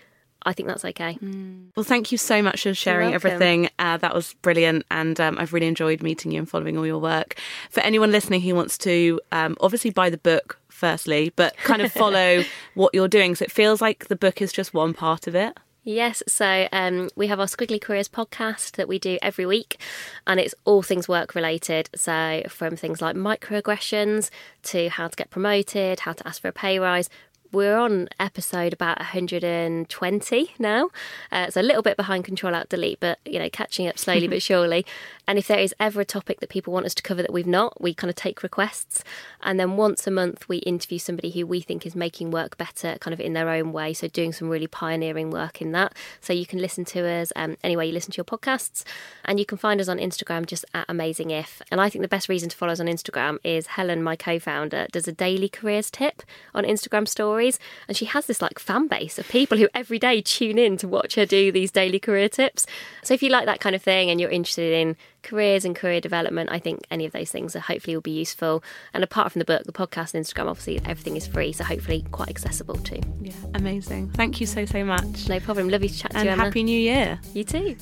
I 0.43 0.53
think 0.53 0.67
that's 0.67 0.83
okay. 0.83 1.19
Mm. 1.21 1.67
Well, 1.75 1.83
thank 1.83 2.11
you 2.11 2.17
so 2.17 2.41
much 2.41 2.63
for 2.63 2.73
sharing 2.73 3.13
everything. 3.13 3.69
Uh, 3.77 3.97
that 3.97 4.15
was 4.15 4.33
brilliant, 4.41 4.85
and 4.89 5.19
um, 5.19 5.37
I've 5.37 5.53
really 5.53 5.67
enjoyed 5.67 6.01
meeting 6.01 6.31
you 6.31 6.39
and 6.39 6.49
following 6.49 6.77
all 6.77 6.85
your 6.85 6.99
work. 6.99 7.35
For 7.69 7.81
anyone 7.81 8.11
listening 8.11 8.41
who 8.41 8.55
wants 8.55 8.77
to, 8.79 9.19
um, 9.31 9.55
obviously 9.59 9.91
buy 9.91 10.09
the 10.09 10.17
book 10.17 10.59
firstly, 10.69 11.31
but 11.35 11.55
kind 11.57 11.81
of 11.81 11.91
follow 12.03 12.43
what 12.73 12.93
you're 12.95 13.07
doing, 13.07 13.35
so 13.35 13.43
it 13.43 13.51
feels 13.51 13.81
like 13.81 14.07
the 14.07 14.15
book 14.15 14.41
is 14.41 14.51
just 14.51 14.73
one 14.73 14.93
part 14.93 15.27
of 15.27 15.35
it. 15.35 15.57
Yes, 15.83 16.21
so 16.27 16.67
um, 16.71 17.09
we 17.15 17.25
have 17.25 17.39
our 17.39 17.47
Squiggly 17.47 17.81
Careers 17.81 18.07
podcast 18.07 18.73
that 18.73 18.87
we 18.87 18.99
do 18.99 19.17
every 19.23 19.47
week, 19.47 19.81
and 20.27 20.39
it's 20.39 20.53
all 20.63 20.83
things 20.83 21.07
work 21.07 21.33
related. 21.33 21.89
So, 21.95 22.43
from 22.49 22.75
things 22.75 23.01
like 23.01 23.15
microaggressions 23.15 24.29
to 24.63 24.89
how 24.89 25.07
to 25.07 25.15
get 25.15 25.31
promoted, 25.31 26.01
how 26.01 26.13
to 26.13 26.27
ask 26.27 26.39
for 26.39 26.49
a 26.49 26.53
pay 26.53 26.77
rise, 26.77 27.09
we're 27.51 27.77
on 27.77 28.09
episode 28.19 28.73
about 28.73 28.99
120 28.99 30.53
now. 30.59 30.85
Uh, 31.31 31.45
it's 31.47 31.57
a 31.57 31.61
little 31.61 31.81
bit 31.81 31.97
behind 31.97 32.25
Control 32.25 32.55
Alt 32.55 32.69
Delete, 32.69 32.99
but 32.99 33.19
you 33.25 33.39
know, 33.39 33.49
catching 33.49 33.87
up 33.87 33.97
slowly 33.97 34.27
but 34.29 34.41
surely. 34.41 34.85
And 35.31 35.37
if 35.37 35.47
there 35.47 35.59
is 35.59 35.73
ever 35.79 36.01
a 36.01 36.05
topic 36.05 36.41
that 36.41 36.49
people 36.49 36.73
want 36.73 36.85
us 36.85 36.93
to 36.93 37.01
cover 37.01 37.21
that 37.21 37.31
we've 37.31 37.47
not, 37.47 37.81
we 37.81 37.93
kind 37.93 38.09
of 38.09 38.17
take 38.17 38.43
requests. 38.43 39.01
And 39.41 39.57
then 39.57 39.77
once 39.77 40.05
a 40.05 40.11
month, 40.11 40.49
we 40.49 40.57
interview 40.57 40.99
somebody 40.99 41.31
who 41.31 41.47
we 41.47 41.61
think 41.61 41.85
is 41.85 41.95
making 41.95 42.31
work 42.31 42.57
better, 42.57 42.97
kind 42.99 43.13
of 43.13 43.21
in 43.21 43.31
their 43.31 43.47
own 43.47 43.71
way. 43.71 43.93
So 43.93 44.09
doing 44.09 44.33
some 44.33 44.49
really 44.49 44.67
pioneering 44.67 45.31
work 45.31 45.61
in 45.61 45.71
that. 45.71 45.93
So 46.19 46.33
you 46.33 46.45
can 46.45 46.59
listen 46.59 46.83
to 46.83 47.07
us 47.07 47.31
um, 47.37 47.55
anyway 47.63 47.87
you 47.87 47.93
listen 47.93 48.11
to 48.11 48.17
your 48.17 48.25
podcasts. 48.25 48.83
And 49.23 49.39
you 49.39 49.45
can 49.45 49.57
find 49.57 49.79
us 49.79 49.87
on 49.87 49.99
Instagram 49.99 50.47
just 50.47 50.65
at 50.73 50.83
Amazing 50.89 51.31
If. 51.31 51.61
And 51.71 51.79
I 51.79 51.89
think 51.89 52.01
the 52.01 52.09
best 52.09 52.27
reason 52.27 52.49
to 52.49 52.57
follow 52.57 52.73
us 52.73 52.81
on 52.81 52.87
Instagram 52.87 53.37
is 53.45 53.67
Helen, 53.67 54.03
my 54.03 54.17
co 54.17 54.37
founder, 54.37 54.87
does 54.91 55.07
a 55.07 55.13
daily 55.13 55.47
careers 55.47 55.89
tip 55.89 56.23
on 56.53 56.65
Instagram 56.65 57.07
stories. 57.07 57.57
And 57.87 57.95
she 57.95 58.03
has 58.03 58.25
this 58.25 58.41
like 58.41 58.59
fan 58.59 58.89
base 58.89 59.17
of 59.17 59.29
people 59.29 59.57
who 59.57 59.69
every 59.73 59.97
day 59.97 60.19
tune 60.21 60.57
in 60.57 60.75
to 60.75 60.89
watch 60.89 61.15
her 61.15 61.25
do 61.25 61.53
these 61.53 61.71
daily 61.71 61.99
career 61.99 62.27
tips. 62.27 62.67
So 63.01 63.13
if 63.13 63.23
you 63.23 63.29
like 63.29 63.45
that 63.45 63.61
kind 63.61 63.77
of 63.77 63.81
thing 63.81 64.09
and 64.09 64.19
you're 64.19 64.29
interested 64.29 64.73
in 64.73 64.97
careers 65.23 65.65
and 65.65 65.75
career 65.75 66.01
development, 66.01 66.49
I 66.51 66.59
think 66.59 66.81
any 66.89 67.05
of 67.05 67.11
those 67.11 67.31
things 67.31 67.55
are 67.55 67.59
hopefully 67.59 67.95
will 67.95 68.01
be 68.01 68.11
useful. 68.11 68.63
And 68.93 69.03
apart 69.03 69.31
from 69.31 69.39
the 69.39 69.45
book, 69.45 69.63
the 69.63 69.71
podcast 69.71 70.13
and 70.13 70.25
Instagram, 70.25 70.47
obviously 70.47 70.79
everything 70.85 71.17
is 71.17 71.27
free, 71.27 71.51
so 71.51 71.63
hopefully 71.63 72.05
quite 72.11 72.29
accessible 72.29 72.75
too. 72.75 73.01
Yeah, 73.21 73.33
amazing. 73.53 74.11
Thank 74.11 74.41
you 74.41 74.47
so 74.47 74.65
so 74.65 74.83
much. 74.83 75.27
No 75.27 75.39
problem. 75.39 75.69
Lovely 75.69 75.89
to 75.89 75.97
chat 75.97 76.11
to 76.11 76.17
and 76.17 76.25
you. 76.25 76.31
Emma. 76.31 76.45
happy 76.45 76.63
New 76.63 76.79
Year. 76.79 77.19
You 77.33 77.43
too. 77.43 77.75